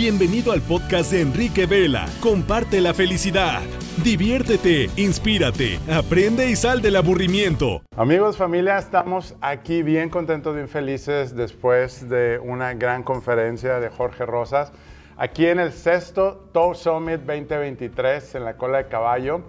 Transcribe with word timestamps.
Bienvenido 0.00 0.52
al 0.52 0.62
podcast 0.62 1.12
de 1.12 1.20
Enrique 1.20 1.66
Vela. 1.66 2.06
Comparte 2.22 2.80
la 2.80 2.94
felicidad. 2.94 3.60
Diviértete, 4.02 4.88
inspírate, 4.96 5.78
aprende 5.92 6.48
y 6.48 6.56
sal 6.56 6.80
del 6.80 6.96
aburrimiento. 6.96 7.82
Amigos, 7.98 8.38
familia, 8.38 8.78
estamos 8.78 9.36
aquí 9.42 9.82
bien 9.82 10.08
contentos, 10.08 10.54
bien 10.54 10.70
felices 10.70 11.36
después 11.36 12.08
de 12.08 12.40
una 12.42 12.72
gran 12.72 13.02
conferencia 13.02 13.78
de 13.78 13.90
Jorge 13.90 14.24
Rosas. 14.24 14.72
Aquí 15.18 15.44
en 15.44 15.60
el 15.60 15.70
sexto 15.70 16.48
Tour 16.54 16.78
Summit 16.78 17.20
2023 17.20 18.36
en 18.36 18.46
la 18.46 18.56
cola 18.56 18.78
de 18.78 18.86
caballo. 18.86 19.42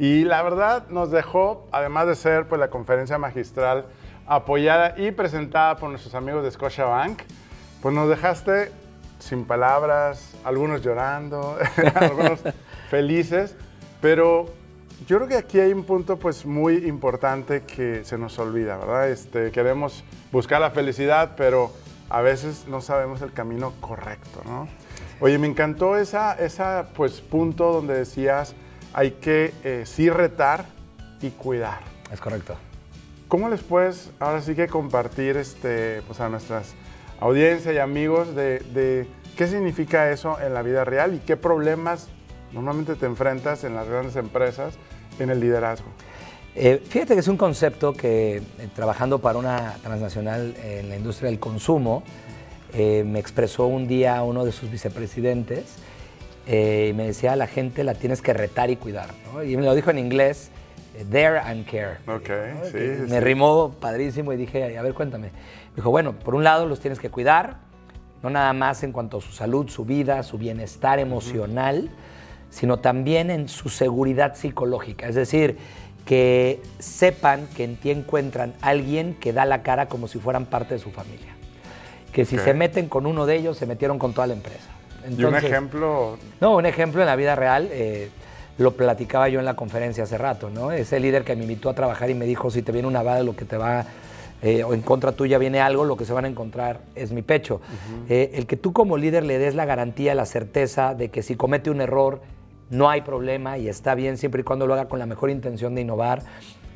Y 0.00 0.24
la 0.24 0.42
verdad 0.42 0.88
nos 0.88 1.12
dejó, 1.12 1.68
además 1.70 2.08
de 2.08 2.16
ser 2.16 2.48
pues, 2.48 2.58
la 2.58 2.70
conferencia 2.70 3.18
magistral 3.18 3.86
apoyada 4.26 4.96
y 4.98 5.12
presentada 5.12 5.76
por 5.76 5.90
nuestros 5.90 6.16
amigos 6.16 6.42
de 6.42 6.50
Scotiabank, 6.50 7.22
pues 7.80 7.94
nos 7.94 8.08
dejaste 8.08 8.81
sin 9.22 9.44
palabras, 9.44 10.34
algunos 10.44 10.82
llorando, 10.82 11.56
algunos 11.94 12.40
felices, 12.90 13.54
pero 14.00 14.46
yo 15.06 15.18
creo 15.18 15.28
que 15.28 15.36
aquí 15.36 15.60
hay 15.60 15.72
un 15.72 15.84
punto 15.84 16.18
pues 16.18 16.44
muy 16.44 16.86
importante 16.86 17.62
que 17.62 18.04
se 18.04 18.18
nos 18.18 18.38
olvida, 18.38 18.76
¿verdad? 18.76 19.08
Este, 19.10 19.50
queremos 19.50 20.04
buscar 20.30 20.60
la 20.60 20.70
felicidad, 20.70 21.32
pero 21.36 21.72
a 22.10 22.20
veces 22.20 22.66
no 22.68 22.80
sabemos 22.80 23.22
el 23.22 23.32
camino 23.32 23.72
correcto, 23.80 24.42
¿no? 24.44 24.68
Oye, 25.20 25.38
me 25.38 25.46
encantó 25.46 25.96
esa, 25.96 26.34
esa 26.34 26.88
pues 26.94 27.20
punto 27.20 27.72
donde 27.72 27.94
decías 27.94 28.54
hay 28.92 29.12
que 29.12 29.54
eh, 29.62 29.84
sí 29.86 30.10
retar 30.10 30.66
y 31.20 31.30
cuidar. 31.30 31.80
Es 32.12 32.20
correcto. 32.20 32.56
¿Cómo 33.28 33.48
les 33.48 33.62
puedes 33.62 34.10
ahora 34.20 34.42
sí 34.42 34.54
que 34.54 34.68
compartir 34.68 35.36
este, 35.36 36.02
pues 36.02 36.20
a 36.20 36.28
nuestras 36.28 36.74
audiencia 37.22 37.72
y 37.72 37.78
amigos 37.78 38.34
de, 38.34 39.06
qué 39.36 39.46
significa 39.46 40.10
eso 40.10 40.38
en 40.40 40.54
la 40.54 40.62
vida 40.62 40.84
real 40.84 41.14
y 41.14 41.18
qué 41.18 41.36
problemas 41.36 42.08
normalmente 42.52 42.96
te 42.96 43.06
enfrentas 43.06 43.62
en 43.64 43.74
las 43.74 43.88
grandes 43.88 44.16
empresas 44.16 44.74
en 45.20 45.30
el 45.30 45.38
liderazgo. 45.38 45.86
Eh, 46.54 46.82
fíjate 46.86 47.14
que 47.14 47.20
es 47.20 47.28
un 47.28 47.36
concepto 47.36 47.94
que 47.94 48.36
eh, 48.36 48.42
trabajando 48.74 49.20
para 49.20 49.38
una 49.38 49.76
transnacional 49.82 50.54
en 50.62 50.88
la 50.88 50.96
industria 50.96 51.30
del 51.30 51.38
consumo, 51.38 52.02
eh, 52.74 53.04
me 53.06 53.20
expresó 53.20 53.66
un 53.66 53.86
día 53.86 54.22
uno 54.22 54.44
de 54.44 54.52
sus 54.52 54.70
vicepresidentes 54.70 55.76
y 56.44 56.92
me 56.94 57.06
decía, 57.06 57.36
la 57.36 57.46
gente 57.46 57.84
la 57.84 57.94
tienes 57.94 58.20
que 58.20 58.32
retar 58.32 58.68
y 58.68 58.74
cuidar. 58.74 59.10
Y 59.46 59.56
me 59.56 59.62
lo 59.62 59.76
dijo 59.76 59.90
en 59.90 59.98
inglés, 59.98 60.50
there 61.10 61.38
and 61.38 61.66
care. 61.66 61.98
Ok, 62.06 62.30
sí, 62.70 63.10
Me 63.10 63.20
rimó 63.20 63.72
padrísimo 63.80 64.32
y 64.32 64.36
dije, 64.36 64.76
a 64.76 64.82
ver, 64.82 64.94
cuéntame. 64.94 65.30
Dijo, 65.74 65.90
bueno, 65.90 66.12
por 66.12 66.34
un 66.34 66.44
lado 66.44 66.66
los 66.66 66.80
tienes 66.80 66.98
que 66.98 67.10
cuidar, 67.10 67.56
no 68.22 68.30
nada 68.30 68.52
más 68.52 68.82
en 68.82 68.92
cuanto 68.92 69.18
a 69.18 69.20
su 69.20 69.32
salud, 69.32 69.68
su 69.68 69.84
vida, 69.84 70.22
su 70.22 70.38
bienestar 70.38 70.98
emocional, 70.98 71.90
sino 72.50 72.78
también 72.78 73.30
en 73.30 73.48
su 73.48 73.68
seguridad 73.68 74.34
psicológica. 74.34 75.08
Es 75.08 75.14
decir, 75.14 75.56
que 76.04 76.60
sepan 76.78 77.46
que 77.56 77.64
en 77.64 77.76
ti 77.76 77.90
encuentran 77.90 78.54
alguien 78.60 79.14
que 79.14 79.32
da 79.32 79.44
la 79.44 79.62
cara 79.62 79.86
como 79.86 80.08
si 80.08 80.18
fueran 80.18 80.46
parte 80.46 80.74
de 80.74 80.80
su 80.80 80.90
familia. 80.90 81.34
Que 82.12 82.24
si 82.26 82.36
se 82.38 82.52
meten 82.52 82.88
con 82.88 83.06
uno 83.06 83.24
de 83.24 83.36
ellos, 83.36 83.56
se 83.56 83.64
metieron 83.66 83.98
con 83.98 84.12
toda 84.12 84.26
la 84.26 84.34
empresa. 84.34 84.68
¿Y 85.16 85.24
un 85.24 85.34
ejemplo? 85.34 86.18
No, 86.40 86.56
un 86.56 86.66
ejemplo 86.66 87.00
en 87.00 87.06
la 87.06 87.16
vida 87.16 87.34
real. 87.34 87.68
Eh, 87.72 88.10
lo 88.58 88.72
platicaba 88.72 89.28
yo 89.28 89.38
en 89.38 89.46
la 89.46 89.54
conferencia 89.54 90.04
hace 90.04 90.18
rato, 90.18 90.50
¿no? 90.50 90.72
Ese 90.72 91.00
líder 91.00 91.24
que 91.24 91.34
me 91.36 91.42
invitó 91.42 91.70
a 91.70 91.74
trabajar 91.74 92.10
y 92.10 92.14
me 92.14 92.26
dijo, 92.26 92.50
si 92.50 92.62
te 92.62 92.72
viene 92.72 92.88
una 92.88 93.02
bala, 93.02 93.22
lo 93.22 93.34
que 93.34 93.44
te 93.44 93.56
va 93.56 93.86
eh, 94.42 94.64
o 94.64 94.74
en 94.74 94.82
contra 94.82 95.12
tuya 95.12 95.38
viene 95.38 95.60
algo, 95.60 95.84
lo 95.84 95.96
que 95.96 96.04
se 96.04 96.12
van 96.12 96.24
a 96.24 96.28
encontrar 96.28 96.80
es 96.96 97.12
mi 97.12 97.22
pecho. 97.22 97.60
Eh, 98.08 98.32
el 98.34 98.46
que 98.46 98.56
tú 98.56 98.72
como 98.72 98.96
líder 98.96 99.24
le 99.24 99.38
des 99.38 99.54
la 99.54 99.64
garantía, 99.64 100.14
la 100.14 100.26
certeza 100.26 100.94
de 100.94 101.10
que 101.10 101.22
si 101.22 101.36
comete 101.36 101.70
un 101.70 101.80
error 101.80 102.20
no 102.68 102.90
hay 102.90 103.02
problema 103.02 103.58
y 103.58 103.68
está 103.68 103.94
bien 103.94 104.16
siempre 104.16 104.40
y 104.40 104.44
cuando 104.44 104.66
lo 104.66 104.74
haga 104.74 104.88
con 104.88 104.98
la 104.98 105.06
mejor 105.06 105.30
intención 105.30 105.74
de 105.74 105.82
innovar 105.82 106.22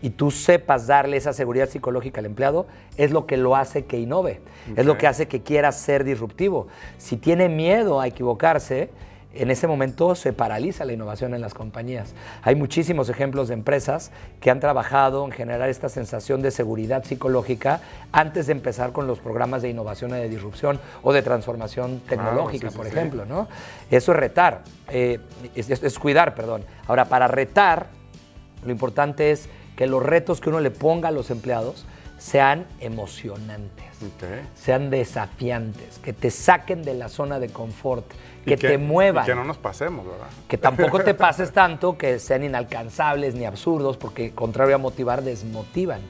y 0.03 0.11
tú 0.11 0.31
sepas 0.31 0.87
darle 0.87 1.17
esa 1.17 1.33
seguridad 1.33 1.69
psicológica 1.69 2.21
al 2.21 2.27
empleado, 2.27 2.67
es 2.97 3.11
lo 3.11 3.27
que 3.27 3.37
lo 3.37 3.57
hace 3.57 3.87
que 3.87 3.99
innove, 3.99 4.41
es 4.77 4.85
lo 4.85 4.99
que 4.99 5.07
hace 5.07 5.27
que 5.27 5.43
quiera 5.43 5.73
ser 5.73 6.05
disruptivo. 6.05 6.69
Si 6.99 7.17
tiene 7.17 7.49
miedo 7.49 8.01
a 8.01 8.07
equivocarse, 8.07 8.91
en 9.39 9.51
ese 9.51 9.67
momento 9.67 10.15
se 10.15 10.33
paraliza 10.33 10.85
la 10.85 10.93
innovación 10.93 11.35
en 11.35 11.41
las 11.41 11.55
compañías. 11.55 12.15
Hay 12.43 12.55
muchísimos 12.55 13.09
ejemplos 13.09 13.49
de 13.49 13.55
empresas 13.55 14.11
que 14.41 14.51
han 14.51 14.61
trabajado 14.61 15.25
en 15.25 15.33
generar 15.33 15.69
esta 15.69 15.89
sensación 15.89 16.43
de 16.43 16.51
seguridad 16.51 17.05
psicológica 17.05 17.81
antes 18.13 18.47
de 18.47 18.53
empezar 18.53 18.93
con 18.93 19.07
los 19.07 19.19
programas 19.19 19.63
de 19.63 19.71
innovación 19.71 20.11
y 20.11 20.15
de 20.15 20.29
disrupción 20.29 20.81
o 21.03 21.13
de 21.13 21.23
transformación 21.23 22.01
tecnológica, 22.09 22.71
por 22.71 22.87
ejemplo. 22.87 23.25
¿no? 23.25 23.49
Eso 23.91 24.13
es 24.13 24.19
retar, 24.19 24.63
eh, 24.89 25.21
es, 25.55 25.99
cuidar, 25.99 26.35
perdón. 26.35 26.65
Ahora, 26.87 27.07
para 27.07 27.29
retar, 27.29 27.87
lo 28.65 28.73
importante 28.73 29.31
es 29.31 29.49
que 29.77 29.87
los 29.87 30.03
retos 30.03 30.41
que 30.41 30.49
uno 30.49 30.61
le 30.61 30.71
ponga 30.71 31.09
a 31.09 31.13
los 31.13 31.31
empleados 31.31 31.87
sean 32.19 32.67
emocionantes, 32.81 33.87
sean 34.55 34.91
desafiantes, 34.91 35.99
que 35.99 36.13
te 36.13 36.31
saquen 36.31 36.83
de 36.83 36.95
la 36.95 37.09
zona 37.09 37.39
de 37.39 37.49
confort, 37.49 38.07
que, 38.45 38.57
te 38.57 38.79
muevan. 38.79 39.27
que 39.27 39.35
no 39.35 39.45
nos 39.45 39.59
pasemos, 39.59 40.07
¿verdad? 40.07 40.29
Que 40.49 40.57
tampoco 40.57 41.03
te 41.03 41.15
pases 41.15 41.53
tanto 41.53 41.99
que 41.99 42.19
sean 42.19 42.45
inalcanzables 42.45 43.35
ni 43.35 43.45
absurdos, 43.45 43.97
porque 43.97 44.33
contrario 44.33 44.77
a 44.77 44.79
motivar, 44.79 45.23
desmotivan. 45.23 46.01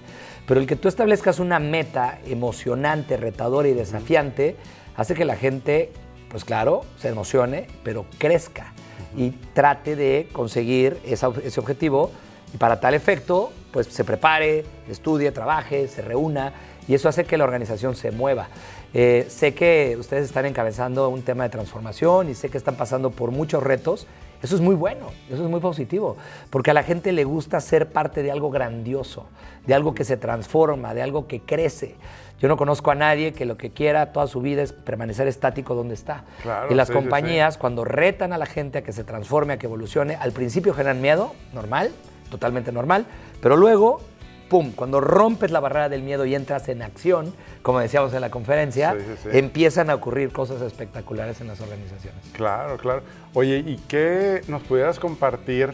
Pero 0.46 0.60
el 0.60 0.66
que 0.66 0.76
tú 0.76 0.88
establezcas 0.88 1.40
una 1.40 1.58
meta 1.58 2.20
emocionante, 2.26 3.16
retadora 3.16 3.68
y 3.68 3.74
desafiante, 3.74 4.56
hace 4.96 5.14
que 5.14 5.24
la 5.24 5.36
gente, 5.36 5.92
pues 6.30 6.44
claro, 6.44 6.84
se 6.98 7.08
emocione, 7.08 7.66
pero 7.82 8.06
crezca 8.18 8.72
y 9.16 9.30
trate 9.30 9.96
de 9.96 10.28
conseguir 10.32 10.98
ese 11.04 11.26
objetivo. 11.26 12.12
Y 12.54 12.58
para 12.58 12.78
tal 12.78 12.94
efecto, 12.94 13.50
pues 13.76 13.88
se 13.88 14.04
prepare, 14.04 14.64
estudie, 14.88 15.30
trabaje, 15.32 15.86
se 15.86 16.00
reúna 16.00 16.50
y 16.88 16.94
eso 16.94 17.10
hace 17.10 17.24
que 17.24 17.36
la 17.36 17.44
organización 17.44 17.94
se 17.94 18.10
mueva. 18.10 18.48
Eh, 18.94 19.26
sé 19.28 19.52
que 19.52 19.98
ustedes 20.00 20.24
están 20.24 20.46
encabezando 20.46 21.10
un 21.10 21.20
tema 21.20 21.44
de 21.44 21.50
transformación 21.50 22.30
y 22.30 22.34
sé 22.34 22.48
que 22.48 22.56
están 22.56 22.76
pasando 22.76 23.10
por 23.10 23.32
muchos 23.32 23.62
retos. 23.62 24.06
Eso 24.42 24.54
es 24.54 24.62
muy 24.62 24.74
bueno, 24.74 25.08
eso 25.28 25.44
es 25.44 25.50
muy 25.50 25.60
positivo, 25.60 26.16
porque 26.48 26.70
a 26.70 26.74
la 26.74 26.84
gente 26.84 27.12
le 27.12 27.24
gusta 27.24 27.60
ser 27.60 27.90
parte 27.90 28.22
de 28.22 28.30
algo 28.30 28.50
grandioso, 28.50 29.26
de 29.66 29.74
algo 29.74 29.94
que 29.94 30.04
se 30.04 30.16
transforma, 30.16 30.94
de 30.94 31.02
algo 31.02 31.26
que 31.26 31.40
crece. 31.40 31.96
Yo 32.40 32.48
no 32.48 32.56
conozco 32.56 32.90
a 32.90 32.94
nadie 32.94 33.34
que 33.34 33.44
lo 33.44 33.58
que 33.58 33.72
quiera 33.72 34.10
toda 34.12 34.26
su 34.26 34.40
vida 34.40 34.62
es 34.62 34.72
permanecer 34.72 35.28
estático 35.28 35.74
donde 35.74 35.92
está. 35.92 36.24
y 36.70 36.74
las 36.74 36.90
compañías, 36.90 37.58
cuando 37.58 37.84
retan 37.84 38.32
a 38.32 38.38
la 38.38 38.46
gente 38.46 38.78
a 38.78 38.82
que 38.82 38.92
se 38.92 39.04
transforme, 39.04 39.52
a 39.52 39.58
que 39.58 39.66
evolucione, 39.66 40.16
al 40.16 40.32
principio 40.32 40.72
generan 40.72 41.02
miedo, 41.02 41.34
normal, 41.52 41.92
totalmente 42.30 42.72
normal, 42.72 43.06
pero 43.40 43.56
luego 43.56 44.00
¡pum! 44.48 44.72
Cuando 44.72 45.00
rompes 45.00 45.50
la 45.50 45.60
barrera 45.60 45.88
del 45.88 46.02
miedo 46.02 46.24
y 46.24 46.34
entras 46.34 46.68
en 46.68 46.82
acción, 46.82 47.34
como 47.62 47.80
decíamos 47.80 48.12
en 48.14 48.20
la 48.20 48.30
conferencia, 48.30 48.96
empiezan 49.32 49.90
a 49.90 49.94
ocurrir 49.94 50.32
cosas 50.32 50.62
espectaculares 50.62 51.40
en 51.40 51.48
las 51.48 51.60
organizaciones. 51.60 52.20
Claro, 52.32 52.76
claro. 52.76 53.02
Oye, 53.34 53.58
¿y 53.58 53.76
qué 53.88 54.42
nos 54.48 54.62
pudieras 54.62 54.98
compartir 54.98 55.70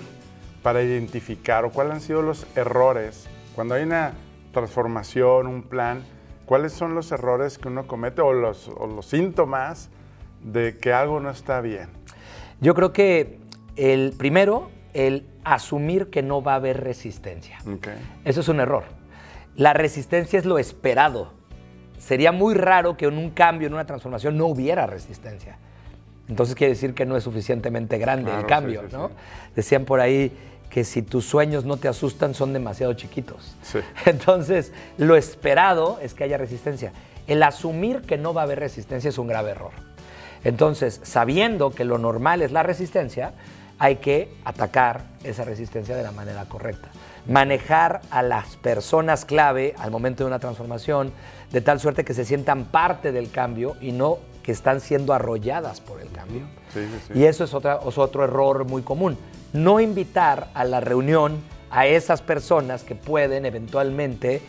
para 0.62 0.82
identificar 0.82 1.64
o 1.64 1.70
cuáles 1.70 1.94
han 1.94 2.00
sido 2.00 2.22
los 2.22 2.46
errores 2.56 3.28
cuando 3.54 3.74
hay 3.74 3.82
una 3.82 4.14
transformación, 4.52 5.46
un 5.46 5.62
plan? 5.62 6.02
¿Cuáles 6.46 6.72
son 6.72 6.94
los 6.94 7.12
errores 7.12 7.58
que 7.58 7.68
uno 7.68 7.86
comete 7.86 8.20
o 8.20 8.32
los, 8.32 8.68
o 8.68 8.86
los 8.86 9.06
síntomas 9.06 9.90
de 10.42 10.78
que 10.78 10.92
algo 10.92 11.20
no 11.20 11.30
está 11.30 11.60
bien? 11.60 11.88
Yo 12.60 12.74
creo 12.74 12.92
que 12.92 13.38
el 13.76 14.14
primero, 14.16 14.70
el 14.92 15.26
asumir 15.44 16.10
que 16.10 16.22
no 16.22 16.42
va 16.42 16.52
a 16.52 16.56
haber 16.56 16.82
resistencia. 16.82 17.58
Eso 18.24 18.40
es 18.40 18.48
un 18.48 18.60
error. 18.60 18.84
La 19.56 19.72
resistencia 19.72 20.38
es 20.38 20.44
lo 20.44 20.58
esperado. 20.58 21.32
Sería 21.98 22.32
muy 22.32 22.54
raro 22.54 22.96
que 22.96 23.06
en 23.06 23.18
un 23.18 23.30
cambio, 23.30 23.68
en 23.68 23.74
una 23.74 23.86
transformación, 23.86 24.36
no 24.36 24.46
hubiera 24.46 24.86
resistencia. 24.86 25.58
Entonces 26.28 26.54
quiere 26.54 26.72
decir 26.72 26.94
que 26.94 27.04
no 27.04 27.16
es 27.16 27.24
suficientemente 27.24 27.98
grande 27.98 28.32
el 28.34 28.46
cambio, 28.46 28.84
¿no? 28.90 29.10
Decían 29.54 29.84
por 29.84 30.00
ahí 30.00 30.32
que 30.70 30.84
si 30.84 31.02
tus 31.02 31.26
sueños 31.26 31.66
no 31.66 31.76
te 31.76 31.88
asustan 31.88 32.34
son 32.34 32.52
demasiado 32.52 32.94
chiquitos. 32.94 33.56
Entonces, 34.06 34.72
lo 34.96 35.16
esperado 35.16 35.98
es 36.00 36.14
que 36.14 36.24
haya 36.24 36.38
resistencia. 36.38 36.92
El 37.26 37.42
asumir 37.42 38.00
que 38.00 38.16
no 38.16 38.32
va 38.32 38.40
a 38.42 38.44
haber 38.44 38.60
resistencia 38.60 39.10
es 39.10 39.18
un 39.18 39.26
grave 39.26 39.50
error. 39.50 39.72
Entonces, 40.44 41.00
sabiendo 41.02 41.70
que 41.70 41.84
lo 41.84 41.98
normal 41.98 42.40
es 42.42 42.52
la 42.52 42.62
resistencia, 42.62 43.34
hay 43.82 43.96
que 43.96 44.28
atacar 44.44 45.02
esa 45.24 45.44
resistencia 45.44 45.96
de 45.96 46.04
la 46.04 46.12
manera 46.12 46.44
correcta. 46.44 46.88
Manejar 47.26 48.00
a 48.12 48.22
las 48.22 48.54
personas 48.58 49.24
clave 49.24 49.74
al 49.76 49.90
momento 49.90 50.22
de 50.22 50.28
una 50.28 50.38
transformación 50.38 51.12
de 51.50 51.60
tal 51.62 51.80
suerte 51.80 52.04
que 52.04 52.14
se 52.14 52.24
sientan 52.24 52.66
parte 52.66 53.10
del 53.10 53.32
cambio 53.32 53.74
y 53.80 53.90
no 53.90 54.18
que 54.44 54.52
están 54.52 54.80
siendo 54.80 55.12
arrolladas 55.12 55.80
por 55.80 56.00
el 56.00 56.12
cambio. 56.12 56.42
Y 57.12 57.24
eso 57.24 57.42
es, 57.42 57.54
otra, 57.54 57.80
es 57.84 57.98
otro 57.98 58.22
error 58.22 58.64
muy 58.66 58.82
común. 58.82 59.18
No 59.52 59.80
invitar 59.80 60.50
a 60.54 60.62
la 60.62 60.78
reunión 60.78 61.42
a 61.68 61.86
esas 61.86 62.22
personas 62.22 62.84
que 62.84 62.94
pueden 62.94 63.46
eventualmente 63.46 64.42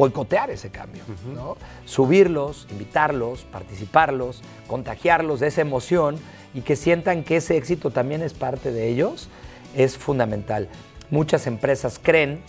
boicotear 0.00 0.48
ese 0.48 0.70
cambio, 0.70 1.02
¿no? 1.34 1.58
Subirlos, 1.84 2.66
invitarlos, 2.70 3.42
participarlos, 3.44 4.40
contagiarlos 4.66 5.40
de 5.40 5.48
esa 5.48 5.60
emoción 5.60 6.16
y 6.54 6.62
que 6.62 6.74
sientan 6.74 7.22
que 7.22 7.36
ese 7.36 7.58
éxito 7.58 7.90
también 7.90 8.22
es 8.22 8.32
parte 8.32 8.72
de 8.72 8.88
ellos, 8.88 9.28
es 9.76 9.98
fundamental. 9.98 10.68
Muchas 11.10 11.46
empresas 11.46 12.00
creen 12.02 12.40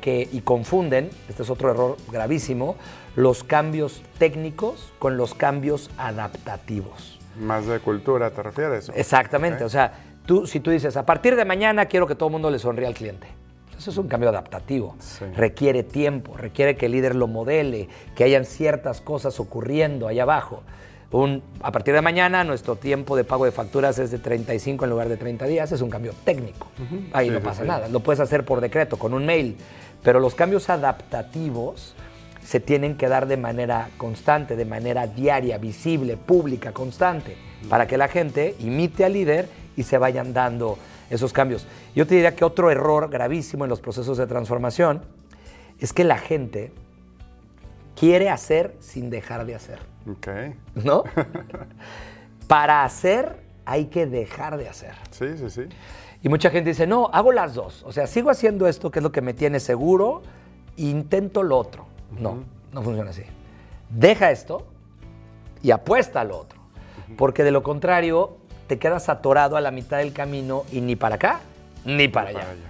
que, 0.00 0.28
y 0.32 0.40
confunden, 0.40 1.10
este 1.28 1.44
es 1.44 1.50
otro 1.50 1.70
error 1.70 1.96
gravísimo, 2.10 2.74
los 3.14 3.44
cambios 3.44 4.02
técnicos 4.18 4.92
con 4.98 5.16
los 5.16 5.34
cambios 5.34 5.90
adaptativos. 5.96 7.20
Más 7.38 7.66
de 7.66 7.78
cultura, 7.78 8.32
¿te 8.32 8.42
refieres? 8.42 8.90
Exactamente, 8.96 9.62
o 9.62 9.68
sea, 9.68 9.92
tú, 10.26 10.44
si 10.44 10.58
tú 10.58 10.72
dices, 10.72 10.96
a 10.96 11.06
partir 11.06 11.36
de 11.36 11.44
mañana 11.44 11.86
quiero 11.86 12.08
que 12.08 12.16
todo 12.16 12.30
el 12.30 12.32
mundo 12.32 12.50
le 12.50 12.58
sonríe 12.58 12.88
al 12.88 12.94
cliente. 12.94 13.28
Eso 13.80 13.90
es 13.92 13.96
un 13.96 14.08
cambio 14.08 14.28
adaptativo. 14.28 14.94
Sí. 14.98 15.24
Requiere 15.34 15.82
tiempo, 15.82 16.36
requiere 16.36 16.76
que 16.76 16.84
el 16.84 16.92
líder 16.92 17.14
lo 17.14 17.26
modele, 17.26 17.88
que 18.14 18.24
hayan 18.24 18.44
ciertas 18.44 19.00
cosas 19.00 19.40
ocurriendo 19.40 20.06
allá 20.06 20.24
abajo. 20.24 20.62
Un, 21.12 21.42
a 21.62 21.72
partir 21.72 21.94
de 21.94 22.02
mañana 22.02 22.44
nuestro 22.44 22.76
tiempo 22.76 23.16
de 23.16 23.24
pago 23.24 23.46
de 23.46 23.52
facturas 23.52 23.98
es 23.98 24.10
de 24.10 24.18
35 24.18 24.84
en 24.84 24.90
lugar 24.90 25.08
de 25.08 25.16
30 25.16 25.46
días, 25.46 25.72
es 25.72 25.80
un 25.80 25.88
cambio 25.88 26.12
técnico. 26.24 26.66
Ahí 27.14 27.28
Sí, 27.28 27.32
no 27.32 27.40
pasa 27.40 27.62
sí. 27.62 27.68
nada, 27.68 27.88
lo 27.88 28.00
puedes 28.00 28.20
hacer 28.20 28.44
por 28.44 28.60
decreto, 28.60 28.98
con 28.98 29.14
un 29.14 29.24
mail, 29.24 29.56
pero 30.02 30.20
los 30.20 30.34
cambios 30.34 30.68
adaptativos 30.68 31.94
se 32.44 32.60
tienen 32.60 32.96
que 32.96 33.08
dar 33.08 33.26
de 33.26 33.38
manera 33.38 33.88
constante, 33.96 34.56
de 34.56 34.66
manera 34.66 35.06
diaria, 35.06 35.56
visible, 35.56 36.18
pública, 36.18 36.72
constante, 36.72 37.34
para 37.70 37.86
que 37.86 37.96
la 37.96 38.08
gente 38.08 38.54
imite 38.60 39.06
al 39.06 39.14
líder 39.14 39.48
y 39.74 39.84
se 39.84 39.96
vayan 39.96 40.34
dando 40.34 40.76
esos 41.10 41.32
cambios. 41.32 41.66
Yo 41.94 42.06
te 42.06 42.14
diría 42.14 42.34
que 42.34 42.44
otro 42.44 42.70
error 42.70 43.10
gravísimo 43.10 43.64
en 43.64 43.70
los 43.70 43.80
procesos 43.80 44.16
de 44.16 44.26
transformación 44.26 45.02
es 45.78 45.92
que 45.92 46.04
la 46.04 46.18
gente 46.18 46.72
quiere 47.96 48.30
hacer 48.30 48.76
sin 48.80 49.10
dejar 49.10 49.44
de 49.44 49.54
hacer, 49.54 49.78
Ok. 50.10 50.28
¿no? 50.76 51.04
Para 52.46 52.84
hacer 52.84 53.36
hay 53.64 53.86
que 53.86 54.06
dejar 54.06 54.56
de 54.56 54.68
hacer. 54.68 54.94
Sí, 55.10 55.36
sí, 55.36 55.50
sí. 55.50 55.62
Y 56.22 56.28
mucha 56.28 56.50
gente 56.50 56.70
dice, 56.70 56.86
no, 56.86 57.08
hago 57.12 57.32
las 57.32 57.54
dos. 57.54 57.82
O 57.84 57.92
sea, 57.92 58.06
sigo 58.06 58.30
haciendo 58.30 58.66
esto, 58.66 58.90
que 58.90 58.98
es 58.98 59.02
lo 59.02 59.12
que 59.12 59.20
me 59.20 59.32
tiene 59.34 59.60
seguro, 59.60 60.22
e 60.76 60.82
intento 60.82 61.42
lo 61.42 61.56
otro. 61.56 61.86
No, 62.18 62.42
no 62.72 62.82
funciona 62.82 63.10
así. 63.10 63.22
Deja 63.88 64.30
esto 64.30 64.66
y 65.62 65.70
apuesta 65.70 66.20
a 66.20 66.24
lo 66.24 66.38
otro. 66.38 66.58
Porque 67.16 67.44
de 67.44 67.50
lo 67.52 67.62
contrario, 67.62 68.36
te 68.70 68.78
quedas 68.78 69.08
atorado 69.08 69.56
a 69.56 69.60
la 69.60 69.72
mitad 69.72 69.98
del 69.98 70.12
camino 70.12 70.62
y 70.70 70.80
ni 70.80 70.94
para 70.94 71.16
acá, 71.16 71.40
ni 71.84 72.06
para 72.06 72.28
allá. 72.28 72.38
Para 72.38 72.50
allá. 72.52 72.60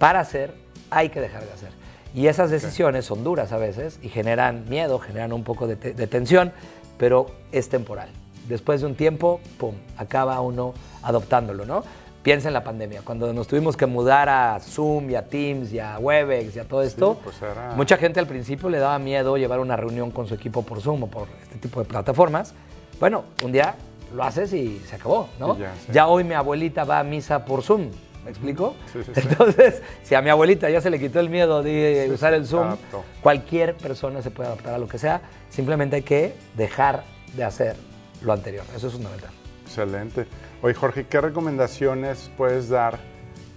Para 0.00 0.20
hacer, 0.20 0.54
hay 0.90 1.08
que 1.10 1.20
dejar 1.20 1.44
de 1.44 1.52
hacer. 1.52 1.70
Y 2.16 2.26
esas 2.26 2.50
decisiones 2.50 3.04
son 3.04 3.22
duras 3.22 3.52
a 3.52 3.56
veces 3.56 4.00
y 4.02 4.08
generan 4.08 4.68
miedo, 4.68 4.98
generan 4.98 5.32
un 5.32 5.44
poco 5.44 5.68
de, 5.68 5.76
te- 5.76 5.94
de 5.94 6.06
tensión, 6.08 6.50
pero 6.98 7.26
es 7.52 7.68
temporal. 7.68 8.08
Después 8.48 8.80
de 8.80 8.88
un 8.88 8.96
tiempo, 8.96 9.38
pum, 9.56 9.76
acaba 9.96 10.40
uno 10.40 10.74
adoptándolo, 11.04 11.64
¿no? 11.64 11.84
Piensa 12.24 12.48
en 12.48 12.54
la 12.54 12.64
pandemia, 12.64 13.02
cuando 13.04 13.32
nos 13.32 13.46
tuvimos 13.46 13.76
que 13.76 13.86
mudar 13.86 14.28
a 14.28 14.58
Zoom 14.58 15.10
y 15.10 15.14
a 15.14 15.28
Teams 15.28 15.72
y 15.72 15.78
a 15.78 15.96
Webex 16.00 16.56
y 16.56 16.58
a 16.58 16.64
todo 16.64 16.82
esto, 16.82 17.20
pues 17.22 17.40
era- 17.40 17.74
mucha 17.76 17.96
gente 17.98 18.18
al 18.18 18.26
principio 18.26 18.68
le 18.68 18.78
daba 18.78 18.98
miedo 18.98 19.36
llevar 19.36 19.60
una 19.60 19.76
reunión 19.76 20.10
con 20.10 20.26
su 20.26 20.34
equipo 20.34 20.62
por 20.62 20.80
Zoom 20.80 21.04
o 21.04 21.06
por 21.06 21.28
este 21.40 21.56
tipo 21.58 21.78
de 21.78 21.86
plataformas. 21.86 22.52
Bueno, 22.98 23.22
un 23.44 23.52
día 23.52 23.76
lo 24.14 24.24
haces 24.24 24.52
y 24.52 24.80
se 24.80 24.96
acabó, 24.96 25.28
¿no? 25.38 25.58
Ya, 25.58 25.74
sí. 25.74 25.92
ya 25.92 26.06
hoy 26.06 26.24
mi 26.24 26.34
abuelita 26.34 26.84
va 26.84 27.00
a 27.00 27.04
misa 27.04 27.44
por 27.44 27.62
Zoom, 27.62 27.90
¿me 28.24 28.30
explico? 28.30 28.74
Sí, 28.92 29.00
sí. 29.04 29.12
Entonces, 29.14 29.82
si 30.02 30.14
a 30.14 30.22
mi 30.22 30.30
abuelita 30.30 30.68
ya 30.70 30.80
se 30.80 30.90
le 30.90 30.98
quitó 30.98 31.20
el 31.20 31.30
miedo 31.30 31.62
de 31.62 32.10
usar 32.12 32.34
el 32.34 32.46
Zoom, 32.46 32.68
adaptó. 32.68 33.04
cualquier 33.22 33.76
persona 33.76 34.22
se 34.22 34.30
puede 34.30 34.48
adaptar 34.48 34.74
a 34.74 34.78
lo 34.78 34.88
que 34.88 34.98
sea. 34.98 35.22
Simplemente 35.48 35.96
hay 35.96 36.02
que 36.02 36.34
dejar 36.56 37.04
de 37.36 37.44
hacer 37.44 37.76
lo 38.22 38.32
anterior. 38.32 38.64
Eso 38.74 38.88
es 38.88 38.92
fundamental. 38.92 39.30
Excelente. 39.64 40.26
Oye, 40.62 40.74
Jorge, 40.74 41.06
¿qué 41.06 41.20
recomendaciones 41.20 42.30
puedes 42.36 42.68
dar 42.68 42.98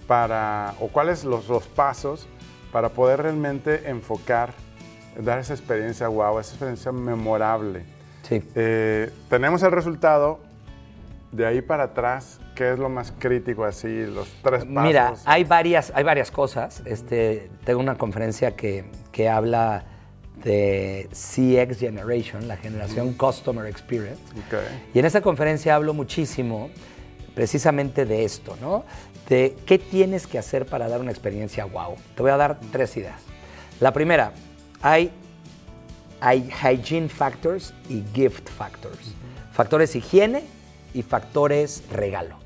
para, 0.06 0.74
o 0.80 0.88
cuáles 0.88 1.24
los, 1.24 1.48
los 1.48 1.66
pasos 1.66 2.26
para 2.72 2.90
poder 2.90 3.22
realmente 3.22 3.88
enfocar, 3.88 4.54
dar 5.18 5.38
esa 5.38 5.54
experiencia 5.54 6.08
wow, 6.08 6.38
esa 6.38 6.52
experiencia 6.52 6.92
memorable? 6.92 7.84
Sí. 8.28 8.42
Eh, 8.54 9.10
tenemos 9.28 9.62
el 9.62 9.72
resultado, 9.72 10.40
de 11.32 11.46
ahí 11.46 11.62
para 11.62 11.84
atrás, 11.84 12.40
¿qué 12.54 12.72
es 12.72 12.78
lo 12.78 12.88
más 12.88 13.12
crítico 13.18 13.64
así, 13.64 14.06
los 14.06 14.28
tres 14.42 14.64
pasos? 14.64 14.68
Mira, 14.68 15.14
hay 15.24 15.44
varias, 15.44 15.92
hay 15.94 16.04
varias 16.04 16.30
cosas. 16.30 16.82
Este, 16.84 17.50
tengo 17.64 17.80
una 17.80 17.96
conferencia 17.96 18.54
que, 18.56 18.84
que 19.12 19.28
habla 19.28 19.84
de 20.42 21.08
CX 21.10 21.78
Generation, 21.78 22.48
la 22.48 22.56
generación 22.56 23.14
Customer 23.14 23.66
Experience. 23.66 24.20
Ok. 24.46 24.60
Y 24.94 24.98
en 24.98 25.04
esa 25.04 25.20
conferencia 25.20 25.74
hablo 25.74 25.94
muchísimo 25.94 26.70
precisamente 27.34 28.04
de 28.04 28.24
esto, 28.24 28.56
¿no? 28.60 28.84
De 29.28 29.56
qué 29.66 29.78
tienes 29.78 30.26
que 30.26 30.38
hacer 30.38 30.66
para 30.66 30.88
dar 30.88 31.00
una 31.00 31.10
experiencia 31.10 31.64
wow. 31.64 31.96
Te 32.14 32.22
voy 32.22 32.30
a 32.30 32.36
dar 32.36 32.58
tres 32.70 32.96
ideas. 32.96 33.20
La 33.80 33.92
primera, 33.92 34.32
hay, 34.82 35.10
hay 36.24 36.48
hygiene 36.50 37.10
factors 37.10 37.74
y 37.90 38.02
gift 38.14 38.48
factors. 38.48 39.14
Factores 39.52 39.94
higiene 39.94 40.42
y 40.94 41.02
factores 41.02 41.84
regalo. 41.92 42.36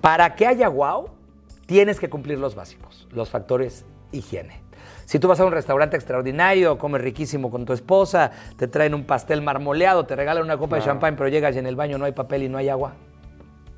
Para 0.00 0.34
que 0.34 0.46
haya 0.46 0.68
wow, 0.68 1.10
tienes 1.66 2.00
que 2.00 2.08
cumplir 2.08 2.38
los 2.38 2.54
básicos, 2.54 3.06
los 3.12 3.28
factores 3.28 3.84
higiene. 4.10 4.62
Si 5.04 5.18
tú 5.18 5.28
vas 5.28 5.38
a 5.40 5.44
un 5.44 5.52
restaurante 5.52 5.96
extraordinario, 5.96 6.78
comes 6.78 7.02
riquísimo 7.02 7.50
con 7.50 7.66
tu 7.66 7.74
esposa, 7.74 8.30
te 8.56 8.68
traen 8.68 8.94
un 8.94 9.04
pastel 9.04 9.42
marmoleado, 9.42 10.06
te 10.06 10.16
regalan 10.16 10.42
una 10.42 10.56
copa 10.56 10.76
de 10.76 10.82
champán, 10.82 11.14
pero 11.14 11.28
llegas 11.28 11.54
y 11.54 11.58
en 11.58 11.66
el 11.66 11.76
baño 11.76 11.98
no 11.98 12.06
hay 12.06 12.12
papel 12.12 12.44
y 12.44 12.48
no 12.48 12.56
hay 12.56 12.70
agua, 12.70 12.94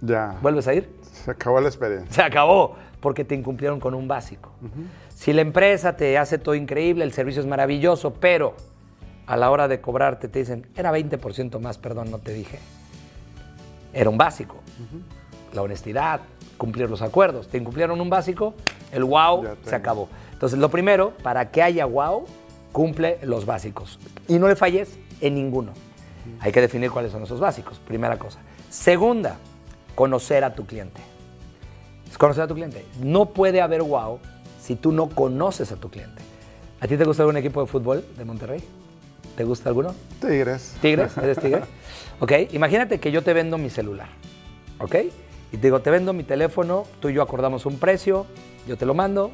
Ya, 0.03 0.39
¿vuelves 0.41 0.69
a 0.69 0.75
ir? 0.75 0.89
se 1.11 1.33
acabó 1.33 1.61
la 1.61 1.69
experiencia. 1.69 2.13
Se 2.13 2.23
acabó, 2.23 2.77
porque 3.01 3.25
te 3.25 3.35
incumplieron 3.35 3.81
con 3.81 3.95
un 3.95 4.07
básico. 4.07 4.53
Si 5.09 5.33
la 5.33 5.41
empresa 5.41 5.97
te 5.97 6.17
hace 6.17 6.39
todo 6.39 6.55
increíble, 6.55 7.03
el 7.05 7.13
servicio 7.13 7.41
es 7.41 7.47
maravilloso, 7.49 8.15
pero 8.15 8.55
a 9.27 9.37
la 9.37 9.51
hora 9.51 9.69
de 9.69 9.81
cobrarte 9.81 10.29
te 10.29 10.39
dicen, 10.41 10.67
era 10.77 10.93
20% 10.93 11.59
más, 11.61 11.79
perdón, 11.79 12.11
no 12.11 12.19
te 12.19 12.33
dije. 12.33 12.59
Era 13.93 14.11
un 14.11 14.19
básico. 14.19 14.57
La 15.53 15.63
honestidad, 15.63 16.21
cumplir 16.57 16.91
los 16.91 17.03
acuerdos. 17.03 17.49
Te 17.49 17.59
incumplieron 17.59 18.01
un 18.01 18.11
básico, 18.11 18.55
el 18.93 19.05
wow 19.05 19.45
se 19.65 19.75
acabó. 19.75 20.09
Entonces, 20.33 20.59
lo 20.59 20.69
primero, 20.69 21.13
para 21.23 21.51
que 21.51 21.63
haya 21.63 21.87
wow, 21.87 22.27
cumple 22.73 23.19
los 23.23 23.47
básicos. 23.47 23.99
Y 24.29 24.39
no 24.39 24.49
le 24.49 24.57
falles 24.57 24.99
en 25.21 25.35
ninguno. 25.35 25.73
Hay 26.41 26.53
que 26.53 26.61
definir 26.61 26.91
cuáles 26.91 27.13
son 27.13 27.23
esos 27.23 27.41
básicos, 27.41 27.79
primera 27.79 28.19
cosa. 28.19 28.41
Segunda, 28.69 29.37
conocer 29.95 30.43
a 30.45 30.55
tu 30.55 30.67
cliente. 30.67 31.01
Es 32.11 32.19
conocer 32.19 32.45
a 32.45 32.47
tu 32.47 32.55
cliente. 32.55 32.85
No 33.01 33.27
puede 33.27 33.61
haber 33.61 33.83
wow 33.83 34.19
si 34.61 34.77
tú 34.77 34.93
no 34.93 35.09
conoces 35.09 35.71
a 35.73 35.77
tu 35.77 35.91
cliente. 35.91 36.23
¿A 36.81 36.87
ti 36.87 36.97
te 36.97 37.05
gusta 37.05 37.23
algún 37.23 37.37
equipo 37.37 37.61
de 37.61 37.67
fútbol 37.67 38.05
de 38.17 38.25
Monterrey? 38.25 38.65
¿Te 39.37 39.45
gusta 39.45 39.69
alguno? 39.69 39.95
Tigres. 40.21 40.75
¿Tigres? 40.81 41.17
¿Eres 41.23 41.39
tigre? 41.41 41.63
Ok, 42.21 42.33
imagínate 42.53 43.01
que 43.01 43.11
yo 43.11 43.23
te 43.23 43.33
vendo 43.33 43.59
mi 43.59 43.71
celular. 43.71 44.09
¿Ok? 44.79 44.95
Y 45.53 45.57
te 45.57 45.67
digo, 45.67 45.81
te 45.81 45.91
vendo 45.91 46.13
mi 46.13 46.25
teléfono, 46.25 46.85
tú 47.01 47.09
y 47.09 47.15
yo 47.15 47.23
acordamos 47.23 47.67
un 47.67 47.79
precio, 47.79 48.27
yo 48.67 48.77
te 48.77 48.87
lo 48.87 48.95
mando, 48.95 49.31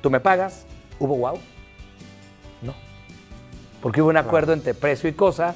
tú 0.00 0.10
me 0.10 0.20
pagas. 0.20 0.64
¿Hubo 0.98 1.16
wow? 1.16 1.38
No. 2.62 2.74
Porque 3.82 4.02
hubo 4.02 4.10
un 4.10 4.16
acuerdo 4.16 4.52
entre 4.52 4.74
precio 4.74 5.08
y 5.08 5.12
cosa, 5.12 5.54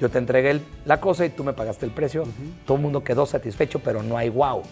yo 0.00 0.08
te 0.08 0.18
entregué 0.18 0.50
el- 0.50 0.62
la 0.84 1.00
cosa 1.00 1.24
y 1.26 1.30
tú 1.30 1.44
me 1.44 1.52
pagaste 1.52 1.84
el 1.86 1.92
precio. 1.92 2.24
Todo 2.66 2.76
el 2.76 2.82
mundo 2.82 3.02
quedó 3.04 3.26
satisfecho, 3.26 3.78
pero 3.80 4.02
no 4.02 4.16
hay 4.16 4.28
wow. 4.28 4.62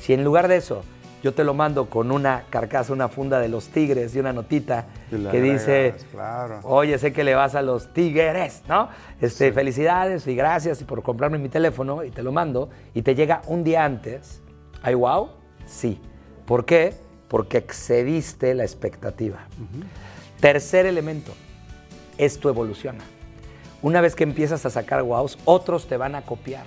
Si 0.00 0.12
en 0.14 0.24
lugar 0.24 0.48
de 0.48 0.56
eso 0.56 0.82
yo 1.22 1.34
te 1.34 1.44
lo 1.44 1.54
mando 1.54 1.90
con 1.90 2.10
una 2.10 2.44
carcasa, 2.48 2.92
una 2.92 3.08
funda 3.08 3.40
de 3.40 3.48
los 3.48 3.68
tigres 3.68 4.14
y 4.14 4.20
una 4.20 4.32
notita 4.32 4.86
que 5.30 5.40
dice, 5.40 5.94
claro. 6.10 6.60
oye, 6.62 6.98
sé 6.98 7.12
que 7.12 7.24
le 7.24 7.34
vas 7.34 7.54
a 7.54 7.62
los 7.62 7.92
tigres, 7.92 8.62
¿no? 8.68 8.88
Este, 9.20 9.52
Felicidades 9.52 10.26
y 10.26 10.34
gracias 10.34 10.82
por 10.82 11.02
comprarme 11.02 11.38
mi 11.38 11.48
teléfono 11.48 12.04
y 12.04 12.10
te 12.10 12.22
lo 12.22 12.32
mando 12.32 12.70
y 12.94 13.02
te 13.02 13.14
llega 13.14 13.42
un 13.46 13.64
día 13.64 13.84
antes. 13.84 14.40
¿Hay 14.82 14.94
wow? 14.94 15.30
Sí. 15.66 16.00
¿Por 16.46 16.64
qué? 16.64 16.94
Porque 17.28 17.58
excediste 17.58 18.54
la 18.54 18.64
expectativa. 18.64 19.46
Tercer 20.40 20.86
elemento, 20.86 21.32
esto 22.16 22.48
evoluciona. 22.48 23.04
Una 23.82 24.00
vez 24.00 24.14
que 24.14 24.24
empiezas 24.24 24.64
a 24.66 24.70
sacar 24.70 25.02
wows, 25.02 25.38
otros 25.44 25.86
te 25.86 25.96
van 25.96 26.14
a 26.14 26.22
copiar, 26.22 26.64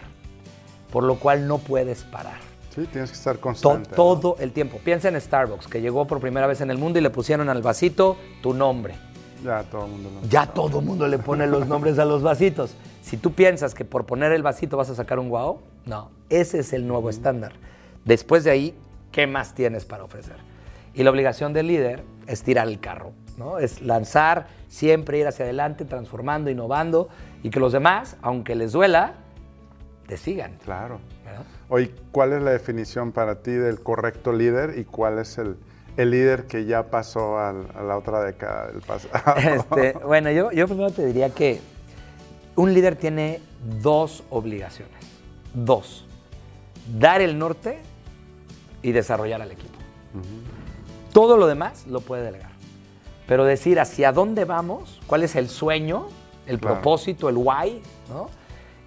por 0.92 1.04
lo 1.04 1.16
cual 1.16 1.48
no 1.48 1.58
puedes 1.58 2.04
parar. 2.04 2.43
Sí, 2.74 2.88
tienes 2.92 3.12
que 3.12 3.18
estar 3.18 3.36
To- 3.36 3.42
constante. 3.42 3.90
¿no? 3.92 3.96
todo 3.96 4.36
el 4.40 4.52
tiempo. 4.52 4.80
Piensa 4.84 5.10
en 5.10 5.20
Starbucks, 5.20 5.68
que 5.68 5.82
llegó 5.82 6.06
por 6.08 6.20
primera 6.20 6.48
vez 6.48 6.62
en 6.62 6.72
el 6.72 6.78
mundo 6.78 7.00
y 7.00 7.02
le 7.02 7.10
pusieron 7.10 7.50
al 7.50 7.62
vasito 7.62 8.18
tu 8.42 8.54
nombre. 8.54 8.96
Ya 9.44 9.64
todo 9.64 9.86
el 9.86 9.92
mundo 9.92 10.10
lo 10.22 10.30
Ya 10.30 10.48
todo 10.48 10.80
el 10.80 10.86
mundo 10.86 11.08
le 11.08 11.18
pone 11.20 11.48
los 11.48 11.68
nombres 11.68 12.00
a 12.00 12.06
los 12.06 12.24
vasitos. 12.24 12.76
Si 13.02 13.18
tú 13.18 13.34
piensas 13.34 13.76
que 13.76 13.84
por 13.86 14.06
poner 14.06 14.32
el 14.32 14.42
vasito 14.42 14.78
vas 14.78 14.90
a 14.90 14.96
sacar 14.96 15.20
un 15.20 15.30
wow, 15.30 15.60
no. 15.86 16.10
Ese 16.30 16.60
es 16.60 16.72
el 16.74 16.88
nuevo 16.88 17.10
estándar. 17.10 17.52
Después 18.06 18.44
de 18.46 18.52
ahí, 18.52 18.76
¿qué 19.12 19.28
más 19.28 19.54
tienes 19.54 19.86
para 19.86 20.04
ofrecer? 20.06 20.38
Y 20.94 21.04
la 21.04 21.12
obligación 21.12 21.52
del 21.54 21.68
líder 21.68 22.04
es 22.28 22.44
tirar 22.44 22.68
el 22.68 22.80
carro 22.80 23.12
¿no? 23.38 23.58
Es 23.58 23.82
lanzar, 23.82 24.48
siempre 24.68 25.18
ir 25.18 25.28
hacia 25.28 25.46
adelante, 25.46 25.86
transformando, 25.86 26.50
innovando 26.52 27.10
y 27.42 27.50
que 27.50 27.60
los 27.60 27.74
demás, 27.74 28.16
aunque 28.22 28.56
les 28.56 28.72
duela, 28.74 29.16
te 30.08 30.18
sigan. 30.18 30.58
Claro. 30.64 31.00
¿verdad? 31.26 31.44
Hoy, 31.70 31.94
¿cuál 32.12 32.34
es 32.34 32.42
la 32.42 32.52
definición 32.52 33.12
para 33.12 33.42
ti 33.42 33.52
del 33.52 33.82
correcto 33.82 34.32
líder 34.34 34.78
y 34.78 34.84
cuál 34.86 35.20
es 35.20 35.38
el, 35.38 35.58
el 35.98 36.12
líder 36.12 36.46
que 36.46 36.66
ya 36.66 36.84
pasó 36.84 37.38
a 37.40 37.54
la 37.54 37.98
otra 37.98 38.22
década 38.24 38.68
del 38.68 38.82
pasado? 38.82 39.36
Este, 39.38 39.94
bueno, 40.06 40.30
yo, 40.32 40.52
yo 40.52 40.68
primero 40.68 40.92
te 40.92 41.06
diría 41.06 41.30
que 41.30 41.62
un 42.56 42.74
líder 42.74 42.96
tiene 42.96 43.40
dos 43.82 44.24
obligaciones. 44.30 44.94
Dos. 45.54 46.06
Dar 47.00 47.22
el 47.22 47.38
norte 47.40 47.80
y 48.82 48.92
desarrollar 48.92 49.42
al 49.42 49.52
equipo. 49.52 49.78
Todo 51.14 51.38
lo 51.38 51.48
demás 51.48 51.88
lo 51.88 52.02
puede 52.02 52.24
delegar. 52.24 52.52
Pero 53.28 53.46
decir 53.46 53.80
hacia 53.80 54.12
dónde 54.12 54.46
vamos, 54.46 55.00
cuál 55.08 55.24
es 55.24 55.36
el 55.36 55.48
sueño, 55.48 56.08
el 56.46 56.60
Claro. 56.60 56.76
propósito, 56.76 57.30
el 57.30 57.38
why, 57.38 57.82
¿no? 58.10 58.30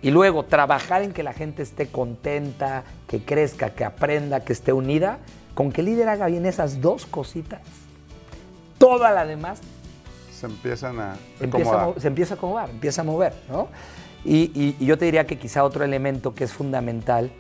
Y 0.02 0.10
luego 0.10 0.44
trabajar 0.44 1.02
en 1.02 1.12
que 1.12 1.22
la 1.22 1.32
gente 1.32 1.62
esté 1.62 1.88
contenta, 1.88 2.84
que 3.08 3.24
crezca, 3.24 3.70
que 3.70 3.84
aprenda, 3.84 4.40
que 4.44 4.52
esté 4.52 4.72
unida. 4.72 5.18
Con 5.54 5.72
que 5.72 5.80
el 5.80 5.86
líder 5.86 6.08
haga 6.10 6.26
bien 6.26 6.44
esas 6.46 6.80
dos 6.82 7.06
cositas, 7.06 7.60
toda 8.78 9.10
la 9.10 9.24
demás 9.24 9.58
Se 10.30 10.44
empiezan 10.44 11.00
a 11.00 11.16
empieza 11.40 11.70
a 11.70 12.00
se 12.00 12.08
empieza 12.08 12.34
a 12.34 12.36
acomodar, 12.36 12.68
empieza 12.70 13.00
a 13.00 13.04
mover, 13.04 13.32
¿no? 13.50 13.68
Y, 14.22 14.50
y- 14.54 14.76
y 14.78 14.84
yo 14.86 14.98
te 14.98 15.06
diría 15.06 15.26
que 15.26 15.38
quizá 15.38 15.64
otro 15.64 15.82
elemento 15.84 16.34
que 16.34 16.44
es 16.44 16.52
fundamental 16.52 17.30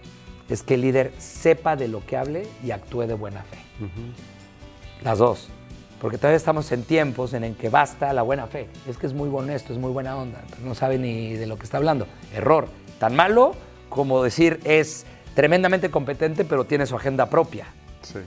es 0.48 0.62
que 0.62 0.74
el 0.74 0.80
líder 0.80 1.12
sepa 1.18 1.76
de 1.76 1.88
lo 1.88 2.06
que 2.06 2.16
hable 2.16 2.46
y 2.64 2.70
actúe 2.70 3.02
de 3.02 3.12
buena 3.14 3.42
fe. 3.42 3.58
Las 5.04 5.18
dos. 5.18 5.48
Porque 6.06 6.18
todavía 6.18 6.36
estamos 6.36 6.70
en 6.70 6.84
tiempos 6.84 7.34
en 7.34 7.42
el 7.42 7.56
que 7.56 7.68
basta 7.68 8.12
la 8.12 8.22
buena 8.22 8.46
fe. 8.46 8.68
Es 8.88 8.96
que 8.96 9.08
es 9.08 9.12
muy 9.12 9.28
honesto, 9.28 9.72
es 9.72 9.78
muy 9.80 9.90
buena 9.90 10.16
onda, 10.16 10.40
pero 10.50 10.62
no 10.62 10.76
sabe 10.76 10.98
ni 10.98 11.32
de 11.32 11.48
lo 11.48 11.58
que 11.58 11.64
está 11.64 11.78
hablando. 11.78 12.06
Error. 12.32 12.68
Tan 13.00 13.16
malo 13.16 13.56
como 13.88 14.22
decir 14.22 14.60
es 14.62 15.04
tremendamente 15.34 15.90
competente, 15.90 16.44
pero 16.44 16.64
tiene 16.64 16.86
su 16.86 16.94
agenda 16.94 17.28
propia. 17.28 17.66
Sí. 18.02 18.20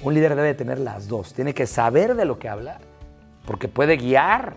Un 0.00 0.14
líder 0.14 0.36
debe 0.36 0.54
tener 0.54 0.78
las 0.78 1.06
dos. 1.06 1.34
Tiene 1.34 1.52
que 1.52 1.66
saber 1.66 2.14
de 2.14 2.24
lo 2.24 2.38
que 2.38 2.48
habla, 2.48 2.78
porque 3.44 3.68
puede 3.68 3.98
guiar 3.98 4.56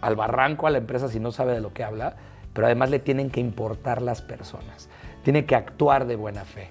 al 0.00 0.16
barranco 0.16 0.66
a 0.66 0.70
la 0.70 0.78
empresa 0.78 1.08
si 1.08 1.20
no 1.20 1.30
sabe 1.30 1.52
de 1.52 1.60
lo 1.60 1.74
que 1.74 1.84
habla, 1.84 2.16
pero 2.54 2.68
además 2.68 2.88
le 2.88 3.00
tienen 3.00 3.28
que 3.28 3.40
importar 3.40 4.00
las 4.00 4.22
personas. 4.22 4.88
Tiene 5.24 5.44
que 5.44 5.56
actuar 5.56 6.06
de 6.06 6.16
buena 6.16 6.46
fe. 6.46 6.70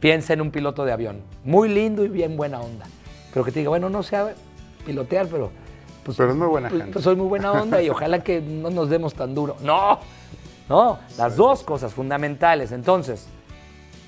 Piensa 0.00 0.32
en 0.32 0.40
un 0.40 0.50
piloto 0.50 0.86
de 0.86 0.92
avión, 0.92 1.20
muy 1.44 1.68
lindo 1.68 2.06
y 2.06 2.08
bien 2.08 2.38
buena 2.38 2.58
onda, 2.62 2.86
pero 3.34 3.44
que 3.44 3.52
te 3.52 3.58
diga, 3.58 3.68
bueno, 3.68 3.90
no 3.90 4.02
sé 4.02 4.16
pilotear, 4.84 5.26
pero... 5.28 5.50
Pues, 6.04 6.16
Pero 6.16 6.30
es 6.30 6.36
muy 6.36 6.48
buena 6.48 6.68
pues, 6.68 6.80
gente. 6.80 6.92
pues 6.94 7.04
soy 7.04 7.14
muy 7.14 7.28
buena 7.28 7.52
onda 7.52 7.80
y 7.80 7.88
ojalá 7.88 8.24
que 8.24 8.40
no 8.40 8.70
nos 8.70 8.90
demos 8.90 9.14
tan 9.14 9.36
duro. 9.36 9.56
No, 9.62 10.00
no, 10.68 10.98
las 11.16 11.36
dos 11.36 11.62
cosas 11.62 11.94
fundamentales. 11.94 12.72
Entonces, 12.72 13.28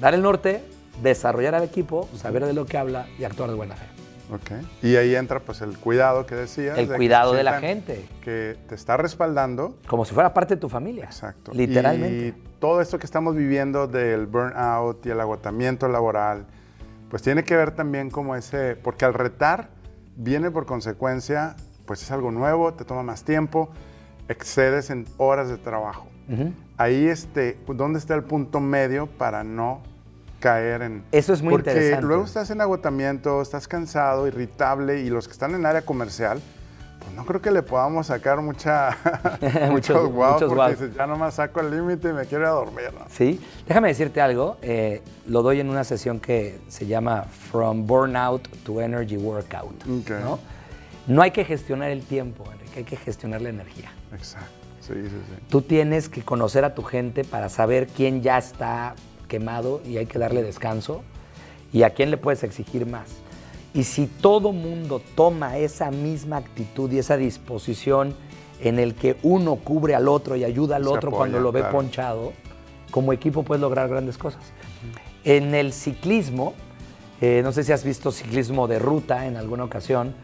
dar 0.00 0.12
el 0.12 0.22
norte, 0.22 0.64
desarrollar 1.02 1.54
al 1.54 1.62
equipo, 1.62 2.08
saber 2.16 2.46
de 2.46 2.52
lo 2.52 2.66
que 2.66 2.78
habla 2.78 3.06
y 3.16 3.22
actuar 3.22 3.48
de 3.50 3.54
buena 3.54 3.76
fe. 3.76 3.86
Ok. 4.32 4.50
Y 4.82 4.96
ahí 4.96 5.14
entra 5.14 5.40
pues 5.40 5.60
el 5.60 5.78
cuidado 5.78 6.26
que 6.26 6.34
decías. 6.34 6.78
El 6.78 6.88
cuidado 6.88 7.32
de 7.32 7.42
la 7.42 7.60
gente. 7.60 8.04
Que 8.22 8.56
te 8.68 8.74
está 8.74 8.96
respaldando. 8.96 9.76
Como 9.86 10.04
si 10.04 10.14
fuera 10.14 10.32
parte 10.32 10.54
de 10.54 10.60
tu 10.60 10.68
familia. 10.68 11.04
Exacto. 11.04 11.52
Literalmente. 11.54 12.28
Y 12.28 12.58
todo 12.58 12.80
esto 12.80 12.98
que 12.98 13.06
estamos 13.06 13.36
viviendo 13.36 13.86
del 13.86 14.26
burnout 14.26 15.04
y 15.06 15.10
el 15.10 15.20
agotamiento 15.20 15.88
laboral, 15.88 16.46
pues 17.10 17.22
tiene 17.22 17.44
que 17.44 17.56
ver 17.56 17.72
también 17.72 18.10
como 18.10 18.34
ese, 18.34 18.76
porque 18.76 19.04
al 19.04 19.14
retar 19.14 19.68
viene 20.16 20.50
por 20.50 20.66
consecuencia, 20.66 21.56
pues 21.86 22.02
es 22.02 22.10
algo 22.10 22.30
nuevo, 22.30 22.74
te 22.74 22.84
toma 22.84 23.02
más 23.02 23.24
tiempo, 23.24 23.70
excedes 24.28 24.90
en 24.90 25.06
horas 25.16 25.48
de 25.48 25.56
trabajo. 25.56 26.08
Ahí, 26.78 27.06
este, 27.06 27.58
¿dónde 27.68 27.98
está 27.98 28.14
el 28.14 28.24
punto 28.24 28.58
medio 28.60 29.06
para 29.06 29.44
no 29.44 29.82
caer 30.40 30.82
en... 30.82 31.04
Eso 31.12 31.32
es 31.32 31.42
muy 31.42 31.52
Porque 31.52 31.70
interesante. 31.70 32.06
luego 32.06 32.24
estás 32.24 32.50
en 32.50 32.60
agotamiento, 32.60 33.42
estás 33.42 33.68
cansado, 33.68 34.26
irritable, 34.26 35.00
y 35.00 35.10
los 35.10 35.26
que 35.26 35.32
están 35.32 35.50
en 35.52 35.60
el 35.60 35.66
área 35.66 35.82
comercial, 35.82 36.40
pues 37.04 37.14
no 37.14 37.24
creo 37.26 37.40
que 37.42 37.50
le 37.50 37.62
podamos 37.62 38.06
sacar 38.08 38.40
mucha, 38.40 38.90
Muchos- 39.70 40.10
muchos 40.10 40.40
porque 40.40 40.54
guau. 40.54 40.70
dices, 40.70 40.94
ya 40.96 41.06
nomás 41.06 41.34
saco 41.34 41.60
el 41.60 41.70
límite 41.70 42.08
y 42.08 42.12
me 42.12 42.24
quiero 42.26 42.44
ir 42.44 42.48
a 42.48 42.52
dormir. 42.52 42.90
¿no? 42.98 43.04
Sí, 43.10 43.40
déjame 43.68 43.88
decirte 43.88 44.20
algo. 44.20 44.56
eh, 44.62 45.02
lo 45.26 45.42
doy 45.42 45.60
en 45.60 45.70
una 45.70 45.84
sesión 45.84 46.20
que 46.20 46.58
se 46.68 46.86
llama 46.86 47.22
From 47.24 47.86
Burnout 47.86 48.46
to 48.64 48.80
Energy 48.80 49.16
Workout. 49.16 49.84
¿no? 49.84 50.38
no 51.06 51.22
hay 51.22 51.30
que 51.30 51.44
gestionar 51.44 51.90
el 51.90 52.02
tiempo, 52.02 52.44
Enrique, 52.52 52.78
hay 52.80 52.84
que 52.84 52.96
gestionar 52.96 53.40
la 53.42 53.50
energía. 53.50 53.92
Exacto. 54.12 54.48
Sí, 54.80 54.92
sí, 54.94 55.08
sí. 55.08 55.44
Tú 55.48 55.62
tienes 55.62 56.08
que 56.10 56.22
conocer 56.22 56.64
a 56.66 56.74
tu 56.74 56.82
gente 56.82 57.24
para 57.24 57.48
saber 57.48 57.86
quién 57.86 58.20
ya 58.22 58.36
está 58.36 58.94
quemado 59.28 59.80
y 59.86 59.96
hay 59.96 60.04
que 60.06 60.18
darle 60.18 60.42
descanso 60.42 61.02
y 61.72 61.84
a 61.84 61.90
quién 61.90 62.10
le 62.10 62.18
puedes 62.18 62.42
exigir 62.44 62.84
más. 62.86 63.08
Y 63.74 63.84
si 63.84 64.06
todo 64.06 64.52
mundo 64.52 65.02
toma 65.14 65.58
esa 65.58 65.90
misma 65.90 66.36
actitud 66.38 66.90
y 66.92 66.98
esa 66.98 67.16
disposición 67.16 68.14
en 68.60 68.78
el 68.78 68.94
que 68.94 69.16
uno 69.22 69.56
cubre 69.56 69.94
al 69.94 70.08
otro 70.08 70.36
y 70.36 70.44
ayuda 70.44 70.76
al 70.76 70.84
Se 70.84 70.88
otro 70.90 71.08
apoya, 71.08 71.18
cuando 71.18 71.40
lo 71.40 71.52
ve 71.52 71.60
claro. 71.60 71.76
ponchado, 71.76 72.32
como 72.90 73.12
equipo 73.12 73.42
puedes 73.42 73.60
lograr 73.60 73.88
grandes 73.88 74.16
cosas. 74.16 74.42
En 75.24 75.54
el 75.54 75.72
ciclismo, 75.72 76.54
eh, 77.20 77.40
no 77.42 77.50
sé 77.50 77.64
si 77.64 77.72
has 77.72 77.82
visto 77.82 78.12
ciclismo 78.12 78.68
de 78.68 78.78
ruta 78.78 79.26
en 79.26 79.36
alguna 79.36 79.64
ocasión, 79.64 80.14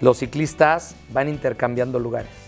los 0.00 0.18
ciclistas 0.18 0.96
van 1.12 1.28
intercambiando 1.28 1.98
lugares 1.98 2.46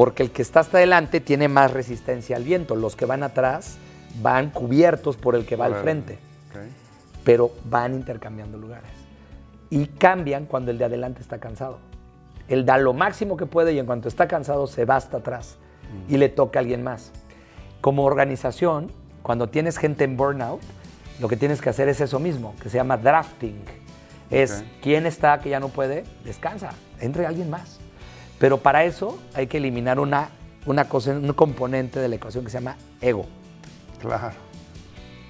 porque 0.00 0.22
el 0.22 0.30
que 0.30 0.40
está 0.40 0.60
hasta 0.60 0.78
adelante 0.78 1.20
tiene 1.20 1.48
más 1.48 1.72
resistencia 1.72 2.36
al 2.36 2.44
viento. 2.44 2.74
Los 2.74 2.96
que 2.96 3.04
van 3.04 3.22
atrás 3.22 3.76
van 4.22 4.48
cubiertos 4.50 5.16
por 5.16 5.34
el 5.34 5.44
que 5.44 5.56
va 5.56 5.66
al 5.66 5.74
frente, 5.74 6.18
pero 7.22 7.50
van 7.64 7.94
intercambiando 7.94 8.56
lugares. 8.56 8.99
Y 9.70 9.86
cambian 9.86 10.46
cuando 10.46 10.70
el 10.70 10.78
de 10.78 10.84
adelante 10.84 11.20
está 11.22 11.38
cansado. 11.38 11.78
Él 12.48 12.66
da 12.66 12.76
lo 12.78 12.92
máximo 12.92 13.36
que 13.36 13.46
puede 13.46 13.72
y 13.72 13.78
en 13.78 13.86
cuanto 13.86 14.08
está 14.08 14.26
cansado 14.26 14.66
se 14.66 14.84
va 14.84 14.96
hasta 14.96 15.18
atrás 15.18 15.56
y 16.08 16.16
le 16.16 16.28
toca 16.28 16.58
a 16.58 16.62
alguien 16.62 16.82
más. 16.82 17.12
Como 17.80 18.04
organización, 18.04 18.90
cuando 19.22 19.48
tienes 19.48 19.78
gente 19.78 20.04
en 20.04 20.16
burnout, 20.16 20.60
lo 21.20 21.28
que 21.28 21.36
tienes 21.36 21.60
que 21.60 21.70
hacer 21.70 21.88
es 21.88 22.00
eso 22.00 22.18
mismo, 22.18 22.54
que 22.60 22.68
se 22.68 22.76
llama 22.78 22.96
drafting. 22.96 23.62
Es 24.30 24.64
quién 24.80 25.06
está 25.06 25.38
que 25.40 25.50
ya 25.50 25.60
no 25.60 25.68
puede, 25.68 26.04
descansa, 26.24 26.70
entre 27.00 27.26
alguien 27.26 27.50
más. 27.50 27.78
Pero 28.38 28.58
para 28.58 28.84
eso 28.84 29.18
hay 29.34 29.46
que 29.46 29.58
eliminar 29.58 29.98
una, 29.98 30.30
una 30.66 30.88
cosa, 30.88 31.12
un 31.12 31.32
componente 31.34 32.00
de 32.00 32.08
la 32.08 32.16
ecuación 32.16 32.44
que 32.44 32.50
se 32.50 32.58
llama 32.58 32.76
ego. 33.00 33.26
Claro. 34.00 34.36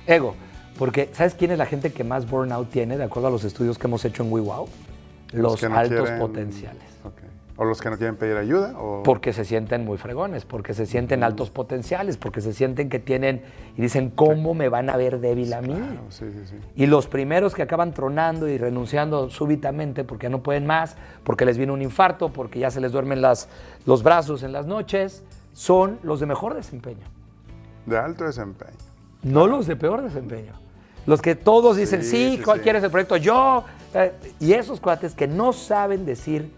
Ego. 0.07 0.37
Porque, 0.81 1.11
¿sabes 1.13 1.35
quién 1.35 1.51
es 1.51 1.59
la 1.59 1.67
gente 1.67 1.93
que 1.93 2.03
más 2.05 2.29
burnout 2.29 2.71
tiene, 2.71 2.97
de 2.97 3.05
acuerdo 3.05 3.29
a 3.29 3.31
los 3.31 3.45
estudios 3.45 3.79
que 3.79 3.87
hemos 3.87 4.03
hecho 4.07 4.23
en 4.25 4.33
WeWow? 4.33 4.67
Los, 5.33 5.61
que 5.61 5.69
no 5.69 5.77
altos 5.77 6.01
quieren- 6.09 6.19
potenciales. 6.19 6.83
O 7.57 7.65
los 7.67 7.83
que 7.83 7.91
no 7.91 7.99
quieren 7.99 8.17
pedir 8.17 8.39
ayuda. 8.39 8.73
O... 8.81 9.03
Porque 9.03 9.35
se 9.35 9.45
sienten 9.45 9.85
muy 9.85 9.99
fregones, 9.99 10.47
porque 10.47 10.73
se 10.73 10.87
sienten 10.87 11.23
altos 11.23 11.51
potenciales, 11.51 12.17
porque 12.17 12.41
se 12.41 12.55
sienten 12.55 12.89
que 12.89 12.99
tienen 12.99 13.43
y 13.77 13.83
dicen, 13.83 14.09
¿cómo 14.09 14.55
me 14.55 14.71
van 14.71 14.89
a 14.89 14.97
ver 14.97 15.21
débil 15.21 15.53
a 15.53 15.61
mí? 15.61 15.75
Claro, 15.75 16.01
sí, 16.09 16.25
sí, 16.33 16.47
sí. 16.47 16.57
Y 16.75 16.87
los 16.87 17.07
primeros 17.07 17.55
que 17.55 17.61
acaban 17.61 17.93
tronando 17.93 18.49
y 18.49 18.57
renunciando 18.57 19.29
súbitamente 19.29 20.05
porque 20.05 20.25
ya 20.25 20.31
no 20.31 20.43
pueden 20.43 20.65
más, 20.65 20.97
porque 21.23 21.45
les 21.45 21.59
viene 21.59 21.75
un 21.75 21.83
infarto, 21.83 22.31
porque 22.31 22.59
ya 22.59 22.71
se 22.71 22.81
les 22.81 22.93
duermen 22.93 23.21
las, 23.21 23.47
los 23.85 24.03
brazos 24.03 24.43
en 24.43 24.53
las 24.53 24.65
noches, 24.67 25.23
son 25.53 25.99
los 26.03 26.19
de 26.21 26.25
mejor 26.25 26.55
desempeño, 26.55 27.05
De 27.85 27.99
alto 27.99 28.25
desempeño. 28.25 28.71
no 29.23 29.47
los 29.47 29.67
de 29.67 29.77
peor 29.77 30.01
desempeño. 30.01 30.55
Los 31.07 31.21
que 31.23 31.35
todos 31.35 31.77
dicen, 31.77 32.03
Sí, 32.03 32.11
sí, 32.11 32.37
sí, 32.37 32.43
¿cuál 32.43 32.59
sí. 32.59 32.63
quieres 32.65 32.83
el 32.85 32.91
proyecto? 32.91 33.17
Yo. 33.17 33.65
Y 34.39 34.53
esos 34.53 34.79
cuates 34.81 35.15
que 35.15 35.27
no 35.27 35.53
saben 35.53 36.07
decir, 36.07 36.51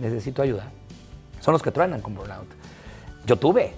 necesito 0.00 0.42
ayuda, 0.42 0.70
son 1.40 1.52
los 1.52 1.62
que 1.62 1.70
truenan 1.70 2.00
con 2.02 2.14
burnout. 2.14 2.46
Yo 3.26 3.36
tuve, 3.36 3.74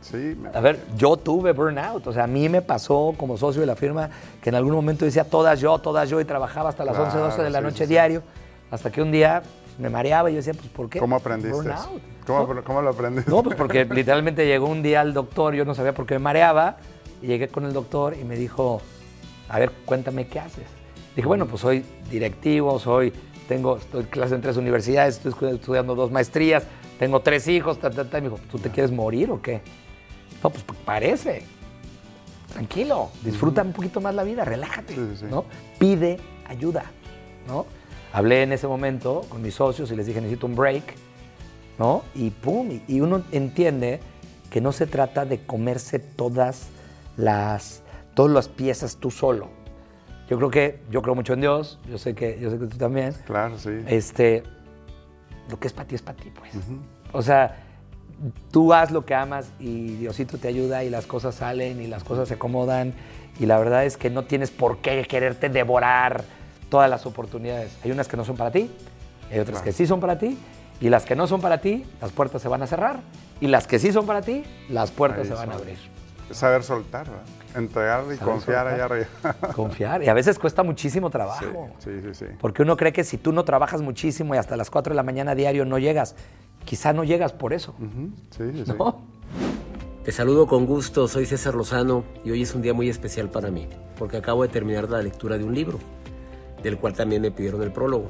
Sí, 0.00 0.36
me- 0.40 0.50
a 0.56 0.60
ver, 0.60 0.78
yo 0.96 1.16
tuve 1.16 1.52
burnout. 1.52 2.06
O 2.06 2.12
sea, 2.12 2.24
a 2.24 2.26
mí 2.28 2.48
me 2.48 2.62
pasó 2.62 3.12
como 3.16 3.36
socio 3.36 3.60
de 3.60 3.66
la 3.66 3.74
firma 3.76 4.08
que 4.40 4.50
en 4.50 4.54
algún 4.54 4.72
momento 4.72 5.04
decía 5.04 5.24
todas 5.24 5.60
yo, 5.60 5.78
todas 5.78 6.08
yo 6.08 6.20
y 6.20 6.24
trabajaba 6.24 6.68
hasta 6.68 6.84
las 6.84 6.94
Claro, 6.94 7.10
11, 7.10 7.18
12 7.18 7.42
de 7.42 7.50
la 7.50 7.58
sí, 7.58 7.64
noche 7.64 7.86
diario. 7.86 8.22
Hasta 8.70 8.90
que 8.92 9.02
un 9.02 9.10
día 9.10 9.42
me 9.78 9.90
mareaba 9.90 10.30
y 10.30 10.34
yo 10.34 10.36
decía, 10.38 10.54
pues, 10.54 10.68
¿por 10.68 10.88
qué? 10.88 11.00
¿Cómo 11.00 11.16
aprendiste? 11.16 11.54
Burnout. 11.56 12.00
¿Cómo, 12.26 12.54
¿no? 12.54 12.64
¿Cómo 12.64 12.82
lo 12.82 12.90
aprendiste? 12.90 13.30
No, 13.30 13.42
pues 13.42 13.56
porque 13.56 13.84
literalmente 13.84 14.46
llegó 14.46 14.66
un 14.66 14.82
día 14.82 15.02
el 15.02 15.12
doctor, 15.12 15.54
yo 15.54 15.64
no 15.64 15.74
sabía 15.74 15.92
por 15.92 16.06
qué 16.06 16.14
me 16.14 16.20
mareaba, 16.20 16.76
y 17.20 17.26
llegué 17.26 17.48
con 17.48 17.64
el 17.64 17.72
doctor 17.72 18.16
y 18.16 18.24
me 18.24 18.36
dijo, 18.36 18.80
a 19.48 19.58
ver, 19.58 19.70
cuéntame 19.84 20.26
qué 20.26 20.40
haces. 20.40 20.64
Dije, 21.14 21.26
bueno, 21.26 21.46
pues 21.46 21.62
soy 21.62 21.84
directivo, 22.10 22.78
soy, 22.78 23.12
tengo, 23.48 23.76
estoy 23.78 24.02
en 24.02 24.06
clase 24.08 24.34
en 24.34 24.40
tres 24.42 24.56
universidades, 24.56 25.16
estoy 25.16 25.32
estu- 25.32 25.54
estudiando 25.54 25.94
dos 25.94 26.10
maestrías, 26.10 26.64
tengo 26.98 27.20
tres 27.20 27.48
hijos, 27.48 27.78
ta, 27.78 27.90
ta, 27.90 28.08
ta. 28.08 28.18
Y 28.18 28.22
me 28.22 28.28
dijo, 28.30 28.40
¿tú 28.50 28.58
te 28.58 28.70
quieres 28.70 28.90
morir 28.92 29.30
o 29.30 29.40
qué? 29.40 29.60
No, 30.42 30.50
pues 30.50 30.64
parece. 30.84 31.44
Tranquilo, 32.52 33.10
disfruta 33.22 33.62
un 33.62 33.72
poquito 33.72 34.00
más 34.00 34.14
la 34.14 34.22
vida, 34.24 34.44
relájate, 34.44 34.94
Sí, 34.94 35.00
sí, 35.12 35.16
sí. 35.20 35.26
¿no? 35.28 35.44
Pide 35.78 36.18
ayuda, 36.46 36.84
¿no? 37.46 37.66
Hablé 38.12 38.42
en 38.44 38.52
ese 38.52 38.66
momento 38.66 39.26
con 39.28 39.42
mis 39.42 39.54
socios 39.54 39.90
y 39.90 39.96
les 39.96 40.06
dije, 40.06 40.20
necesito 40.20 40.46
un 40.46 40.54
break, 40.54 40.94
¿no? 41.78 42.02
Y 42.14 42.30
pum, 42.30 42.80
y 42.88 43.00
uno 43.00 43.22
entiende 43.32 44.00
que 44.50 44.60
no 44.62 44.72
se 44.72 44.86
trata 44.86 45.26
de 45.26 45.40
comerse 45.44 45.98
todas 45.98 46.68
las, 47.18 47.82
todas 48.16 48.32
las 48.32 48.48
piezas 48.48 48.96
tú 48.96 49.12
solo. 49.12 49.48
Yo 50.28 50.38
creo 50.38 50.50
que, 50.50 50.80
yo 50.90 51.02
creo 51.02 51.14
mucho 51.14 51.34
en 51.34 51.42
Dios, 51.42 51.78
yo 51.88 51.98
sé 51.98 52.14
que, 52.14 52.38
yo 52.40 52.50
sé 52.50 52.58
que 52.58 52.66
tú 52.66 52.78
también. 52.78 53.14
Claro, 53.26 53.56
sí. 53.58 53.70
Este, 53.86 54.42
lo 55.48 55.60
que 55.60 55.68
es 55.68 55.72
para 55.72 55.86
ti 55.86 55.94
es 55.94 56.02
para 56.02 56.16
ti, 56.16 56.32
pues. 56.34 56.50
O 57.12 57.22
sea, 57.22 57.62
tú 58.50 58.72
haz 58.72 58.90
lo 58.90 59.04
que 59.04 59.14
amas 59.14 59.52
y 59.60 59.96
Diosito 59.96 60.38
te 60.38 60.48
ayuda 60.48 60.82
y 60.82 60.90
las 60.90 61.06
cosas 61.06 61.36
salen 61.36 61.80
y 61.80 61.86
las 61.86 62.02
cosas 62.02 62.26
se 62.26 62.34
acomodan 62.34 62.94
y 63.38 63.44
la 63.44 63.58
verdad 63.58 63.84
es 63.84 63.98
que 63.98 64.08
no 64.08 64.24
tienes 64.24 64.50
por 64.50 64.78
qué 64.78 65.04
quererte 65.06 65.50
devorar 65.50 66.24
todas 66.70 66.88
las 66.88 67.04
oportunidades. 67.04 67.76
Hay 67.84 67.92
unas 67.92 68.08
que 68.08 68.16
no 68.16 68.24
son 68.24 68.36
para 68.36 68.50
ti, 68.50 68.70
hay 69.30 69.38
otras 69.40 69.60
que 69.60 69.72
sí 69.72 69.86
son 69.86 70.00
para 70.00 70.18
ti 70.18 70.38
y 70.80 70.88
las 70.88 71.04
que 71.04 71.14
no 71.14 71.26
son 71.26 71.42
para 71.42 71.58
ti, 71.58 71.84
las 72.00 72.12
puertas 72.12 72.40
se 72.40 72.48
van 72.48 72.62
a 72.62 72.66
cerrar 72.66 73.00
y 73.42 73.48
las 73.48 73.66
que 73.66 73.78
sí 73.78 73.92
son 73.92 74.06
para 74.06 74.22
ti, 74.22 74.42
las 74.70 74.90
puertas 74.90 75.20
Ahí 75.20 75.26
se 75.26 75.34
van 75.34 75.50
a 75.50 75.54
abrir. 75.54 75.95
Saber 76.30 76.62
soltar, 76.62 77.08
¿verdad? 77.08 77.24
Entregar 77.54 78.04
y 78.12 78.16
confiar 78.18 78.40
soltar. 78.40 78.66
allá 78.66 78.84
arriba. 78.84 79.06
Confiar 79.54 80.02
y 80.02 80.08
a 80.08 80.14
veces 80.14 80.38
cuesta 80.38 80.62
muchísimo 80.62 81.08
trabajo. 81.10 81.70
sí, 81.78 81.90
sí, 82.02 82.14
sí. 82.14 82.26
Porque 82.40 82.62
uno 82.62 82.76
cree 82.76 82.92
que 82.92 83.04
si 83.04 83.16
tú 83.16 83.32
no 83.32 83.44
trabajas 83.44 83.80
muchísimo 83.80 84.34
y 84.34 84.38
hasta 84.38 84.56
las 84.56 84.70
4 84.70 84.92
de 84.92 84.96
la 84.96 85.02
mañana 85.02 85.34
diario 85.34 85.64
no 85.64 85.78
llegas, 85.78 86.16
quizá 86.64 86.92
no 86.92 87.04
llegas 87.04 87.32
por 87.32 87.52
eso. 87.52 87.74
Sí, 88.36 88.64
sí. 88.64 88.72
¿no? 88.76 89.00
Te 90.04 90.12
saludo 90.12 90.46
con 90.46 90.66
gusto, 90.66 91.08
soy 91.08 91.26
César 91.26 91.54
Lozano 91.54 92.04
y 92.24 92.30
hoy 92.30 92.42
es 92.42 92.54
un 92.54 92.62
día 92.62 92.72
muy 92.74 92.88
especial 92.88 93.28
para 93.28 93.50
mí, 93.50 93.68
porque 93.98 94.16
acabo 94.16 94.42
de 94.42 94.48
terminar 94.48 94.88
la 94.88 95.02
lectura 95.02 95.36
de 95.38 95.44
un 95.44 95.54
libro, 95.54 95.78
del 96.62 96.78
cual 96.78 96.92
también 96.92 97.22
me 97.22 97.30
pidieron 97.30 97.62
el 97.62 97.72
prólogo. 97.72 98.08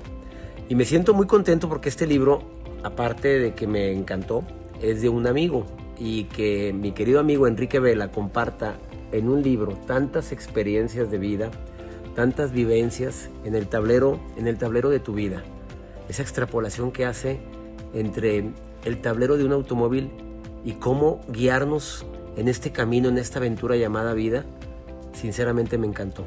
Y 0.69 0.75
me 0.75 0.85
siento 0.85 1.15
muy 1.15 1.27
contento 1.27 1.69
porque 1.69 1.89
este 1.89 2.07
libro, 2.07 2.43
aparte 2.83 3.39
de 3.39 3.55
que 3.55 3.67
me 3.67 3.93
encantó, 3.93 4.43
es 4.83 5.01
de 5.01 5.09
un 5.09 5.27
amigo 5.27 5.65
y 5.99 6.25
que 6.25 6.73
mi 6.73 6.93
querido 6.93 7.21
amigo 7.21 7.47
Enrique 7.47 7.81
Vela 7.81 8.11
comparta 8.11 8.77
en 9.13 9.29
un 9.29 9.43
libro 9.43 9.73
tantas 9.87 10.33
experiencias 10.33 11.11
de 11.11 11.19
vida, 11.19 11.51
tantas 12.15 12.53
vivencias 12.53 13.31
en 13.45 13.55
el 13.55 13.67
tablero, 13.69 14.21
en 14.37 14.47
el 14.47 14.59
tablero 14.59 14.91
de 14.91 15.01
tu 15.01 15.13
vida. 15.15 15.43
Esa 16.09 16.23
extrapolación 16.23 16.93
que 16.93 17.05
hace 17.05 17.39
entre 17.95 18.51
el 18.85 19.01
tablero 19.01 19.37
de 19.37 19.45
un 19.45 19.53
automóvil 19.53 20.11
y 20.65 20.73
cómo 20.73 21.21
guiarnos 21.29 22.07
en 22.37 22.49
este 22.49 22.73
camino, 22.73 23.09
en 23.09 23.19
esta 23.19 23.39
aventura 23.39 23.77
llamada 23.77 24.13
vida, 24.15 24.45
sinceramente 25.13 25.79
me 25.79 25.87
encantó. 25.87 26.25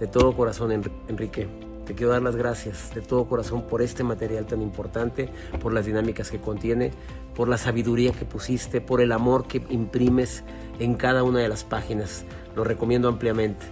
De 0.00 0.06
todo 0.06 0.34
corazón, 0.34 0.70
Enri- 0.70 0.92
Enrique, 1.08 1.46
te 1.84 1.94
quiero 1.94 2.12
dar 2.12 2.22
las 2.22 2.36
gracias 2.36 2.94
de 2.94 3.00
todo 3.00 3.26
corazón 3.26 3.62
por 3.62 3.82
este 3.82 4.04
material 4.04 4.46
tan 4.46 4.62
importante, 4.62 5.28
por 5.60 5.72
las 5.72 5.86
dinámicas 5.86 6.30
que 6.30 6.40
contiene, 6.40 6.92
por 7.34 7.48
la 7.48 7.58
sabiduría 7.58 8.12
que 8.12 8.24
pusiste, 8.24 8.80
por 8.80 9.00
el 9.00 9.12
amor 9.12 9.46
que 9.46 9.62
imprimes 9.68 10.44
en 10.78 10.94
cada 10.94 11.22
una 11.22 11.40
de 11.40 11.48
las 11.48 11.64
páginas. 11.64 12.24
Lo 12.56 12.64
recomiendo 12.64 13.08
ampliamente. 13.08 13.66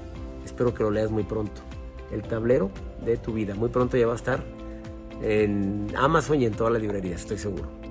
Espero 0.45 0.75
que 0.75 0.83
lo 0.83 0.91
leas 0.91 1.11
muy 1.11 1.23
pronto. 1.23 1.63
El 2.11 2.23
tablero 2.23 2.71
de 3.05 3.17
tu 3.17 3.33
vida. 3.33 3.55
Muy 3.55 3.71
pronto 3.71 3.97
ya 3.97 4.07
va 4.07 4.13
a 4.13 4.17
estar 4.17 4.45
en 5.23 5.87
Amazon 5.97 6.41
y 6.43 6.47
en 6.47 6.53
todas 6.53 6.73
las 6.73 6.83
librerías, 6.83 7.23
estoy 7.23 7.39
seguro. 7.39 7.82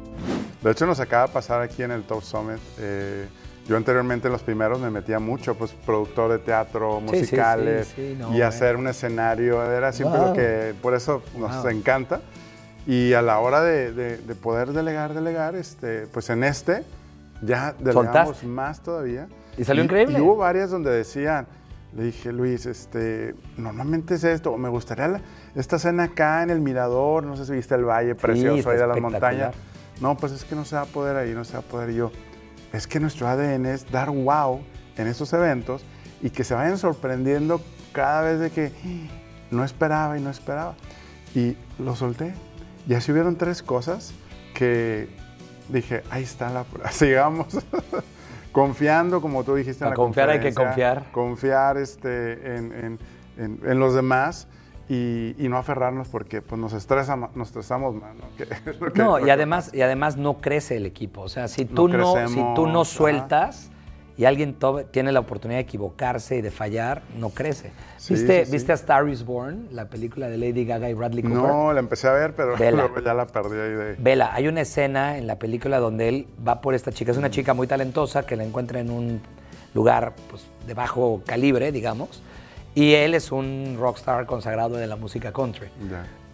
De 0.62 0.72
hecho, 0.72 0.86
nos 0.86 1.00
acaba 1.00 1.28
de 1.28 1.34
pasar 1.34 1.62
aquí 1.62 1.84
en 1.84 1.92
el 1.92 2.04
Top 2.04 2.22
Summit. 2.22 2.60
eh, 2.80 3.28
yo 3.68 3.78
anteriormente 3.78 4.28
en 4.28 4.34
los 4.34 4.42
primeros 4.42 4.80
me 4.80 4.90
metía 4.90 5.20
mucho, 5.20 5.56
pues 5.56 5.72
productor 5.72 6.32
de 6.32 6.40
teatro, 6.40 6.98
Sí, 7.00 7.06
sí, 7.06 7.06
sí, 7.06 7.20
musicales, 7.22 7.94
sí, 7.96 8.16
no, 8.20 8.28
y 8.30 8.32
bueno. 8.32 8.46
hacer 8.48 8.76
un 8.76 8.88
escenario, 8.88 9.64
era 9.64 9.92
siempre 9.94 10.20
Wow. 10.20 10.28
lo 10.30 10.34
que, 10.34 10.74
por 10.82 10.94
eso 10.96 11.22
nos 11.38 11.56
Wow. 11.62 11.68
encanta. 11.70 12.22
Y 12.88 13.14
a 13.14 13.22
la 13.22 13.40
hora 13.40 13.62
de, 13.62 13.94
de- 13.94 14.18
de 14.18 14.36
poder 14.36 14.74
delegar, 14.74 15.14
delegar, 15.14 15.56
este, 15.56 16.08
pues 16.08 16.30
en 16.32 16.44
este 16.44 16.84
ya 17.44 17.74
delegamos 17.80 18.14
Soltaste. 18.38 18.48
más 18.48 18.82
todavía. 18.82 19.28
Y 19.58 19.64
salió 19.64 19.84
increíble. 19.84 20.18
Y 20.18 20.22
hubo 20.22 20.36
varias 20.38 20.72
donde 20.72 20.90
decían, 20.90 21.46
le 21.96 22.04
dije, 22.06 22.32
Luis, 22.32 22.66
este, 22.66 23.36
normalmente 23.58 24.16
es 24.16 24.24
esto, 24.24 24.52
o 24.54 24.58
me 24.58 24.70
gustaría 24.70 25.08
la- 25.08 25.22
esta 25.56 25.78
cena 25.78 26.04
acá 26.04 26.42
en 26.42 26.50
el 26.50 26.62
mirador, 26.62 27.24
no 27.26 27.38
sé 27.38 27.46
si 27.46 27.54
viste 27.54 27.76
el 27.76 27.86
valle 27.86 28.16
precioso 28.16 28.70
ahí 28.72 28.78
de 28.78 28.88
las 28.88 29.00
montañas. 29.00 29.54
No, 30.02 30.18
pues 30.18 30.34
es 30.34 30.44
que 30.44 30.56
no 30.56 30.66
se 30.66 30.76
va 30.76 30.82
a 30.82 30.86
poder 30.86 31.16
ahí, 31.16 31.32
no 31.34 31.46
se 31.46 31.54
va 31.54 31.60
a 31.60 31.64
poder 31.64 31.94
yo. 31.94 32.12
Es 32.74 32.88
que 32.88 33.00
nuestro 33.00 33.28
ADN 33.28 33.66
es 33.68 33.90
dar 33.92 34.10
wow 34.10 34.62
en 34.98 35.08
estos 35.08 35.32
eventos 35.34 35.84
y 36.22 36.30
que 36.32 36.44
se 36.44 36.54
vayan 36.56 36.78
sorprendiendo 36.78 37.62
cada 37.94 38.22
vez 38.22 38.40
de 38.40 38.50
que 38.50 38.72
"Ah, 38.84 39.12
no 39.52 39.64
esperaba 39.64 40.18
y 40.18 40.22
no 40.22 40.30
esperaba. 40.30 40.76
Y 41.36 41.56
lo 41.80 41.96
solté. 41.96 42.34
Y 42.88 42.94
así 42.96 43.12
hubieron 43.12 43.36
tres 43.38 43.62
cosas 43.64 44.12
que 44.54 45.08
dije, 45.70 46.04
ahí 46.10 46.24
está 46.24 46.50
la 46.50 46.64
prueba, 46.64 46.92
sigamos. 46.92 47.48
Confiando, 48.52 49.22
como 49.22 49.44
tú 49.46 49.56
dijiste 49.56 49.84
en 49.86 49.90
Para 49.90 49.92
la 49.92 49.96
confiar 49.96 50.30
hay 50.30 50.40
que 50.42 50.54
confiar. 50.54 51.06
Confiar 51.12 51.78
este, 51.78 52.56
en, 52.58 52.72
en- 52.74 53.00
en- 53.38 53.60
en 53.66 53.80
los 53.80 53.94
demás 53.96 54.48
y, 54.92 55.36
y 55.38 55.48
no 55.48 55.58
aferrarnos 55.58 56.10
porque 56.10 56.42
pues, 56.42 56.60
nos, 56.60 56.74
estresa, 56.74 57.16
nos 57.16 57.48
estresamos 57.48 57.96
más. 57.96 58.14
¿no? 58.14 58.24
Que 58.38 58.46
No, 59.00 59.26
y 59.26 59.30
además, 59.30 59.74
y 59.74 59.82
además 59.82 60.18
no 60.18 60.40
crece 60.42 60.76
el 60.76 60.86
equipo. 60.86 61.22
O 61.22 61.30
sea, 61.30 61.48
si 61.48 61.64
tú 61.64 61.88
No 61.88 61.98
no, 61.98 62.28
si 62.28 62.44
tú 62.56 62.68
no 62.68 62.84
sueltas 62.84 63.72
y 64.18 64.26
alguien 64.26 64.58
tiene 64.92 65.14
la 65.14 65.22
oportunidad 65.22 65.60
de 65.60 65.64
equivocarse 65.64 66.36
y 66.36 66.42
de 66.42 66.52
fallar, 66.52 67.04
no 67.18 67.30
crece. 67.30 67.72
Sí, 67.96 68.16
¿Viste, 68.16 68.42
sí, 68.42 68.46
sí. 68.48 68.52
¿Viste 68.52 68.74
a 68.74 68.76
Star 68.76 69.08
is 69.08 69.24
Born, 69.24 69.70
la 69.72 69.86
película 69.86 70.28
de 70.28 70.38
Lady 70.38 70.66
Gaga 70.66 70.90
y 70.90 70.94
Bradley 70.94 71.24
Cooper? 71.24 71.38
No, 71.38 71.72
la 71.72 71.80
empecé 71.80 72.10
a 72.10 72.12
ver, 72.12 72.36
pero 72.36 72.58
Vela. 72.60 72.88
luego 72.88 73.00
ya 73.00 73.14
la 73.14 73.28
perdí 73.28 73.58
ahí 73.58 73.72
de... 73.72 73.96
Vela, 73.98 74.34
hay 74.34 74.50
una 74.50 74.60
escena 74.60 75.18
en 75.18 75.26
la 75.26 75.40
película 75.40 75.80
donde 75.80 76.10
él 76.10 76.28
va 76.46 76.60
por 76.60 76.74
esta 76.76 76.92
chica. 76.92 77.14
Es 77.14 77.18
una 77.18 77.30
chica 77.30 77.54
muy 77.54 77.68
talentosa 77.68 78.26
que 78.26 78.36
la 78.36 78.44
encuentra 78.44 78.82
en 78.82 78.90
un 78.90 79.22
lugar 79.74 80.14
pues, 80.30 80.46
de 80.68 80.74
bajo 80.74 81.22
calibre, 81.26 81.72
digamos. 81.72 82.22
Y 82.74 82.94
él 82.94 83.14
es 83.14 83.32
un 83.32 83.78
rockstar 83.80 84.26
consagrado 84.26 84.78
de 84.78 84.88
la 84.88 84.96
música 84.96 85.32
country. 85.32 85.68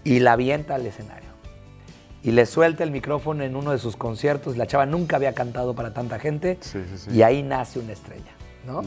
Y 0.03 0.19
la 0.19 0.33
avienta 0.33 0.75
al 0.75 0.85
escenario. 0.85 1.27
Y 2.23 2.31
le 2.31 2.45
suelta 2.45 2.83
el 2.83 2.91
micrófono 2.91 3.43
en 3.43 3.55
uno 3.55 3.71
de 3.71 3.77
sus 3.79 3.95
conciertos. 3.95 4.57
La 4.57 4.67
chava 4.67 4.85
nunca 4.85 5.15
había 5.15 5.33
cantado 5.33 5.73
para 5.73 5.93
tanta 5.93 6.19
gente. 6.19 6.57
Sí, 6.61 6.79
sí, 6.89 6.97
sí. 6.97 7.11
Y 7.11 7.21
ahí 7.23 7.41
nace 7.41 7.79
una 7.79 7.93
estrella, 7.93 8.31
¿no? 8.65 8.81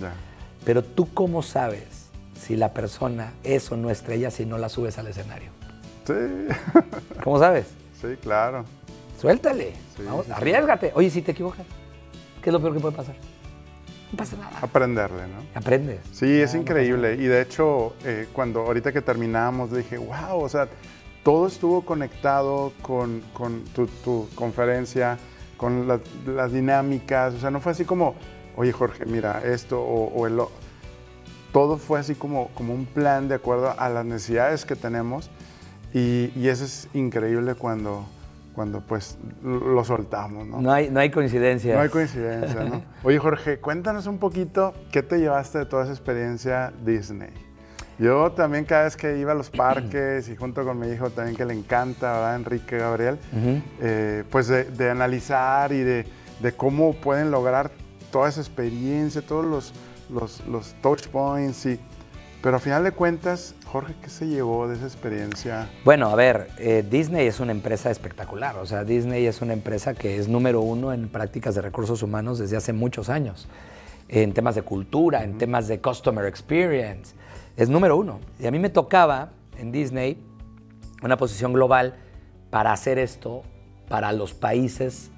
Pero 0.65 0.85
tú 0.85 1.13
cómo 1.15 1.43
sabes 1.43 2.11
si 2.39 2.57
la 2.57 2.73
persona 2.73 3.33
es 3.45 3.71
o 3.73 3.77
no 3.77 3.91
estrella 3.91 4.31
si 4.31 4.47
no 4.47 4.59
la 4.59 4.69
subes 4.69 4.99
al 4.99 5.07
escenario. 5.07 5.51
Sí, 6.07 6.15
¿Cómo 7.25 7.39
sabes? 7.39 7.67
sí, 8.01 8.09
claro. 8.21 8.65
Suéltale. 9.21 9.73
Vamos, 10.07 10.31
arriesgate. 10.31 10.93
Oye, 10.95 11.11
si 11.11 11.21
te 11.21 11.33
equivocas, 11.33 11.67
¿qué 12.43 12.49
es 12.49 12.53
lo 12.53 12.61
peor 12.61 12.73
que 12.75 12.81
puede 12.81 12.97
pasar? 12.97 13.15
No 14.13 14.17
pasa 14.17 14.37
nada. 14.37 14.59
Aprenderle, 14.61 15.23
¿no? 15.29 15.43
Aprendes. 15.59 16.01
Sí, 16.13 16.41
es 16.41 16.55
no 16.55 16.61
increíble. 16.63 17.15
y 17.15 17.27
de 17.27 17.43
hecho, 17.43 17.95
eh, 18.05 18.27
cuando 18.33 18.61
ahorita 18.63 18.93
que 18.93 19.01
terminamos, 19.03 19.73
dije, 19.73 19.99
wow, 19.99 20.41
o 20.43 20.49
sea, 20.49 20.69
todo 21.23 21.47
estuvo 21.47 21.83
conectado 21.85 22.73
con, 22.83 23.23
con 23.33 23.63
tu, 23.67 23.87
tu 23.87 24.29
conferencia, 24.35 25.19
con 25.57 25.87
la- 25.87 26.01
las 26.27 26.53
dinámicas. 26.53 27.35
O 27.35 27.39
sea, 27.39 27.51
no 27.51 27.61
fue 27.61 27.73
así 27.73 27.85
como, 27.85 28.15
oye, 28.57 28.73
Jorge, 28.73 29.05
mira 29.07 29.43
esto 29.45 29.81
o, 29.81 30.07
o 30.13 30.27
el... 30.27 30.41
o-". 30.41 30.51
Todo 31.53 31.79
fue 31.79 31.99
así 32.01 32.15
como, 32.15 32.49
como 32.55 32.73
un 32.75 32.87
plan 32.87 33.29
de 33.29 33.35
acuerdo 33.37 33.75
a 33.79 33.89
las 33.89 34.05
necesidades 34.05 34.65
que 34.65 34.77
tenemos. 34.77 35.31
Y, 35.93 36.33
y 36.37 36.49
eso 36.49 36.65
es 36.65 36.89
increíble 36.95 37.55
cuando, 37.55 38.07
cuando 38.55 38.81
pues 38.81 39.19
lo 39.43 39.85
soltamos, 39.85 40.47
¿no? 40.47 40.61
No 40.61 40.73
hay, 40.73 40.91
no 40.91 41.01
hay 41.01 41.11
coincidencias. 41.11 41.77
No 41.77 41.83
hay 41.83 41.89
coincidencia, 41.89 42.65
¿no? 42.65 42.83
Oye, 43.03 43.19
Jorge, 43.19 43.59
cuéntanos 43.59 44.07
un 44.07 44.19
poquito 44.19 44.75
qué 44.91 45.03
te 45.03 45.19
llevaste 45.19 45.59
de 45.59 45.67
toda 45.67 45.85
esa 45.85 45.93
experiencia 45.93 46.73
Disney. 46.85 47.31
Yo 47.99 48.33
también 48.33 48.65
cada 48.65 48.85
vez 48.85 48.97
que 48.97 49.19
iba 49.19 49.33
a 49.33 49.35
los 49.35 49.51
parques 49.51 50.29
y 50.31 50.37
junto 50.37 50.65
con 50.65 50.79
mi 50.79 50.89
hijo 50.89 51.11
también 51.11 51.37
que 51.37 51.45
le 51.45 51.53
encanta, 51.53 52.13
¿verdad? 52.13 52.37
Enrique 52.37 52.79
Gabriel, 52.79 53.19
eh, 53.81 54.25
pues 54.31 54.49
de, 54.49 54.65
de 54.65 54.91
analizar 54.91 55.71
y 55.73 55.81
de, 55.81 56.07
de 56.41 56.53
cómo 56.53 56.95
pueden 56.95 57.31
lograr 57.31 57.71
toda 58.11 58.31
esa 58.31 58.41
experiencia, 58.41 59.21
todos 59.21 59.45
los, 59.45 59.75
los, 60.09 60.47
los 60.47 60.73
touch 60.81 61.09
points. 61.09 61.67
Y, 61.67 61.79
pero 62.43 62.57
a 62.57 62.59
final 62.59 62.85
de 62.85 62.93
cuentas, 62.93 63.55
Jorge, 63.71 63.95
¿qué 64.03 64.11
se 64.11 64.27
llevó 64.27 64.67
de 64.67 64.75
esa 64.75 64.85
experiencia? 64.87 65.71
Bueno, 65.85 66.09
a 66.09 66.17
ver, 66.17 66.49
eh, 66.59 66.85
Disney 66.89 67.29
es 67.29 67.39
una 67.39 67.53
empresa 67.53 67.89
espectacular. 67.93 68.57
O 68.57 68.67
sea, 68.67 68.83
Disney 68.83 69.27
es 69.27 69.43
una 69.43 69.53
empresa 69.53 69.95
que 69.95 70.17
es 70.17 70.27
número 70.27 70.61
uno 70.61 70.93
en 70.93 71.09
prácticas 71.09 71.55
de 71.55 71.63
recursos 71.63 72.03
humanos 72.03 72.41
desde 72.41 72.57
hace 72.57 72.73
muchos 72.73 73.09
años. 73.09 73.47
En 74.09 74.33
temas 74.33 74.57
de 74.57 74.63
cultura, 74.63 75.23
en 75.23 75.39
temas 75.39 75.69
de 75.69 75.81
customer 75.81 76.25
experience. 76.27 77.15
Es 77.57 77.69
número 77.69 77.97
uno. 77.97 78.19
Y 78.41 78.47
a 78.49 78.51
mí 78.51 78.59
me 78.59 78.71
tocaba 78.71 79.31
en 79.57 79.71
Disney 79.71 80.21
una 81.05 81.17
posición 81.17 81.53
global 81.53 81.95
para 82.51 82.73
hacer 82.73 82.99
esto 82.99 83.45
para 83.89 84.11
los 84.11 84.35
países 84.35 85.13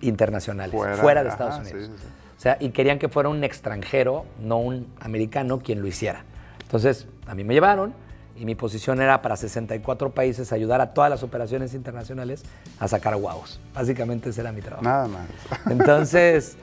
internacionales, 0.00 0.74
fuera, 0.74 0.96
Fuera, 0.96 1.22
de 1.22 1.28
ajá, 1.28 1.44
Estados 1.44 1.68
sí, 1.68 1.74
Unidos. 1.74 1.90
sí, 2.00 2.06
sí. 2.06 2.12
O 2.38 2.40
sea, 2.40 2.56
y 2.58 2.70
querían 2.70 2.98
que 2.98 3.10
fuera 3.10 3.28
un 3.28 3.44
extranjero, 3.44 4.24
no 4.40 4.58
un 4.58 4.86
americano, 4.98 5.58
quien 5.58 5.82
lo 5.82 5.86
hiciera. 5.88 6.24
Entonces, 6.62 7.06
a 7.26 7.34
mí 7.34 7.44
me 7.44 7.54
llevaron 7.54 7.94
y 8.36 8.44
mi 8.44 8.54
posición 8.54 9.00
era 9.00 9.22
para 9.22 9.36
64 9.36 10.10
países 10.10 10.52
ayudar 10.52 10.80
a 10.80 10.94
todas 10.94 11.10
las 11.10 11.22
operaciones 11.22 11.74
internacionales 11.74 12.42
a 12.78 12.88
sacar 12.88 13.16
guavos. 13.16 13.60
Básicamente 13.74 14.30
ese 14.30 14.40
era 14.40 14.52
mi 14.52 14.62
trabajo. 14.62 14.84
Nada 14.84 15.08
más. 15.08 15.26
Entonces, 15.70 16.56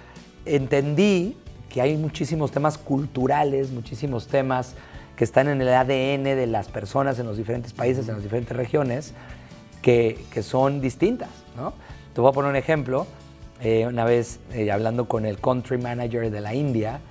entendí 0.45 1.38
que 1.69 1.82
hay 1.82 1.95
muchísimos 1.95 2.52
temas 2.52 2.78
culturales, 2.78 3.72
muchísimos 3.72 4.28
temas 4.28 4.76
que 5.15 5.24
están 5.24 5.48
en 5.48 5.62
el 5.62 5.69
ADN 5.69 6.24
de 6.24 6.48
las 6.48 6.69
personas 6.69 7.19
en 7.19 7.28
los 7.28 7.38
diferentes 7.38 7.74
países, 7.74 8.08
en 8.08 8.15
las 8.15 8.24
diferentes 8.24 8.56
regiones, 8.56 9.13
que, 9.82 10.26
que 10.32 10.41
son 10.41 10.82
distintas. 10.82 11.30
¿no? 11.56 11.74
Te 12.13 12.22
voy 12.22 12.30
a 12.30 12.34
poner 12.34 12.50
un 12.50 12.56
ejemplo. 12.56 13.06
Eh, 13.62 13.86
una 13.86 14.06
vez 14.06 14.39
eh, 14.54 14.72
hablando 14.72 15.08
con 15.10 15.26
el 15.26 15.39
country 15.39 15.78
manager 15.78 16.32
de 16.32 16.41
la 16.41 16.54
India, 16.54 17.02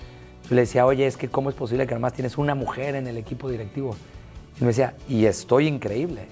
yo 0.48 0.54
le 0.54 0.62
decía, 0.62 0.86
oye, 0.86 1.06
es 1.06 1.16
que 1.16 1.28
cómo 1.28 1.50
es 1.50 1.56
posible 1.56 1.86
que 1.86 1.94
además 1.94 2.14
tienes 2.14 2.38
una 2.38 2.54
mujer 2.54 2.94
en 2.94 3.06
el 3.06 3.18
equipo 3.18 3.50
directivo. 3.50 3.94
Y 4.58 4.62
me 4.62 4.68
decía, 4.68 4.94
y 5.08 5.26
estoy 5.26 5.66
increíble. 5.66 6.22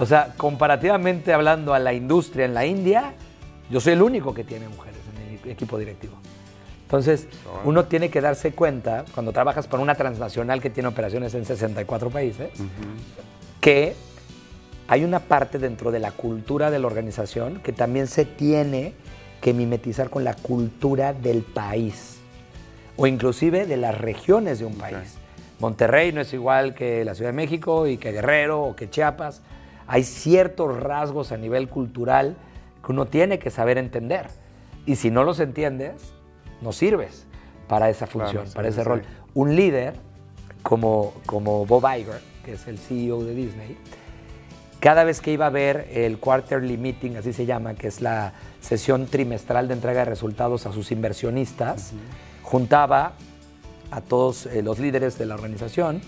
O 0.00 0.06
sea, 0.06 0.34
comparativamente 0.36 1.32
hablando 1.32 1.74
a 1.74 1.78
la 1.78 1.92
industria 1.92 2.46
en 2.46 2.54
la 2.54 2.66
India, 2.66 3.12
yo 3.70 3.78
soy 3.78 3.92
el 3.92 4.02
único 4.02 4.34
que 4.34 4.42
tiene 4.42 4.68
mujeres 4.68 4.98
en 5.14 5.38
el 5.44 5.50
equipo 5.50 5.78
directivo. 5.78 6.14
Entonces, 6.82 7.28
uno 7.64 7.84
tiene 7.84 8.10
que 8.10 8.20
darse 8.20 8.52
cuenta, 8.52 9.04
cuando 9.14 9.32
trabajas 9.32 9.66
para 9.66 9.82
una 9.82 9.94
transnacional 9.94 10.60
que 10.60 10.70
tiene 10.70 10.88
operaciones 10.88 11.34
en 11.34 11.44
64 11.44 12.10
países, 12.10 12.50
que 13.60 13.94
hay 14.88 15.04
una 15.04 15.20
parte 15.20 15.58
dentro 15.58 15.90
de 15.90 15.98
la 15.98 16.12
cultura 16.12 16.70
de 16.70 16.78
la 16.78 16.86
organización 16.86 17.60
que 17.60 17.72
también 17.72 18.06
se 18.06 18.24
tiene 18.24 18.94
que 19.40 19.52
mimetizar 19.52 20.10
con 20.10 20.24
la 20.24 20.34
cultura 20.34 21.12
del 21.12 21.42
país 21.42 22.15
o 22.96 23.06
inclusive 23.06 23.66
de 23.66 23.76
las 23.76 23.96
regiones 23.96 24.58
de 24.58 24.64
un 24.64 24.74
país. 24.74 25.18
Monterrey 25.58 26.12
no 26.12 26.20
es 26.20 26.32
igual 26.32 26.74
que 26.74 27.04
la 27.04 27.14
Ciudad 27.14 27.30
de 27.30 27.36
México 27.36 27.86
y 27.86 27.96
que 27.96 28.12
Guerrero 28.12 28.62
o 28.62 28.76
que 28.76 28.90
Chiapas. 28.90 29.42
Hay 29.86 30.02
ciertos 30.02 30.78
rasgos 30.78 31.32
a 31.32 31.36
nivel 31.36 31.68
cultural 31.68 32.36
que 32.84 32.92
uno 32.92 33.06
tiene 33.06 33.38
que 33.38 33.50
saber 33.50 33.78
entender. 33.78 34.26
Y 34.84 34.96
si 34.96 35.10
no 35.10 35.24
los 35.24 35.40
entiendes, 35.40 36.12
no 36.60 36.72
sirves 36.72 37.26
para 37.68 37.90
esa 37.90 38.06
función, 38.06 38.44
para 38.54 38.68
ese 38.68 38.82
sí. 38.82 38.88
rol. 38.88 39.02
Un 39.34 39.56
líder 39.56 39.94
como, 40.62 41.14
como 41.26 41.66
Bob 41.66 41.84
Iger, 41.96 42.20
que 42.44 42.52
es 42.52 42.66
el 42.66 42.78
CEO 42.78 43.24
de 43.24 43.34
Disney, 43.34 43.76
cada 44.80 45.04
vez 45.04 45.20
que 45.20 45.32
iba 45.32 45.46
a 45.46 45.50
ver 45.50 45.88
el 45.92 46.18
quarterly 46.18 46.76
meeting, 46.76 47.16
así 47.16 47.32
se 47.32 47.46
llama, 47.46 47.74
que 47.74 47.88
es 47.88 48.00
la 48.00 48.34
sesión 48.60 49.06
trimestral 49.06 49.68
de 49.68 49.74
entrega 49.74 50.00
de 50.00 50.04
resultados 50.04 50.66
a 50.66 50.72
sus 50.72 50.92
inversionistas, 50.92 51.92
juntaba 52.46 53.14
a 53.90 54.00
todos 54.00 54.46
eh, 54.46 54.62
los 54.62 54.78
líderes 54.78 55.18
de 55.18 55.26
la 55.26 55.34
organización 55.34 56.00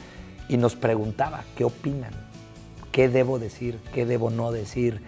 y 0.49 0.57
nos 0.57 0.77
preguntaba 0.77 1.43
qué 1.57 1.65
opinan, 1.65 2.13
qué 2.93 3.09
debo 3.09 3.41
decir, 3.41 3.81
qué 3.93 4.07
debo 4.07 4.31
no 4.31 4.53
decir, 4.53 5.01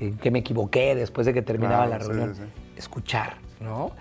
en 0.00 0.18
qué 0.18 0.32
me 0.32 0.40
equivoqué 0.40 0.96
después 0.96 1.26
de 1.26 1.32
que 1.32 1.42
terminaba 1.42 1.86
la 1.86 2.00
sí, 2.00 2.08
reunión. 2.08 2.34
sí. 2.34 2.42
Escuchar, 2.76 3.36
¿no? 3.60 3.92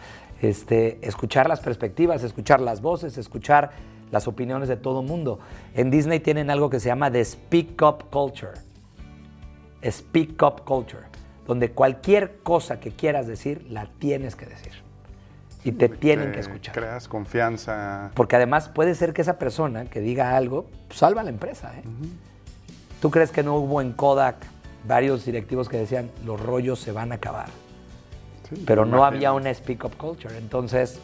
Este, 0.42 0.98
escuchar 1.08 1.48
las 1.48 1.60
perspectivas, 1.60 2.24
escuchar 2.24 2.60
las 2.60 2.82
voces, 2.82 3.20
escuchar 3.20 3.70
las 4.12 4.28
opiniones 4.28 4.68
de 4.68 4.76
todo 4.76 5.02
el 5.02 5.08
mundo. 5.08 5.40
En 5.76 5.92
Disney 5.92 6.22
tienen 6.22 6.50
algo 6.50 6.72
que 6.72 6.80
se 6.80 6.88
llama 6.88 7.12
The 7.12 7.24
Speak 7.24 7.80
Up 7.84 8.10
Culture. 8.10 8.54
Speak 9.88 10.42
Up 10.42 10.64
Culture, 10.66 11.04
donde 11.46 11.70
cualquier 11.70 12.40
cosa 12.42 12.80
que 12.80 12.92
quieras 12.92 13.28
decir, 13.28 13.64
la 13.70 13.86
tienes 14.00 14.36
que 14.36 14.48
decir. 14.48 14.83
Y 15.64 15.72
te 15.72 15.88
tienen 15.90 16.32
que 16.32 16.40
escuchar. 16.42 16.76
Creas 16.76 17.08
confianza. 17.08 18.12
Porque 18.16 18.36
además 18.36 18.70
puede 18.70 18.96
ser 18.96 19.14
que 19.14 19.22
esa 19.22 19.40
persona 19.40 19.86
que 19.86 20.02
diga 20.02 20.36
algo 20.36 20.66
pues, 20.88 21.00
salva 21.00 21.22
a 21.22 21.24
la 21.24 21.30
empresa. 21.30 21.74
¿eh? 21.78 21.84
¿Tú 23.02 23.10
crees 23.12 23.32
que 23.32 23.44
no 23.44 23.56
hubo 23.56 23.82
en 23.82 23.94
Kodak 23.94 24.36
varios 24.86 25.26
directivos 25.26 25.70
que 25.70 25.78
decían 25.78 26.12
los 26.26 26.40
rollos 26.42 26.80
se 26.80 26.92
van 26.92 27.12
a 27.12 27.16
acabar? 27.16 27.48
Sí, 28.50 28.64
Pero 28.68 28.84
no 28.84 28.98
imagino. 28.98 29.06
había 29.06 29.34
una 29.34 29.54
speak 29.54 29.86
up 29.86 29.96
culture. 29.96 30.38
Entonces, 30.38 31.00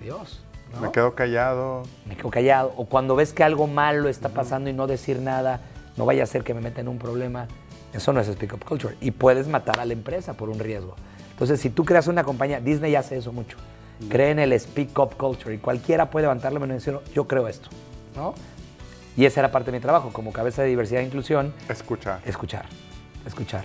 adiós. 0.00 0.42
¿no? 0.74 0.80
Me 0.80 0.90
quedo 0.92 1.14
callado. 1.14 1.84
Me 2.06 2.16
quedo 2.16 2.30
callado. 2.30 2.72
O 2.76 2.86
cuando 2.86 3.14
ves 3.14 3.32
que 3.32 3.44
algo 3.44 3.68
malo 3.68 4.08
está 4.08 4.30
pasando 4.30 4.68
y 4.68 4.72
no 4.72 4.88
decir 4.88 5.20
nada, 5.20 5.60
no 5.96 6.06
vaya 6.06 6.24
a 6.24 6.26
ser 6.26 6.42
que 6.42 6.54
me 6.54 6.60
meta 6.60 6.80
en 6.80 6.88
un 6.88 6.98
problema. 6.98 7.46
Eso 7.92 8.12
no 8.12 8.20
es 8.20 8.26
speak 8.26 8.54
up 8.54 8.64
culture. 8.64 8.96
Y 9.00 9.12
puedes 9.12 9.46
matar 9.48 9.78
a 9.80 9.84
la 9.84 9.92
empresa 9.92 10.34
por 10.34 10.48
un 10.48 10.58
riesgo. 10.58 10.94
Entonces, 11.40 11.58
si 11.60 11.70
tú 11.70 11.86
creas 11.86 12.06
una 12.06 12.22
compañía, 12.22 12.60
Disney 12.60 12.94
hace 12.96 13.16
eso 13.16 13.32
mucho. 13.32 13.56
Cree 14.10 14.30
en 14.30 14.38
el 14.40 14.58
speak 14.60 14.98
up 14.98 15.16
culture 15.16 15.54
y 15.54 15.58
cualquiera 15.58 16.10
puede 16.10 16.24
levantar 16.24 16.52
la 16.52 16.60
mano 16.60 16.74
y 16.74 16.76
decir, 16.76 16.98
yo 17.14 17.26
creo 17.26 17.48
esto. 17.48 17.70
¿no? 18.14 18.34
Y 19.16 19.24
esa 19.24 19.40
era 19.40 19.50
parte 19.50 19.70
de 19.70 19.78
mi 19.78 19.80
trabajo, 19.82 20.10
como 20.12 20.32
cabeza 20.34 20.60
de 20.62 20.68
diversidad 20.68 21.00
e 21.00 21.06
inclusión, 21.06 21.54
Escuchar. 21.68 22.20
escuchar. 22.26 22.66
Escuchar. 23.26 23.64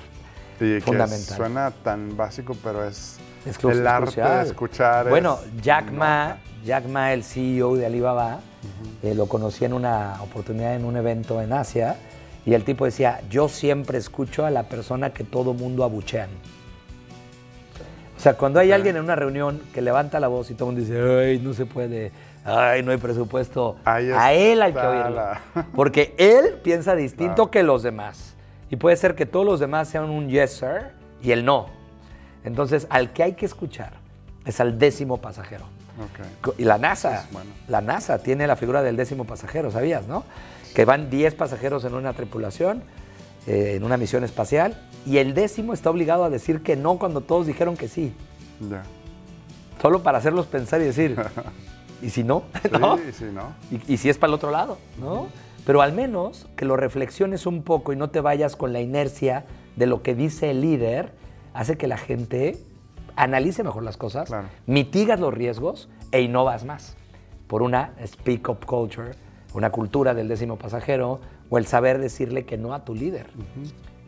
Y 0.55 0.75
que 0.75 0.81
fundamental. 0.81 1.35
suena 1.35 1.71
tan 1.71 2.15
básico, 2.15 2.55
pero 2.63 2.87
es 2.87 3.17
cru- 3.59 3.71
el 3.71 3.85
arte 3.85 4.03
crucial. 4.05 4.43
de 4.43 4.49
escuchar. 4.51 5.09
Bueno, 5.09 5.39
es- 5.43 5.61
Jack. 5.61 5.91
Ma, 5.91 6.37
Jack 6.63 6.85
Ma, 6.85 7.11
el 7.11 7.23
CEO 7.25 7.75
de 7.75 7.85
Alibaba, 7.85 8.39
eh, 9.03 9.13
lo 9.13 9.27
conocí 9.27 9.65
en 9.65 9.73
una 9.73 10.21
oportunidad 10.23 10.75
en 10.75 10.85
un 10.85 10.95
evento 10.95 11.41
en 11.41 11.51
Asia 11.51 11.97
y 12.45 12.53
el 12.53 12.63
tipo 12.63 12.85
decía, 12.85 13.19
yo 13.29 13.49
siempre 13.49 13.97
escucho 13.97 14.45
a 14.45 14.49
la 14.49 14.63
persona 14.63 15.09
que 15.11 15.25
todo 15.25 15.53
mundo 15.53 15.83
abuchean. 15.83 16.29
O 18.25 18.27
sea, 18.27 18.33
cuando 18.37 18.59
hay 18.59 18.71
alguien 18.71 18.95
en 18.95 19.03
una 19.03 19.15
reunión 19.15 19.61
que 19.71 19.83
levanta 19.83 20.19
la 20.19 20.27
voz 20.27 20.49
y 20.49 20.55
todo 20.55 20.71
el 20.71 20.77
mundo 20.77 20.89
dice, 20.89 20.99
ay, 21.29 21.37
no 21.37 21.53
se 21.53 21.67
puede, 21.67 22.11
ay, 22.43 22.81
no 22.81 22.89
hay 22.91 22.97
presupuesto, 22.97 23.75
a 23.85 24.01
él 24.33 24.63
hay 24.63 24.73
que 24.73 24.79
oírlo. 24.79 25.21
Porque 25.75 26.15
él 26.17 26.55
piensa 26.63 26.95
distinto 26.95 27.35
Claro. 27.35 27.51
que 27.51 27.61
los 27.61 27.83
demás. 27.83 28.33
Y 28.71 28.77
puede 28.77 28.95
ser 28.97 29.13
que 29.13 29.27
todos 29.27 29.45
los 29.45 29.59
demás 29.59 29.89
sean 29.89 30.09
un 30.09 30.27
yes, 30.27 30.53
sir, 30.57 30.87
y 31.21 31.33
él 31.33 31.45
no. 31.45 31.67
Entonces, 32.43 32.87
al 32.89 33.13
que 33.13 33.21
hay 33.21 33.33
que 33.33 33.45
escuchar 33.45 33.91
es 34.43 34.59
al 34.59 34.79
décimo 34.79 35.17
pasajero. 35.17 35.65
Ok. 35.99 36.25
Co- 36.41 36.55
Y 36.57 36.63
la 36.63 36.79
NASA, 36.79 37.17
Es 37.25 37.31
bueno. 37.31 37.51
la 37.67 37.81
NASA 37.81 38.17
tiene 38.23 38.47
la 38.47 38.55
figura 38.55 38.81
del 38.81 38.95
décimo 38.97 39.25
pasajero, 39.25 39.69
¿sabías, 39.69 40.07
no? 40.07 40.23
Que 40.73 40.83
van 40.83 41.11
10 41.11 41.35
pasajeros 41.35 41.85
en 41.85 41.93
una 41.93 42.13
tripulación, 42.13 42.81
eh, 43.47 43.73
en 43.75 43.83
una 43.83 43.97
misión 43.97 44.23
espacial, 44.23 44.75
y 45.05 45.17
el 45.17 45.33
décimo 45.33 45.73
está 45.73 45.89
obligado 45.89 46.23
a 46.23 46.29
decir 46.29 46.61
que 46.63 46.75
no 46.75 46.97
cuando 46.97 47.21
todos 47.21 47.45
dijeron 47.47 47.77
que 47.77 47.87
sí. 47.87 48.13
Ya. 48.69 48.83
Solo 49.81 50.01
para 50.03 50.17
hacerlos 50.17 50.45
pensar 50.47 50.81
y 50.81 50.85
decir, 50.85 51.15
¿y 52.01 52.09
si 52.09 52.23
no? 52.23 52.43
¿No? 52.79 52.97
Sí, 52.97 53.03
sí, 53.13 53.25
¿no? 53.33 53.53
Y, 53.71 53.93
y 53.93 53.97
si 53.97 54.09
es 54.09 54.17
para 54.17 54.29
el 54.31 54.35
otro 54.35 54.51
lado, 54.51 54.77
¿no? 54.99 55.27
Pero 55.65 55.81
al 55.81 55.93
menos 55.93 56.47
que 56.55 56.65
lo 56.65 56.77
reflexiones 56.77 57.45
un 57.45 57.63
poco 57.63 57.91
y 57.93 57.95
no 57.95 58.09
te 58.09 58.21
vayas 58.21 58.55
con 58.55 58.71
la 58.73 58.81
inercia 58.81 59.45
de 59.75 59.87
lo 59.87 60.01
que 60.03 60.13
dice 60.15 60.51
el 60.51 60.61
líder, 60.61 61.11
hace 61.53 61.77
que 61.77 61.87
la 61.87 61.97
gente 61.97 62.57
analice 63.15 63.63
mejor 63.63 63.83
las 63.83 63.97
cosas, 63.97 64.27
Claro. 64.27 64.47
mitigas 64.67 65.19
los 65.19 65.33
riesgos 65.33 65.89
e 66.11 66.21
innovas 66.21 66.65
más. 66.65 66.95
Por 67.47 67.61
una 67.61 67.93
speak 68.05 68.47
up 68.49 68.65
culture, 68.65 69.11
una 69.53 69.71
cultura 69.71 70.13
del 70.13 70.27
décimo 70.27 70.57
pasajero 70.57 71.19
o 71.49 71.57
el 71.57 71.65
saber 71.65 71.99
decirle 71.99 72.45
que 72.45 72.57
no 72.57 72.73
a 72.73 72.83
tu 72.85 72.95
líder. 72.95 73.27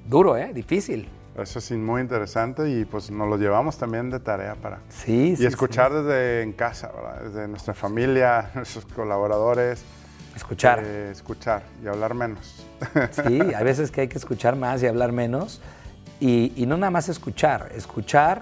Duro, 0.08 0.38
¿eh? 0.38 0.52
Difícil. 0.54 1.10
Eso 1.38 1.60
es 1.60 1.72
muy 1.72 2.02
interesante 2.02 2.68
y 2.70 2.86
pues 2.86 3.12
nos 3.12 3.28
lo 3.30 3.38
llevamos 3.38 3.78
también 3.78 4.10
de 4.10 4.20
tarea 4.20 4.56
para... 4.56 4.80
Sí, 4.90 5.36
sí. 5.36 5.44
y 5.44 5.46
escuchar 5.46 5.94
desde 5.94 6.42
en 6.42 6.52
casa, 6.54 6.92
¿verdad? 6.92 7.22
Desde 7.24 7.48
nuestra 7.48 7.76
familia, 7.76 8.50
nuestros 8.56 8.86
colaboradores. 8.86 9.80
sí. 9.80 9.86
Escuchar. 10.36 10.82
eh, 10.84 11.12
escuchar 11.12 11.64
y 11.84 11.88
hablar 11.88 12.14
menos. 12.16 12.66
Sí, 13.12 13.40
hay 13.42 13.64
veces 13.64 13.92
que 13.92 14.02
hay 14.02 14.08
que 14.08 14.18
escuchar 14.18 14.56
más 14.56 14.82
y 14.82 14.88
hablar 14.88 15.12
menos. 15.12 15.62
Y, 16.20 16.54
y 16.56 16.66
no 16.66 16.76
nada 16.78 16.90
más 16.90 17.08
escuchar, 17.10 17.72
escuchar 17.76 18.42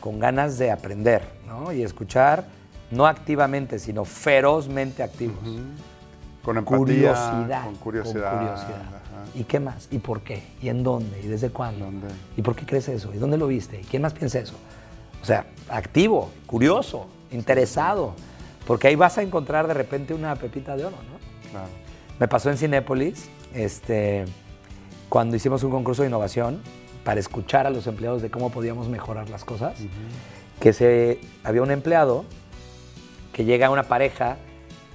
con 0.00 0.18
ganas 0.18 0.56
de 0.56 0.70
aprender, 0.70 1.22
¿no? 1.46 1.72
Y 1.72 1.82
escuchar 1.82 2.46
no 2.90 3.06
activamente, 3.06 3.78
sino 3.78 4.06
ferozmente 4.06 5.02
activos. 5.02 5.38
Con 6.42 6.56
empatía. 6.56 6.78
Curiosidad. 6.78 7.64
Con 7.64 7.74
curiosidad. 7.76 8.30
con 8.30 8.38
curiosidad. 8.38 9.00
¿Y 9.34 9.44
qué 9.44 9.60
más? 9.60 9.88
¿Y 9.90 9.98
por 9.98 10.22
qué? 10.22 10.42
¿Y 10.60 10.68
en 10.68 10.82
dónde? 10.82 11.20
¿Y 11.20 11.28
desde 11.28 11.50
cuándo? 11.50 11.84
¿Dónde? 11.84 12.08
¿Y 12.36 12.42
por 12.42 12.56
qué 12.56 12.66
crees 12.66 12.88
eso? 12.88 13.12
¿Y 13.14 13.18
dónde 13.18 13.36
lo 13.36 13.46
viste? 13.46 13.80
¿Y 13.80 13.84
quién 13.84 14.02
más 14.02 14.12
piensa 14.12 14.38
eso? 14.38 14.54
O 15.22 15.24
sea, 15.24 15.46
activo, 15.68 16.30
curioso, 16.46 17.06
interesado. 17.30 18.14
Porque 18.66 18.88
ahí 18.88 18.96
vas 18.96 19.18
a 19.18 19.22
encontrar 19.22 19.66
de 19.66 19.74
repente 19.74 20.14
una 20.14 20.34
pepita 20.36 20.76
de 20.76 20.84
oro, 20.84 20.96
¿no? 20.96 21.50
Claro. 21.50 21.68
Me 22.18 22.28
pasó 22.28 22.50
en 22.50 22.58
Cinépolis, 22.58 23.28
este, 23.54 24.24
cuando 25.08 25.36
hicimos 25.36 25.62
un 25.64 25.70
concurso 25.70 26.02
de 26.02 26.08
innovación 26.08 26.60
para 27.04 27.18
escuchar 27.18 27.66
a 27.66 27.70
los 27.70 27.86
empleados 27.86 28.22
de 28.22 28.30
cómo 28.30 28.50
podíamos 28.50 28.88
mejorar 28.88 29.30
las 29.30 29.44
cosas, 29.44 29.78
que 30.60 30.72
se, 30.72 31.20
había 31.42 31.62
un 31.62 31.70
empleado 31.70 32.24
que 33.32 33.44
llega 33.44 33.68
a 33.68 33.70
una 33.70 33.84
pareja 33.84 34.36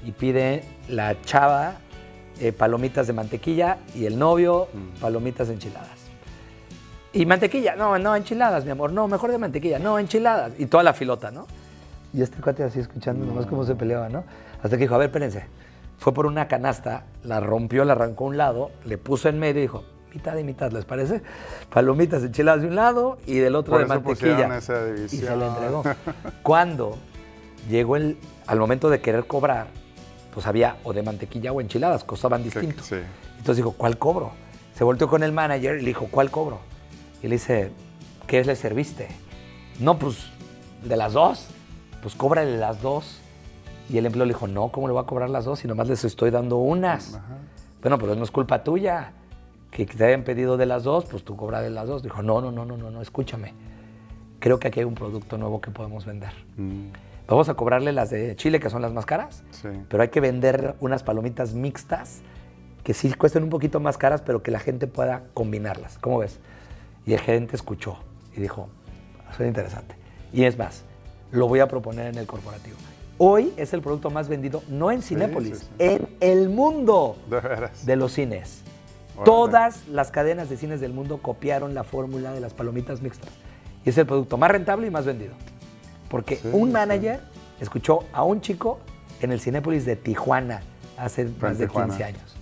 y 0.05 0.11
pide 0.11 0.63
la 0.89 1.19
chava 1.21 1.75
eh, 2.39 2.51
palomitas 2.51 3.07
de 3.07 3.13
mantequilla 3.13 3.77
y 3.93 4.05
el 4.05 4.19
novio 4.19 4.67
palomitas 4.99 5.49
enchiladas. 5.49 6.05
Y 7.13 7.25
mantequilla, 7.25 7.75
no, 7.77 7.97
no, 7.97 8.13
enchiladas, 8.13 8.65
mi 8.65 8.71
amor, 8.71 8.91
no, 8.91 9.07
mejor 9.07 9.31
de 9.31 9.37
mantequilla, 9.37 9.79
no, 9.79 9.97
enchiladas. 9.97 10.51
Y 10.57 10.65
toda 10.65 10.83
la 10.83 10.93
filota, 10.93 11.31
¿no? 11.31 11.47
Y 12.13 12.21
este 12.21 12.41
cuate 12.41 12.63
así 12.63 12.79
escuchando 12.79 13.25
nomás 13.25 13.45
cómo 13.45 13.63
se 13.63 13.73
peleaba, 13.73 14.09
¿no? 14.09 14.25
Hasta 14.61 14.75
que 14.77 14.83
dijo, 14.83 14.95
a 14.95 14.97
ver, 14.97 15.07
espérense. 15.07 15.45
fue 15.97 16.13
por 16.13 16.25
una 16.25 16.49
canasta, 16.49 17.05
la 17.23 17.39
rompió, 17.39 17.85
la 17.85 17.93
arrancó 17.93 18.25
a 18.25 18.27
un 18.27 18.37
lado, 18.37 18.71
le 18.83 18.97
puso 18.97 19.29
en 19.29 19.39
medio 19.39 19.59
y 19.59 19.61
dijo, 19.61 19.85
mitad 20.13 20.37
y 20.37 20.43
mitad, 20.43 20.71
¿les 20.73 20.83
parece? 20.83 21.21
Palomitas 21.73 22.21
enchiladas 22.23 22.61
de 22.61 22.67
un 22.67 22.75
lado 22.75 23.17
y 23.25 23.37
del 23.37 23.55
otro 23.55 23.73
Por 23.73 23.81
de 23.81 23.87
mantequilla. 23.87 24.57
esa 24.57 24.89
y 24.89 25.07
se 25.07 25.35
le 25.35 25.47
entregó. 25.47 25.83
Cuando 26.43 26.97
llegó 27.69 27.95
el, 27.95 28.17
al 28.45 28.59
momento 28.59 28.89
de 28.89 28.99
querer 28.99 29.25
cobrar, 29.25 29.67
pues 30.35 30.45
había 30.45 30.77
o 30.83 30.93
de 30.93 31.01
mantequilla 31.01 31.51
o 31.51 31.61
enchiladas, 31.61 32.03
costaban 32.03 32.43
distinto. 32.43 32.83
sí. 32.83 32.97
Entonces 33.37 33.57
dijo, 33.57 33.71
¿cuál 33.71 33.97
cobro? 33.97 34.31
Se 34.75 34.83
volteó 34.83 35.07
con 35.07 35.23
el 35.23 35.31
manager 35.31 35.77
y 35.77 35.81
le 35.81 35.87
dijo, 35.87 36.07
¿cuál 36.11 36.29
cobro? 36.29 36.59
Y 37.23 37.27
le 37.27 37.35
dice, 37.35 37.71
¿qué 38.27 38.43
le 38.43 38.55
serviste? 38.55 39.07
No, 39.79 39.97
pues 39.97 40.27
de 40.83 40.97
las 40.97 41.13
dos. 41.13 41.47
Pues 42.01 42.15
cóbrale 42.15 42.57
las 42.57 42.81
dos. 42.81 43.19
Y 43.89 43.97
el 43.97 44.05
empleado 44.05 44.25
le 44.25 44.33
dijo, 44.33 44.47
no, 44.47 44.69
¿cómo 44.69 44.87
le 44.87 44.93
voy 44.93 45.03
a 45.03 45.05
cobrar 45.05 45.29
las 45.29 45.45
dos 45.45 45.59
si 45.59 45.67
nomás 45.67 45.87
les 45.87 46.03
estoy 46.03 46.31
dando 46.31 46.57
unas? 46.57 47.19
Bueno, 47.81 47.97
pero 47.97 48.15
no 48.15 48.23
es 48.23 48.31
culpa 48.31 48.63
tuya. 48.63 49.13
Que 49.71 49.85
te 49.85 50.03
hayan 50.03 50.23
pedido 50.23 50.57
de 50.57 50.65
las 50.65 50.83
dos, 50.83 51.05
pues 51.05 51.23
tú 51.23 51.35
cobras 51.35 51.63
de 51.63 51.69
las 51.69 51.87
dos. 51.87 52.03
Dijo, 52.03 52.21
no, 52.23 52.41
no, 52.41 52.51
no, 52.51 52.65
no, 52.65 52.77
no, 52.77 52.91
no, 52.91 53.01
escúchame. 53.01 53.53
Creo 54.39 54.59
que 54.59 54.67
aquí 54.67 54.79
hay 54.79 54.85
un 54.85 54.95
producto 54.95 55.37
nuevo 55.37 55.61
que 55.61 55.71
podemos 55.71 56.05
vender. 56.05 56.31
Mm, 56.57 56.87
Vamos 57.27 57.49
a 57.49 57.55
cobrarle 57.55 57.91
las 57.91 58.09
de 58.11 58.35
Chile, 58.35 58.59
que 58.59 58.69
son 58.69 58.81
las 58.81 58.93
más 58.93 59.05
caras, 59.05 59.43
sí. 59.51 59.69
pero 59.89 60.03
hay 60.03 60.09
que 60.09 60.19
vender 60.19 60.75
unas 60.79 61.01
palomitas 61.03 61.53
mixtas 61.53 62.21
que 62.83 62.93
sí 62.93 63.11
cuesten 63.13 63.43
un 63.43 63.49
poquito 63.49 63.79
más 63.79 63.97
caras, 63.97 64.21
pero 64.21 64.43
que 64.43 64.51
la 64.51 64.59
gente 64.59 64.85
pueda 64.85 65.23
combinarlas. 65.33 65.97
¿Cómo 65.97 66.19
ves? 66.19 66.39
Y 67.05 67.13
el 67.13 67.19
gerente 67.19 67.55
escuchó 67.55 67.97
y 68.37 68.41
dijo, 68.41 68.69
suena 69.35 69.47
interesante. 69.47 69.95
Y 70.31 70.43
es 70.43 70.57
más, 70.57 70.83
lo 71.31 71.47
voy 71.47 71.61
a 71.61 71.67
proponer 71.67 72.07
en 72.07 72.17
el 72.19 72.27
corporativo. 72.27 72.77
Hoy 73.17 73.53
es 73.57 73.73
el 73.73 73.81
producto 73.81 74.11
más 74.11 74.27
vendido, 74.27 74.61
no 74.67 74.91
en 74.91 75.01
Cinépolis, 75.01 75.59
sí, 75.59 75.65
sí. 75.65 75.71
en 75.79 76.07
el 76.19 76.49
mundo 76.49 77.15
De 77.29 77.39
veras. 77.39 77.85
de 77.85 77.95
los 77.95 78.11
cines. 78.11 78.61
Todas 79.23 79.87
las 79.87 80.11
cadenas 80.11 80.49
de 80.49 80.57
cines 80.57 80.81
del 80.81 80.91
mundo 80.91 81.19
copiaron 81.19 81.73
la 81.73 81.85
fórmula 81.85 82.33
de 82.33 82.41
las 82.41 82.53
palomitas 82.53 83.01
mixtas. 83.01 83.29
Y 83.85 83.89
es 83.89 83.97
el 83.97 84.05
producto 84.05 84.37
más 84.37 84.51
rentable 84.51 84.87
y 84.87 84.91
más 84.91 85.05
vendido. 85.05 85.33
Porque 86.09 86.37
Sí, 86.37 86.49
un 86.51 86.67
sí. 86.69 86.73
manager 86.73 87.21
escuchó 87.59 87.99
a 88.13 88.23
un 88.23 88.41
chico 88.41 88.79
en 89.21 89.31
el 89.31 89.39
Cinépolis 89.39 89.85
de 89.85 89.95
Tijuana 89.95 90.61
hace 90.97 91.25
más 91.41 91.57
de 91.57 91.67
Tijuana. 91.67 91.87
15 91.87 92.03
años. 92.03 92.35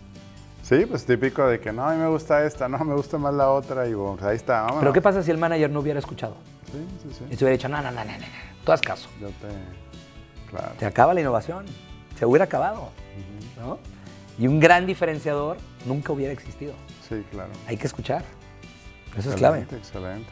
Sí, 0.64 0.86
pues 0.86 1.06
típico 1.06 1.46
de 1.46 1.60
que 1.60 1.74
no, 1.74 1.86
a 1.88 1.94
mí 1.94 2.00
me 2.00 2.08
gusta 2.08 2.46
esta, 2.46 2.70
no, 2.70 2.78
me 2.86 2.96
gusta 2.96 3.18
más 3.18 3.34
la 3.34 3.50
otra 3.50 3.88
y 3.88 3.94
bueno, 3.94 4.14
pues 4.14 4.26
ahí 4.26 4.36
está, 4.38 4.62
vámonos. 4.62 4.80
Pero 4.80 4.94
¿qué 4.94 5.02
pasa 5.02 5.22
si 5.22 5.30
el 5.30 5.38
manager 5.38 5.70
no 5.70 5.82
hubiera 5.82 6.00
escuchado? 6.00 6.36
Sí, 6.72 6.86
sí, 7.04 7.10
sí. 7.18 7.24
Y 7.30 7.36
se 7.36 7.44
hubiera 7.44 7.52
dicho, 7.58 7.68
no, 7.68 7.82
no, 7.82 7.92
no, 7.92 8.04
no, 8.04 8.12
no, 8.12 8.26
tú 8.64 8.72
haz 8.72 8.82
caso. 8.82 9.10
Yo 9.20 9.28
te... 9.28 9.48
Claro. 10.50 10.74
Se 10.80 10.86
acaba 10.86 11.14
la 11.14 11.22
innovación. 11.22 11.66
Se 12.18 12.26
hubiera 12.26 12.46
acabado. 12.46 12.90
¿no? 13.60 13.78
Y 14.40 14.48
un 14.48 14.60
gran 14.60 14.86
diferenciador 14.86 15.58
nunca 15.86 16.14
hubiera 16.14 16.32
existido. 16.32 16.74
Sí, 17.08 17.24
claro. 17.32 17.52
Hay 17.68 17.78
que 17.78 17.88
escuchar. 17.88 18.24
Eso 19.18 19.30
es 19.32 19.36
clave. 19.36 19.60
Excelente, 19.60 19.88
excelente. 19.88 20.30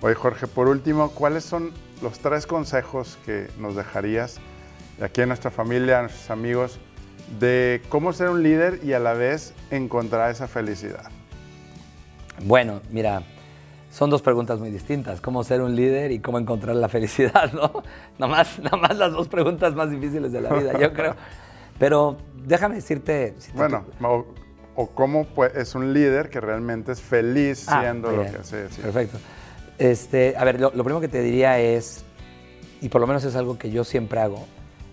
Oye, 0.00 0.14
Jorge, 0.14 0.46
por 0.46 0.68
último, 0.68 1.10
¿cuáles 1.10 1.44
son 1.44 1.72
los 2.02 2.18
tres 2.18 2.46
consejos 2.46 3.18
que 3.24 3.48
nos 3.58 3.76
dejarías 3.76 4.38
aquí 5.02 5.22
a 5.22 5.26
nuestra 5.26 5.50
familia, 5.50 5.98
a 5.98 6.02
nuestros 6.02 6.30
amigos, 6.30 6.78
de 7.40 7.80
cómo 7.88 8.12
ser 8.12 8.28
un 8.30 8.42
líder 8.42 8.80
y 8.84 8.92
a 8.92 8.98
la 8.98 9.14
vez 9.14 9.54
encontrar 9.70 10.30
esa 10.30 10.46
felicidad? 10.46 11.10
Bueno, 12.44 12.80
mira, 12.90 13.22
son 13.90 14.10
dos 14.10 14.22
preguntas 14.22 14.58
muy 14.58 14.70
distintas. 14.70 15.20
¿Cómo 15.20 15.44
ser 15.44 15.60
un 15.62 15.74
líder 15.76 16.10
y 16.12 16.18
cómo 16.18 16.38
encontrar 16.38 16.76
la 16.76 16.88
felicidad? 16.88 17.52
¿no? 17.52 17.82
Nomás, 18.18 18.58
nomás 18.58 18.96
las 18.96 19.12
dos 19.12 19.28
preguntas 19.28 19.74
más 19.74 19.90
difíciles 19.90 20.32
de 20.32 20.40
la 20.40 20.52
vida, 20.52 20.78
yo 20.78 20.92
creo. 20.92 21.14
Pero 21.78 22.16
déjame 22.44 22.76
decirte... 22.76 23.34
si 23.38 23.52
te- 23.52 23.56
Bueno, 23.58 23.84
o, 24.02 24.26
o 24.76 24.90
cómo 24.90 25.24
pues, 25.26 25.54
es 25.56 25.74
un 25.74 25.92
líder 25.92 26.28
que 26.28 26.40
realmente 26.40 26.92
es 26.92 27.00
feliz 27.00 27.64
Ah, 27.68 27.80
siendo 27.80 28.08
muy 28.08 28.16
lo 28.16 28.22
bien. 28.22 28.34
que 28.34 28.40
hace. 28.40 28.68
sí. 28.70 28.82
Perfecto. 28.82 29.18
Este, 29.78 30.34
a 30.36 30.44
ver, 30.44 30.60
lo, 30.60 30.70
lo 30.74 30.84
primero 30.84 31.00
que 31.00 31.08
te 31.08 31.20
diría 31.20 31.58
es, 31.58 32.04
y 32.80 32.88
por 32.88 33.00
lo 33.00 33.06
menos 33.06 33.24
es 33.24 33.36
algo 33.36 33.58
que 33.58 33.70
yo 33.70 33.84
siempre 33.84 34.20
hago 34.20 34.44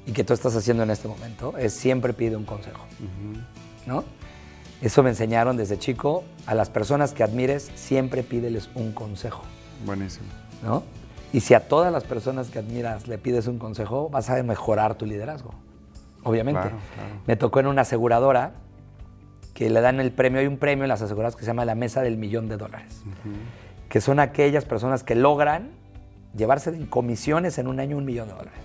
y 0.05 0.11
que 0.11 0.23
tú 0.23 0.33
estás 0.33 0.55
haciendo 0.55 0.83
en 0.83 0.89
este 0.89 1.07
momento, 1.07 1.57
es 1.57 1.73
siempre 1.73 2.13
pide 2.13 2.35
un 2.35 2.45
consejo. 2.45 2.85
¿No? 3.85 4.03
Eso 4.81 5.03
me 5.03 5.09
enseñaron 5.11 5.57
desde 5.57 5.77
chico. 5.77 6.23
A 6.47 6.55
las 6.55 6.69
personas 6.69 7.13
que 7.13 7.23
admires, 7.23 7.71
siempre 7.75 8.23
pídeles 8.23 8.69
un 8.73 8.93
consejo. 8.93 9.43
Buenísimo. 9.85 10.25
¿no? 10.63 10.83
Y 11.33 11.41
si 11.41 11.53
a 11.53 11.67
todas 11.67 11.91
las 11.91 12.03
personas 12.03 12.49
que 12.49 12.59
admiras 12.59 13.07
le 13.07 13.17
pides 13.17 13.47
un 13.47 13.59
consejo, 13.59 14.09
vas 14.09 14.29
a 14.29 14.41
mejorar 14.43 14.95
tu 14.95 15.05
liderazgo. 15.05 15.53
Obviamente. 16.23 16.61
Claro, 16.61 16.77
claro. 16.95 17.09
Me 17.27 17.35
tocó 17.35 17.59
en 17.59 17.67
una 17.67 17.81
aseguradora 17.81 18.53
que 19.53 19.69
le 19.69 19.81
dan 19.81 19.99
el 19.99 20.11
premio, 20.11 20.39
hay 20.39 20.47
un 20.47 20.57
premio 20.57 20.85
en 20.85 20.89
las 20.89 21.01
aseguradoras 21.01 21.35
que 21.35 21.41
se 21.41 21.47
llama 21.47 21.65
la 21.65 21.75
mesa 21.75 22.01
del 22.01 22.17
millón 22.17 22.47
de 22.47 22.57
dólares, 22.57 23.03
que 23.91 23.99
son 23.99 24.21
aquellas 24.21 24.63
personas 24.63 25.03
que 25.03 25.15
logran 25.15 25.69
llevarse 26.33 26.69
en 26.69 26.85
comisiones 26.85 27.57
en 27.57 27.67
un 27.67 27.81
año 27.81 27.97
un 27.97 28.05
millón 28.05 28.29
de 28.29 28.35
dólares. 28.35 28.59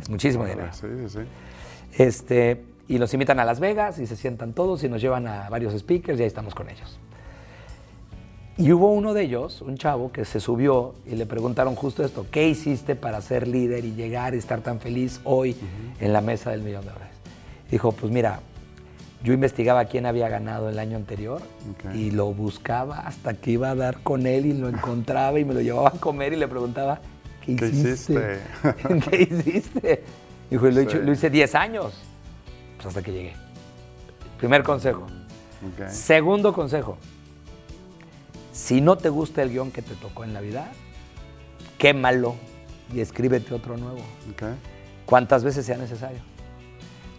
Es 0.00 0.08
muchísimo 0.08 0.44
dinero. 0.44 0.68
Sí, 0.70 0.86
sí, 1.02 1.08
sí. 1.08 2.00
Este, 2.00 2.64
y 2.86 2.98
los 2.98 3.12
invitan 3.12 3.40
a 3.40 3.44
Las 3.44 3.58
Vegas 3.58 3.98
y 3.98 4.06
se 4.06 4.14
sientan 4.14 4.52
todos 4.52 4.84
y 4.84 4.88
nos 4.88 5.02
llevan 5.02 5.26
a 5.26 5.50
varios 5.50 5.76
speakers 5.76 6.20
y 6.20 6.22
ahí 6.22 6.28
estamos 6.28 6.54
con 6.54 6.68
ellos. 6.68 7.00
Y 8.56 8.70
hubo 8.70 8.92
uno 8.92 9.14
de 9.14 9.22
ellos, 9.22 9.62
un 9.62 9.76
chavo, 9.78 10.12
que 10.12 10.24
se 10.24 10.38
subió 10.38 10.94
y 11.04 11.16
le 11.16 11.26
preguntaron 11.26 11.74
justo 11.74 12.04
esto, 12.04 12.26
¿qué 12.30 12.46
hiciste 12.46 12.94
para 12.94 13.20
ser 13.20 13.48
líder 13.48 13.84
y 13.84 13.94
llegar 13.94 14.36
y 14.36 14.38
estar 14.38 14.60
tan 14.60 14.78
feliz 14.78 15.20
hoy 15.24 15.56
en 15.98 16.12
la 16.12 16.20
mesa 16.20 16.52
del 16.52 16.62
millón 16.62 16.82
de 16.82 16.92
dólares? 16.92 17.14
Dijo, 17.68 17.90
pues 17.90 18.12
mira, 18.12 18.38
yo 19.22 19.32
investigaba 19.32 19.84
quién 19.86 20.06
había 20.06 20.28
ganado 20.28 20.68
el 20.68 20.78
año 20.78 20.96
anterior 20.96 21.42
y 21.94 22.10
lo 22.12 22.32
buscaba 22.32 23.00
hasta 23.00 23.34
que 23.34 23.50
iba 23.52 23.70
a 23.70 23.74
dar 23.74 24.00
con 24.02 24.26
él 24.26 24.46
y 24.46 24.52
lo 24.52 24.68
encontraba 24.68 25.38
y 25.40 25.44
me 25.44 25.54
lo 25.54 25.60
llevaba 25.60 25.88
a 25.88 25.92
comer 26.00 26.32
y 26.32 26.36
le 26.36 26.46
preguntaba, 26.46 27.00
¿qué 27.44 27.56
¿Qué 27.56 27.66
hiciste? 27.66 27.90
hiciste? 27.92 29.10
¿Qué 29.10 29.22
hiciste? 29.22 30.04
Dijo, 30.50 30.66
lo, 30.66 30.72
Sí. 30.72 30.78
hecho- 30.80 30.98
lo 31.00 31.12
hice 31.12 31.30
10 31.30 31.54
años. 31.56 31.94
Pues 32.76 32.86
hasta 32.86 33.02
que 33.02 33.12
llegué. 33.12 33.32
Primer 34.38 34.62
consejo. 34.62 35.06
Segundo 35.88 36.52
consejo. 36.52 36.96
Si 38.52 38.80
no 38.80 38.96
te 38.96 39.08
gusta 39.08 39.42
el 39.42 39.50
guion 39.50 39.70
que 39.72 39.82
te 39.82 39.94
tocó 39.94 40.24
en 40.24 40.32
la 40.34 40.40
vida, 40.40 40.70
quémalo 41.76 42.34
y 42.94 43.00
escríbete 43.00 43.52
otro 43.54 43.76
nuevo. 43.76 43.98
ok. 44.32 44.42
Cuantas 45.06 45.42
veces 45.42 45.64
sea 45.66 45.76
necesario. 45.76 46.18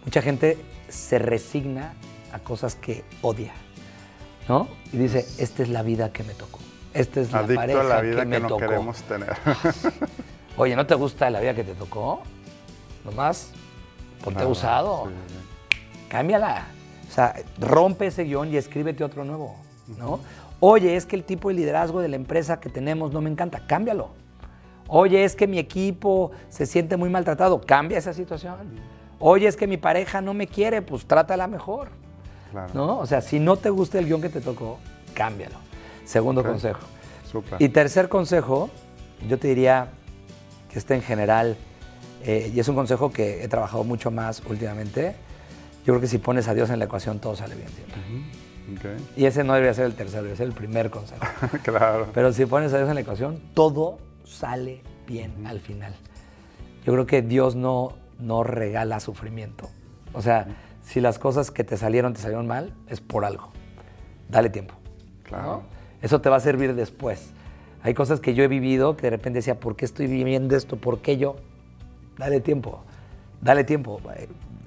Mucha 0.04 0.22
gente 0.22 0.56
se 0.90 1.18
resigna 1.18 1.94
a 2.32 2.38
cosas 2.38 2.74
que 2.74 3.04
odia, 3.22 3.52
¿no? 4.48 4.68
Y 4.92 4.98
dice, 4.98 5.26
esta 5.38 5.62
es 5.62 5.68
la 5.68 5.82
vida 5.82 6.12
que 6.12 6.22
me 6.24 6.34
tocó. 6.34 6.58
Esta 6.92 7.20
es 7.20 7.30
la 7.32 7.40
Adicto 7.40 7.54
pareja 7.56 7.80
a 7.80 7.84
la 7.84 8.00
vida 8.00 8.16
que 8.16 8.20
que, 8.22 8.26
me 8.26 8.40
no 8.40 8.48
tocó. 8.48 8.60
queremos 8.60 9.02
tener. 9.02 9.32
Oye, 10.56 10.74
¿no 10.76 10.86
te 10.86 10.94
gusta 10.94 11.30
la 11.30 11.40
vida 11.40 11.54
que 11.54 11.64
te 11.64 11.74
tocó? 11.74 12.22
Nomás 13.04 13.50
ponte 14.22 14.40
Nada, 14.40 14.50
usado. 14.50 15.06
sí, 15.06 15.12
sí. 15.28 15.78
Cámbiala. 16.08 16.66
O 17.08 17.12
sea, 17.12 17.34
rompe 17.58 18.06
ese 18.06 18.24
guion 18.24 18.52
y 18.52 18.56
escríbete 18.56 19.02
otro 19.02 19.24
nuevo, 19.24 19.56
¿no? 19.98 20.20
Oye, 20.60 20.94
es 20.96 21.06
que 21.06 21.16
el 21.16 21.24
tipo 21.24 21.48
de 21.48 21.54
liderazgo 21.54 22.00
de 22.00 22.08
la 22.08 22.16
empresa 22.16 22.60
que 22.60 22.68
tenemos 22.68 23.12
no 23.12 23.20
me 23.20 23.30
encanta, 23.30 23.66
cámbialo. 23.66 24.10
Oye, 24.88 25.24
es 25.24 25.34
que 25.34 25.46
mi 25.46 25.58
equipo 25.58 26.32
se 26.48 26.66
siente 26.66 26.96
muy 26.96 27.08
maltratado, 27.10 27.60
cambia 27.60 27.98
esa 27.98 28.12
situación. 28.12 28.56
Oye, 29.20 29.46
es 29.46 29.56
que 29.56 29.66
mi 29.66 29.76
pareja 29.76 30.20
no 30.20 30.34
me 30.34 30.46
quiere, 30.46 30.82
pues 30.82 31.06
trátala 31.06 31.46
mejor, 31.46 31.88
Claro. 32.50 32.70
¿no? 32.74 32.98
O 32.98 33.06
sea, 33.06 33.20
si 33.20 33.38
no 33.38 33.56
te 33.56 33.70
gusta 33.70 33.98
el 34.00 34.06
guion 34.06 34.20
que 34.20 34.28
te 34.28 34.40
tocó, 34.40 34.78
cámbialo. 35.14 35.56
Segundo 36.04 36.42
consejo. 36.42 36.80
Súper. 37.30 37.62
Y 37.62 37.68
tercer 37.68 38.08
consejo, 38.08 38.70
yo 39.28 39.38
te 39.38 39.46
diría 39.48 39.88
que 40.68 40.78
este 40.78 40.94
en 40.94 41.02
general, 41.02 41.56
eh, 42.24 42.50
y 42.52 42.58
es 42.58 42.66
un 42.66 42.74
consejo 42.74 43.12
que 43.12 43.44
he 43.44 43.48
trabajado 43.48 43.84
mucho 43.84 44.10
más 44.10 44.42
últimamente, 44.48 45.14
yo 45.84 45.92
creo 45.92 46.00
que 46.00 46.08
si 46.08 46.18
pones 46.18 46.48
a 46.48 46.54
Dios 46.54 46.70
en 46.70 46.78
la 46.78 46.86
ecuación 46.86 47.20
todo 47.20 47.36
sale 47.36 47.54
bien 47.54 47.68
siempre. 47.68 47.96
Ok. 48.76 49.00
Y 49.16 49.26
ese 49.26 49.44
no 49.44 49.52
debería 49.54 49.74
ser 49.74 49.86
el 49.86 49.94
tercero, 49.94 50.22
debería 50.22 50.36
ser 50.38 50.46
el 50.46 50.52
primer 50.54 50.90
consejo. 50.90 51.20
claro. 51.62 52.08
Pero 52.12 52.32
si 52.32 52.46
pones 52.46 52.72
a 52.72 52.78
Dios 52.78 52.88
en 52.88 52.94
la 52.96 53.00
ecuación, 53.02 53.40
todo 53.54 53.98
sale 54.24 54.82
bien 55.06 55.46
al 55.46 55.60
final. 55.60 55.94
Yo 56.84 56.92
creo 56.94 57.06
que 57.06 57.22
Dios 57.22 57.54
no, 57.56 57.92
no 58.20 58.42
regala 58.44 59.00
sufrimiento. 59.00 59.68
O 60.12 60.22
sea, 60.22 60.46
si 60.82 61.00
las 61.00 61.18
cosas 61.18 61.50
que 61.50 61.64
te 61.64 61.76
salieron 61.76 62.12
te 62.14 62.20
salieron 62.20 62.46
mal, 62.46 62.72
es 62.88 63.00
por 63.00 63.24
algo. 63.24 63.48
Dale 64.28 64.50
tiempo. 64.50 64.74
Claro. 65.24 65.46
¿no? 65.46 65.62
Eso 66.02 66.20
te 66.20 66.28
va 66.28 66.36
a 66.36 66.40
servir 66.40 66.74
después. 66.74 67.30
Hay 67.82 67.94
cosas 67.94 68.20
que 68.20 68.34
yo 68.34 68.42
he 68.44 68.48
vivido 68.48 68.96
que 68.96 69.02
de 69.02 69.10
repente 69.10 69.38
decía, 69.38 69.58
¿por 69.58 69.76
qué 69.76 69.84
estoy 69.84 70.06
viviendo 70.06 70.56
esto? 70.56 70.76
¿Por 70.76 70.98
qué 71.00 71.16
yo? 71.16 71.36
Dale 72.18 72.40
tiempo. 72.40 72.80
Dale 73.40 73.64
tiempo. 73.64 74.00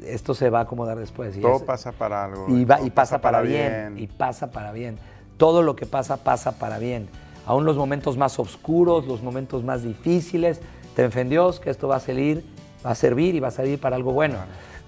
Esto 0.03 0.33
se 0.33 0.49
va 0.49 0.59
a 0.59 0.61
acomodar 0.63 0.97
después. 0.97 1.37
Y 1.37 1.41
Todo 1.41 1.57
es- 1.57 1.61
pasa 1.63 1.91
para 1.91 2.25
algo. 2.25 2.47
y, 2.49 2.65
va- 2.65 2.77
todo 2.77 2.87
y 2.87 2.89
pasa 2.89 3.21
para 3.21 3.41
bien, 3.41 3.97
Y 3.97 4.07
pasa 4.07 4.51
para 4.51 4.71
bien. 4.71 4.97
Todo 5.37 5.61
lo 5.61 5.75
que 5.75 5.85
pasa, 5.85 6.17
pasa 6.17 6.57
para 6.57 6.77
bien. 6.79 7.07
Aún 7.45 7.65
los 7.65 7.75
momentos 7.77 8.17
más 8.17 8.39
oscuros, 8.39 9.05
los 9.05 9.21
momentos 9.21 9.63
más 9.63 9.83
difíciles, 9.83 10.61
te 10.95 11.03
en 11.05 11.29
Dios 11.29 11.59
que 11.59 11.69
esto 11.69 11.87
va 11.87 11.97
a 11.97 11.99
salir, 11.99 12.45
va 12.85 12.91
a 12.91 12.95
servir 12.95 13.35
y 13.35 13.39
va 13.39 13.49
a 13.49 13.51
salir 13.51 13.79
para 13.79 13.95
algo 13.95 14.11
bueno. 14.13 14.37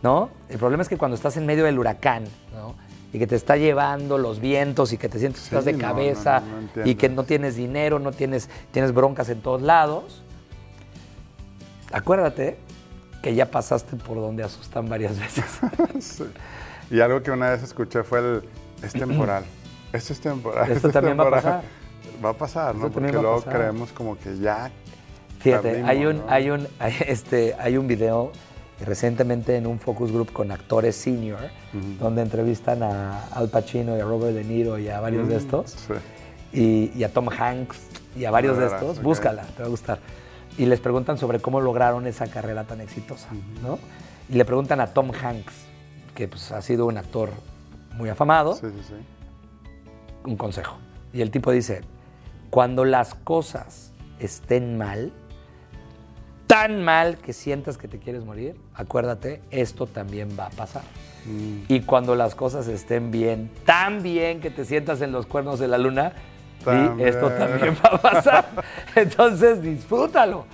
¿no? 0.03 0.29
El 0.49 0.57
problema 0.59 0.83
es 0.83 0.89
que 0.89 0.97
cuando 0.97 1.15
estás 1.15 1.35
en 1.37 1.45
medio 1.45 1.63
del 1.65 1.79
huracán, 1.79 2.25
¿no? 2.53 2.75
Y 3.13 3.17
que 3.19 3.27
te 3.27 3.35
está 3.35 3.55
llevando 3.55 4.17
los 4.17 4.39
vientos 4.39 4.91
y 4.93 4.97
que 4.97 5.07
te 5.09 5.19
sientes 5.19 5.41
que 5.43 5.49
Sí, 5.49 5.55
estás 5.55 5.65
de 5.65 5.73
no, 5.73 5.79
cabeza 5.79 6.41
no, 6.41 6.61
no, 6.61 6.69
no 6.75 6.85
y 6.85 6.95
que 6.95 7.07
no 7.09 7.23
tienes 7.23 7.55
dinero, 7.55 7.97
no 7.97 8.11
tienes, 8.11 8.49
tienes 8.71 8.93
broncas 8.93 9.29
en 9.29 9.41
todos 9.41 9.61
lados. 9.61 10.21
Acuérdate 11.91 12.57
que 13.21 13.33
ya 13.35 13.49
pasaste 13.49 13.95
por 13.95 14.17
donde 14.17 14.43
asustan 14.43 14.87
varias 14.89 15.19
veces. 15.19 15.45
Sí. 15.99 16.25
Y 16.91 16.99
algo 16.99 17.23
que 17.23 17.31
una 17.31 17.49
vez 17.51 17.63
escuché 17.63 18.03
fue 18.03 18.19
el, 18.19 18.43
es 18.83 18.93
temporal. 18.93 19.43
Esto 19.93 20.13
es 20.13 20.19
temporal. 20.19 20.63
Esto 20.63 20.73
esto 20.75 20.87
es 20.89 20.93
también 20.93 21.17
va 21.17 21.23
a 21.23 21.25
temporal". 21.31 21.43
pasar. 21.43 21.63
Va 22.23 22.29
a 22.29 22.33
pasar, 22.33 22.75
¿no? 22.75 22.87
Esto 22.87 22.99
Porque 22.99 23.11
luego 23.13 23.37
pasar. 23.37 23.53
creemos 23.53 23.91
como 23.91 24.17
que 24.19 24.37
ya 24.37 24.71
Fíjate, 25.45 25.83
hay 25.83 26.05
un, 26.05 26.17
¿no? 26.17 26.23
hay 26.27 26.49
un, 26.49 26.67
hay, 26.79 26.93
este, 27.07 27.55
hay 27.59 27.77
un 27.77 27.87
video 27.87 28.31
recientemente 28.85 29.55
en 29.55 29.67
un 29.67 29.79
focus 29.79 30.11
group 30.11 30.33
con 30.33 30.51
actores 30.51 30.95
senior, 30.95 31.39
donde 31.99 32.21
entrevistan 32.21 32.83
a 32.83 33.25
Al 33.27 33.47
Pacino 33.49 33.95
y 33.97 34.01
a 34.01 34.03
Robert 34.03 34.33
De 34.35 34.43
Niro 34.43 34.77
y 34.77 34.89
a 34.89 34.99
varios 34.99 35.29
de 35.29 35.37
estos, 35.37 35.71
Sí. 35.71 35.93
y, 36.93 36.99
y 36.99 37.03
a 37.05 37.13
Tom 37.13 37.29
Hanks 37.29 37.77
y 38.17 38.25
a 38.25 38.31
varios 38.31 38.57
De 38.57 38.65
estos. 38.67 39.01
Búscala, 39.01 39.43
te 39.55 39.61
va 39.61 39.67
a 39.67 39.69
gustar. 39.69 39.99
Y 40.57 40.65
les 40.65 40.79
preguntan 40.79 41.17
sobre 41.17 41.39
cómo 41.39 41.59
lograron 41.61 42.05
esa 42.07 42.27
carrera 42.27 42.63
tan 42.65 42.81
exitosa, 42.81 43.27
¿no? 43.61 43.77
Y 44.29 44.35
le 44.35 44.45
preguntan 44.45 44.79
a 44.81 44.87
Tom 44.87 45.11
Hanks, 45.11 45.53
que 46.13 46.27
pues, 46.27 46.51
ha 46.51 46.61
sido 46.61 46.85
un 46.85 46.97
actor 46.97 47.29
muy 47.95 48.09
afamado, 48.09 48.55
Sí, 48.55 48.67
sí, 48.67 48.83
sí. 48.89 48.93
un 50.25 50.35
consejo. 50.37 50.77
Y 51.13 51.21
el 51.21 51.31
tipo 51.31 51.51
dice, 51.51 51.81
cuando 52.49 52.83
las 52.85 53.15
cosas 53.15 53.91
estén 54.19 54.77
mal, 54.77 55.11
tan 56.47 56.83
mal 56.83 57.17
que 57.17 57.33
sientas 57.33 57.77
que 57.77 57.87
te 57.87 57.99
quieres 57.99 58.23
morir, 58.23 58.55
acuérdate, 58.73 59.41
esto 59.51 59.87
también 59.87 60.29
va 60.39 60.47
a 60.47 60.49
pasar. 60.51 60.83
Mm. 61.25 61.63
Y 61.67 61.81
cuando 61.81 62.15
las 62.15 62.35
cosas 62.35 62.67
estén 62.67 63.11
bien, 63.11 63.49
tan 63.65 64.03
bien 64.03 64.41
que 64.41 64.49
te 64.49 64.65
sientas 64.65 65.01
en 65.01 65.11
los 65.11 65.25
cuernos 65.25 65.59
de 65.59 65.67
la 65.67 65.77
luna, 65.77 66.13
sí, 66.59 66.65
También. 66.65 67.07
esto 67.07 67.29
también 67.31 67.75
va 67.83 67.89
a 67.89 67.97
pasar. 67.97 68.45
Entonces 68.95 69.61
disfrútalo, 69.61 70.45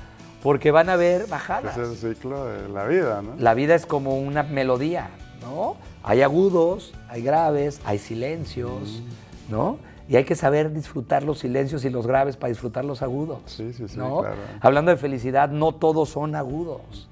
porque 0.41 0.71
van 0.71 0.89
a 0.89 0.93
haber 0.93 1.27
bajadas. 1.27 1.77
Es 1.77 2.03
el 2.03 2.15
ciclo 2.15 2.45
de 2.45 2.69
la 2.69 2.85
vida, 2.85 3.21
¿no? 3.21 3.35
La 3.37 3.53
vida 3.53 3.75
es 3.75 3.85
como 3.85 4.17
una 4.17 4.43
melodía, 4.43 5.09
¿no? 5.41 5.75
Hay 6.03 6.21
agudos, 6.21 6.93
hay 7.09 7.21
graves, 7.21 7.81
hay 7.85 7.99
silencios, 7.99 9.03
¿no? 9.49 9.77
Y 10.09 10.15
hay 10.17 10.23
que 10.25 10.35
saber 10.35 10.73
disfrutar 10.73 11.23
los 11.23 11.39
silencios 11.39 11.85
y 11.85 11.89
los 11.89 12.05
graves 12.07 12.35
para 12.37 12.49
disfrutar 12.49 12.83
los 12.85 13.01
agudos. 13.01 13.39
Sí, 13.45 13.71
sí, 13.73 13.87
sí, 13.87 13.97
¿no? 13.97 14.19
claro. 14.21 14.35
Hablando 14.59 14.91
de 14.91 14.97
felicidad, 14.97 15.49
no 15.49 15.73
todos 15.73 16.09
son 16.09 16.35
agudos. 16.35 17.07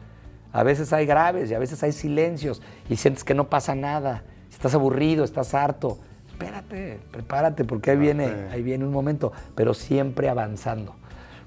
A 0.52 0.64
veces 0.64 0.92
hay 0.94 1.06
graves 1.06 1.52
y 1.52 1.54
a 1.54 1.60
veces 1.60 1.82
hay 1.84 1.92
silencios 1.92 2.62
y 2.90 2.96
sientes 2.96 3.24
que 3.24 3.34
no 3.36 3.50
pasa 3.50 3.76
nada. 3.76 4.24
Estás 4.52 4.74
aburrido, 4.74 5.24
estás 5.24 5.54
harto. 5.54 6.00
Espérate, 6.28 7.00
prepárate 7.12 7.64
porque 7.66 7.92
ahí 7.92 7.98
viene, 7.98 8.26
Ok. 8.26 8.34
ahí 8.54 8.64
viene 8.64 8.84
un 8.86 8.92
momento, 8.92 9.32
pero 9.56 9.74
siempre 9.74 10.28
avanzando. 10.30 10.96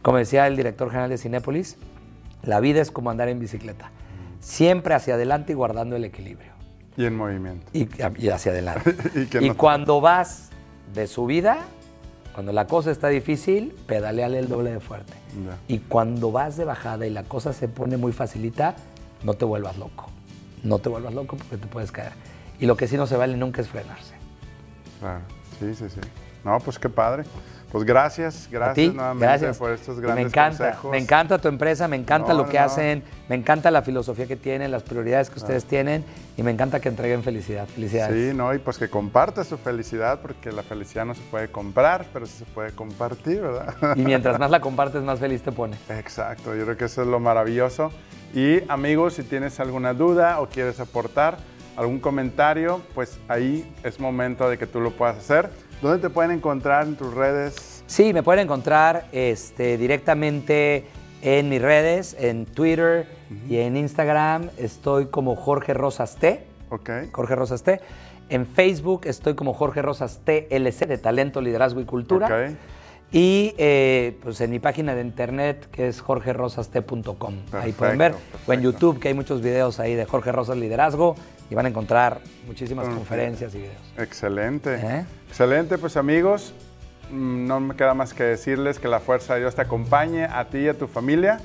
Como 0.02 0.18
decía 0.18 0.46
el 0.46 0.56
director 0.56 0.88
general 0.90 1.10
de 1.10 1.18
Cinépolis, 1.18 1.76
la 2.44 2.60
vida 2.60 2.80
es 2.80 2.90
como 2.90 3.10
andar 3.10 3.28
en 3.28 3.38
bicicleta. 3.40 3.90
Siempre 4.40 4.94
hacia 4.94 5.14
adelante 5.14 5.52
y 5.52 5.54
guardando 5.54 5.96
el 5.96 6.04
equilibrio. 6.04 6.52
Y 6.96 7.04
en 7.06 7.16
movimiento. 7.16 7.66
Y, 7.72 7.88
y 8.18 8.28
hacia 8.28 8.52
adelante. 8.52 8.94
Y 9.14 9.26
que 9.26 9.38
y 9.42 9.48
no- 9.48 9.56
cuando 9.56 10.00
vas 10.00 10.50
de 10.94 11.06
subida, 11.06 11.60
cuando 12.34 12.52
la 12.52 12.66
cosa 12.66 12.90
está 12.90 13.08
difícil, 13.08 13.74
pedaleale 13.86 14.38
el 14.38 14.48
doble 14.48 14.72
de 14.72 14.80
fuerte. 14.80 15.12
Y 15.68 15.78
cuando 15.78 16.32
vas 16.32 16.56
de 16.56 16.64
bajada 16.64 17.06
y 17.06 17.10
la 17.10 17.24
cosa 17.24 17.52
se 17.52 17.68
pone 17.68 17.96
muy 17.96 18.12
facilita, 18.12 18.74
no 19.22 19.34
te 19.34 19.44
vuelvas 19.44 19.78
loco. 19.78 20.08
No 20.62 20.78
te 20.78 20.88
vuelvas 20.88 21.12
loco 21.12 21.36
porque 21.36 21.56
te 21.56 21.66
puedes 21.66 21.92
caer. 21.92 22.12
Y 22.58 22.66
lo 22.66 22.76
que 22.76 22.88
sí 22.88 22.96
no 22.96 23.06
se 23.06 23.16
vale 23.16 23.36
nunca 23.36 23.60
es 23.60 23.68
frenarse. 23.68 24.14
Claro. 25.00 25.20
Sí, 25.58 25.74
sí, 25.74 25.88
sí. 25.88 26.00
No, 26.44 26.58
pues 26.60 26.78
qué 26.78 26.88
padre. 26.88 27.24
Pues 27.72 27.84
gracias, 27.84 28.48
A 28.48 28.50
gracias 28.50 28.74
ti, 28.74 28.88
nuevamente 28.94 29.24
gracias. 29.26 29.56
por 29.56 29.70
estos 29.72 29.98
grandes 29.98 30.24
me 30.24 30.28
encanta, 30.28 30.64
consejos. 30.66 30.90
me 30.90 30.98
encanta 30.98 31.38
tu 31.38 31.48
empresa, 31.48 31.88
me 31.88 31.96
encanta 31.96 32.32
No, 32.34 32.42
lo 32.42 32.48
que 32.50 32.58
no. 32.58 32.64
hacen, 32.64 33.02
me 33.30 33.34
encanta 33.34 33.70
la 33.70 33.80
filosofía 33.80 34.26
que 34.26 34.36
tienen, 34.36 34.70
las 34.70 34.82
prioridades 34.82 35.30
que 35.30 35.38
ustedes 35.38 35.64
tienen 35.64 36.04
y 36.36 36.42
me 36.42 36.50
encanta 36.50 36.80
que 36.80 36.90
entreguen 36.90 37.22
felicidad. 37.22 37.66
Felicidades. 37.66 38.30
Sí, 38.30 38.36
no, 38.36 38.52
y 38.54 38.58
pues 38.58 38.76
que 38.76 38.90
compartas 38.90 39.46
su 39.46 39.56
felicidad, 39.56 40.20
porque 40.20 40.52
la 40.52 40.62
felicidad 40.62 41.06
no 41.06 41.14
se 41.14 41.22
puede 41.30 41.48
comprar, 41.50 42.04
pero 42.12 42.26
sí 42.26 42.34
se 42.40 42.44
puede 42.44 42.72
compartir, 42.72 43.40
¿verdad? 43.40 43.74
Y 43.96 44.02
mientras 44.02 44.38
más 44.38 44.50
la 44.50 44.60
compartes, 44.60 45.02
más 45.02 45.18
feliz 45.18 45.40
te 45.42 45.50
pone. 45.50 45.78
Exacto, 45.88 46.54
yo 46.54 46.64
creo 46.64 46.76
que 46.76 46.84
eso 46.84 47.00
es 47.00 47.08
lo 47.08 47.20
maravilloso. 47.20 47.90
Y 48.34 48.60
amigos, 48.70 49.14
si 49.14 49.22
tienes 49.22 49.60
alguna 49.60 49.94
duda 49.94 50.40
o 50.40 50.46
quieres 50.46 50.78
aportar 50.78 51.38
algún 51.78 52.00
comentario, 52.00 52.82
pues 52.94 53.18
ahí 53.28 53.66
es 53.82 53.98
momento 53.98 54.50
de 54.50 54.58
que 54.58 54.66
tú 54.66 54.78
lo 54.80 54.90
puedas 54.90 55.16
hacer. 55.16 55.48
¿Dónde 55.82 55.98
te 55.98 56.10
pueden 56.10 56.30
encontrar 56.30 56.86
en 56.86 56.94
tus 56.94 57.12
redes? 57.12 57.82
Sí, 57.88 58.12
me 58.12 58.22
pueden 58.22 58.44
encontrar 58.44 59.08
este, 59.10 59.76
directamente 59.76 60.86
en 61.22 61.48
mis 61.48 61.60
redes, 61.60 62.14
en 62.20 62.46
Twitter 62.46 63.08
y 63.48 63.56
en 63.56 63.76
Instagram. 63.76 64.50
Estoy 64.58 65.06
como 65.06 65.34
Jorge 65.34 65.74
Rosas 65.74 66.14
T. 66.14 66.46
Ok. 66.68 66.88
Jorge 67.10 67.34
Rosas 67.34 67.64
T. 67.64 67.80
En 68.28 68.46
Facebook 68.46 69.02
estoy 69.06 69.34
como 69.34 69.54
Jorge 69.54 69.82
Rosas 69.82 70.20
TLC 70.24 70.86
de 70.86 70.98
Talento, 70.98 71.40
Liderazgo 71.40 71.80
y 71.80 71.84
Cultura. 71.84 72.26
Ok. 72.26 72.56
Y 73.12 73.54
eh, 73.58 74.16
pues 74.22 74.40
en 74.40 74.50
mi 74.50 74.58
página 74.58 74.94
de 74.94 75.02
internet 75.02 75.68
que 75.70 75.88
es 75.88 76.00
jorgerosaste.com. 76.00 77.34
Ahí 77.52 77.72
pueden 77.72 77.98
ver. 77.98 78.12
Perfecto, 78.12 78.38
O 78.46 78.52
en. 78.54 78.62
YouTube 78.62 78.98
que 78.98 79.08
hay 79.08 79.14
muchos 79.14 79.42
videos 79.42 79.78
ahí 79.80 79.94
de 79.94 80.06
Jorge 80.06 80.32
Rosas 80.32 80.56
Liderazgo 80.56 81.14
y 81.50 81.54
van 81.54 81.66
a 81.66 81.68
encontrar 81.68 82.22
muchísimas 82.46 82.84
Perfecto. 82.86 83.06
conferencias 83.06 83.54
y 83.54 83.58
videos. 83.58 83.92
Excelente. 83.98 84.74
¿Eh? 84.76 85.04
Excelente, 85.28 85.76
pues 85.76 85.98
amigos, 85.98 86.54
mm, 87.10 87.46
no 87.46 87.60
me 87.60 87.76
queda 87.76 87.92
más 87.92 88.14
que 88.14 88.24
decirles 88.24 88.78
que 88.78 88.88
la 88.88 89.00
fuerza 89.00 89.34
de 89.34 89.40
Dios 89.40 89.54
te 89.54 89.60
acompañe 89.60 90.24
a 90.24 90.46
ti 90.46 90.58
y 90.60 90.68
a 90.68 90.74
tu 90.78 90.86
familia. 90.86 91.40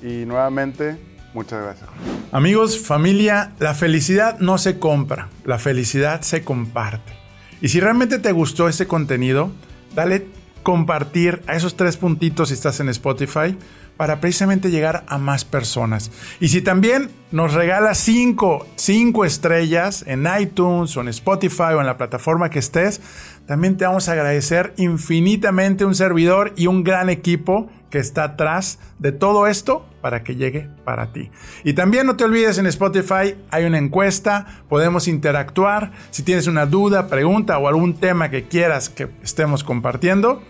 Y 0.00 0.24
nuevamente, 0.26 0.96
muchas 1.34 1.60
gracias. 1.64 1.90
Amigos, 2.30 2.78
familia, 2.78 3.54
la 3.58 3.74
felicidad 3.74 4.38
no 4.38 4.58
se 4.58 4.78
compra, 4.78 5.30
la 5.44 5.58
felicidad 5.58 6.20
se 6.20 6.44
comparte. 6.44 7.12
Y 7.60 7.70
si 7.70 7.80
realmente 7.80 8.20
te 8.20 8.30
gustó 8.30 8.68
este 8.68 8.86
contenido, 8.86 9.50
dale 9.96 10.37
compartir 10.68 11.40
a 11.46 11.54
esos 11.54 11.78
tres 11.78 11.96
puntitos 11.96 12.50
si 12.50 12.54
estás 12.54 12.78
en 12.80 12.90
Spotify 12.90 13.56
para 13.96 14.20
precisamente 14.20 14.70
llegar 14.70 15.02
a 15.08 15.16
más 15.16 15.46
personas. 15.46 16.10
Y 16.40 16.48
si 16.48 16.60
también 16.60 17.10
nos 17.32 17.54
regalas 17.54 17.96
cinco, 17.96 18.66
cinco 18.76 19.24
estrellas 19.24 20.04
en 20.06 20.28
iTunes 20.38 20.94
o 20.94 21.00
en 21.00 21.08
Spotify 21.08 21.72
o 21.74 21.80
en 21.80 21.86
la 21.86 21.96
plataforma 21.96 22.50
que 22.50 22.58
estés, 22.58 23.00
también 23.46 23.78
te 23.78 23.86
vamos 23.86 24.10
a 24.10 24.12
agradecer 24.12 24.74
infinitamente 24.76 25.86
un 25.86 25.94
servidor 25.94 26.52
y 26.54 26.66
un 26.66 26.84
gran 26.84 27.08
equipo 27.08 27.70
que 27.88 27.98
está 27.98 28.24
atrás 28.24 28.78
de 28.98 29.12
todo 29.12 29.46
esto 29.46 29.88
para 30.02 30.22
que 30.22 30.36
llegue 30.36 30.68
para 30.84 31.14
ti. 31.14 31.30
Y 31.64 31.72
también 31.72 32.04
no 32.04 32.16
te 32.16 32.24
olvides 32.24 32.58
en 32.58 32.66
Spotify 32.66 33.36
hay 33.50 33.64
una 33.64 33.78
encuesta, 33.78 34.44
podemos 34.68 35.08
interactuar. 35.08 35.92
Si 36.10 36.22
tienes 36.22 36.46
una 36.46 36.66
duda, 36.66 37.08
pregunta 37.08 37.56
o 37.56 37.68
algún 37.68 37.94
tema 37.94 38.28
que 38.28 38.44
quieras 38.48 38.90
que 38.90 39.08
estemos 39.22 39.64
compartiendo, 39.64 40.42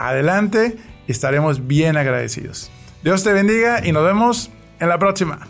adelante 0.00 0.78
y 1.06 1.12
estaremos 1.12 1.66
bien 1.66 1.96
agradecidos. 1.96 2.70
Dios 3.04 3.22
te 3.22 3.32
bendiga 3.32 3.86
y 3.86 3.92
nos 3.92 4.04
vemos 4.04 4.50
en 4.80 4.88
la 4.88 4.98
próxima. 4.98 5.46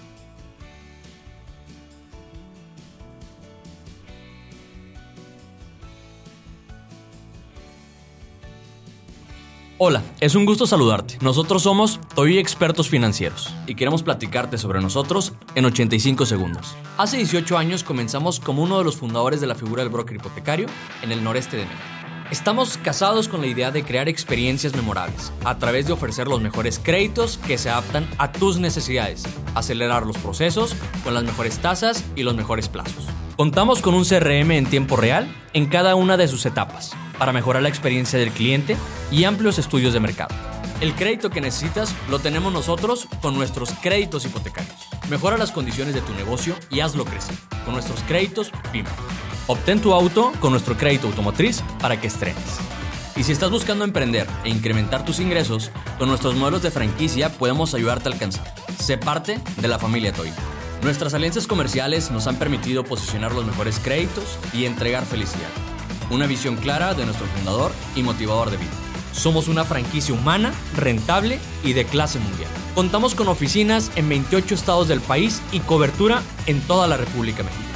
Hola, 9.82 10.02
es 10.20 10.34
un 10.34 10.44
gusto 10.44 10.66
saludarte. 10.66 11.16
Nosotros 11.22 11.62
somos 11.62 12.00
Toy 12.14 12.38
Expertos 12.38 12.90
Financieros 12.90 13.54
y 13.66 13.76
queremos 13.76 14.02
platicarte 14.02 14.58
sobre 14.58 14.82
nosotros 14.82 15.32
en 15.54 15.64
85 15.64 16.26
segundos. 16.26 16.76
Hace 16.98 17.16
18 17.16 17.56
años 17.56 17.82
comenzamos 17.82 18.40
como 18.40 18.62
uno 18.62 18.76
de 18.76 18.84
los 18.84 18.96
fundadores 18.96 19.40
de 19.40 19.46
la 19.46 19.54
figura 19.54 19.82
del 19.82 19.90
broker 19.90 20.16
hipotecario 20.16 20.66
en 21.00 21.12
el 21.12 21.24
noreste 21.24 21.56
de 21.56 21.64
México. 21.64 21.99
Estamos 22.30 22.78
casados 22.78 23.26
con 23.26 23.40
la 23.40 23.48
idea 23.48 23.72
de 23.72 23.82
crear 23.82 24.08
experiencias 24.08 24.76
memorables 24.76 25.32
a 25.44 25.58
través 25.58 25.88
de 25.88 25.94
ofrecer 25.94 26.28
los 26.28 26.40
mejores 26.40 26.78
créditos 26.78 27.38
que 27.38 27.58
se 27.58 27.70
adaptan 27.70 28.08
a 28.18 28.30
tus 28.30 28.60
necesidades, 28.60 29.24
acelerar 29.56 30.06
los 30.06 30.16
procesos 30.16 30.76
con 31.02 31.12
las 31.12 31.24
mejores 31.24 31.58
tasas 31.58 32.04
y 32.14 32.22
los 32.22 32.36
mejores 32.36 32.68
plazos. 32.68 33.04
Contamos 33.36 33.82
con 33.82 33.94
un 33.94 34.04
CRM 34.04 34.52
en 34.52 34.66
tiempo 34.66 34.96
real 34.96 35.26
en 35.54 35.66
cada 35.66 35.96
una 35.96 36.16
de 36.16 36.28
sus 36.28 36.46
etapas 36.46 36.92
para 37.18 37.32
mejorar 37.32 37.64
la 37.64 37.68
experiencia 37.68 38.16
del 38.16 38.30
cliente 38.30 38.76
y 39.10 39.24
amplios 39.24 39.58
estudios 39.58 39.92
de 39.92 39.98
mercado. 39.98 40.32
El 40.80 40.94
crédito 40.94 41.30
que 41.30 41.40
necesitas 41.40 41.92
lo 42.08 42.20
tenemos 42.20 42.52
nosotros 42.52 43.08
con 43.20 43.34
nuestros 43.34 43.72
créditos 43.82 44.24
hipotecarios. 44.24 44.78
Mejora 45.10 45.36
las 45.36 45.50
condiciones 45.50 45.94
de 45.94 46.00
tu 46.00 46.14
negocio 46.14 46.54
y 46.70 46.78
hazlo 46.78 47.04
crecer 47.04 47.34
con 47.64 47.74
nuestros 47.74 48.00
créditos 48.04 48.52
PYME. 48.70 48.88
Obtén 49.46 49.80
tu 49.80 49.92
auto 49.92 50.32
con 50.40 50.52
nuestro 50.52 50.76
crédito 50.76 51.06
automotriz 51.06 51.62
para 51.80 52.00
que 52.00 52.06
estrenes. 52.06 52.58
Y 53.16 53.24
si 53.24 53.32
estás 53.32 53.50
buscando 53.50 53.84
emprender 53.84 54.26
e 54.44 54.48
incrementar 54.48 55.04
tus 55.04 55.20
ingresos, 55.20 55.70
con 55.98 56.08
nuestros 56.08 56.36
modelos 56.36 56.62
de 56.62 56.70
franquicia 56.70 57.28
podemos 57.30 57.74
ayudarte 57.74 58.08
a 58.08 58.12
alcanzar. 58.12 58.54
Sé 58.78 58.96
parte 58.96 59.40
de 59.56 59.68
la 59.68 59.78
familia 59.78 60.12
Toy. 60.12 60.30
Nuestras 60.82 61.12
alianzas 61.12 61.46
comerciales 61.46 62.10
nos 62.10 62.26
han 62.26 62.36
permitido 62.36 62.84
posicionar 62.84 63.32
los 63.32 63.44
mejores 63.44 63.78
créditos 63.78 64.38
y 64.54 64.64
entregar 64.64 65.04
felicidad. 65.04 65.50
Una 66.10 66.26
visión 66.26 66.56
clara 66.56 66.94
de 66.94 67.04
nuestro 67.04 67.26
fundador 67.26 67.72
y 67.94 68.02
motivador 68.02 68.50
de 68.50 68.56
vida. 68.56 68.70
Somos 69.12 69.48
una 69.48 69.64
franquicia 69.64 70.14
humana, 70.14 70.54
rentable 70.76 71.38
y 71.62 71.72
de 71.74 71.84
clase 71.84 72.18
mundial. 72.18 72.50
Contamos 72.74 73.14
con 73.14 73.28
oficinas 73.28 73.90
en 73.96 74.08
28 74.08 74.54
estados 74.54 74.88
del 74.88 75.00
país 75.00 75.42
y 75.52 75.60
cobertura 75.60 76.22
en 76.46 76.60
toda 76.62 76.86
la 76.86 76.96
República 76.96 77.42
Mexicana. 77.42 77.69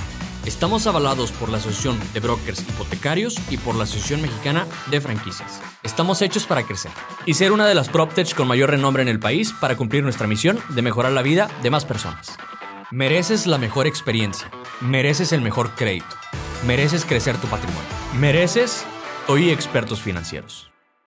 Estamos 0.46 0.86
avalados 0.86 1.32
por 1.32 1.48
la 1.48 1.56
Asociación 1.56 1.98
de 2.12 2.20
Brokers 2.20 2.60
Hipotecarios 2.60 3.36
y 3.50 3.56
por 3.56 3.74
la 3.76 3.84
Asociación 3.84 4.20
Mexicana 4.20 4.66
de 4.90 5.00
Franquicias. 5.00 5.62
Estamos 5.82 6.20
hechos 6.20 6.44
para 6.46 6.64
crecer 6.64 6.92
y 7.24 7.32
ser 7.32 7.50
una 7.50 7.66
de 7.66 7.74
las 7.74 7.88
PropTech 7.88 8.34
con 8.34 8.48
mayor 8.48 8.68
renombre 8.68 9.02
en 9.02 9.08
el 9.08 9.18
país 9.18 9.54
para 9.58 9.74
cumplir 9.74 10.02
nuestra 10.02 10.26
misión 10.26 10.58
de 10.68 10.82
mejorar 10.82 11.12
la 11.12 11.22
vida 11.22 11.48
de 11.62 11.70
más 11.70 11.86
personas. 11.86 12.36
Mereces 12.90 13.46
la 13.46 13.56
mejor 13.56 13.86
experiencia. 13.86 14.50
Mereces 14.82 15.32
el 15.32 15.40
mejor 15.40 15.70
crédito. 15.76 16.14
Mereces 16.66 17.06
crecer 17.06 17.38
tu 17.38 17.46
patrimonio. 17.46 17.88
Mereces 18.12 18.84
hoy 19.28 19.48
expertos 19.48 20.02
financieros. 20.02 20.73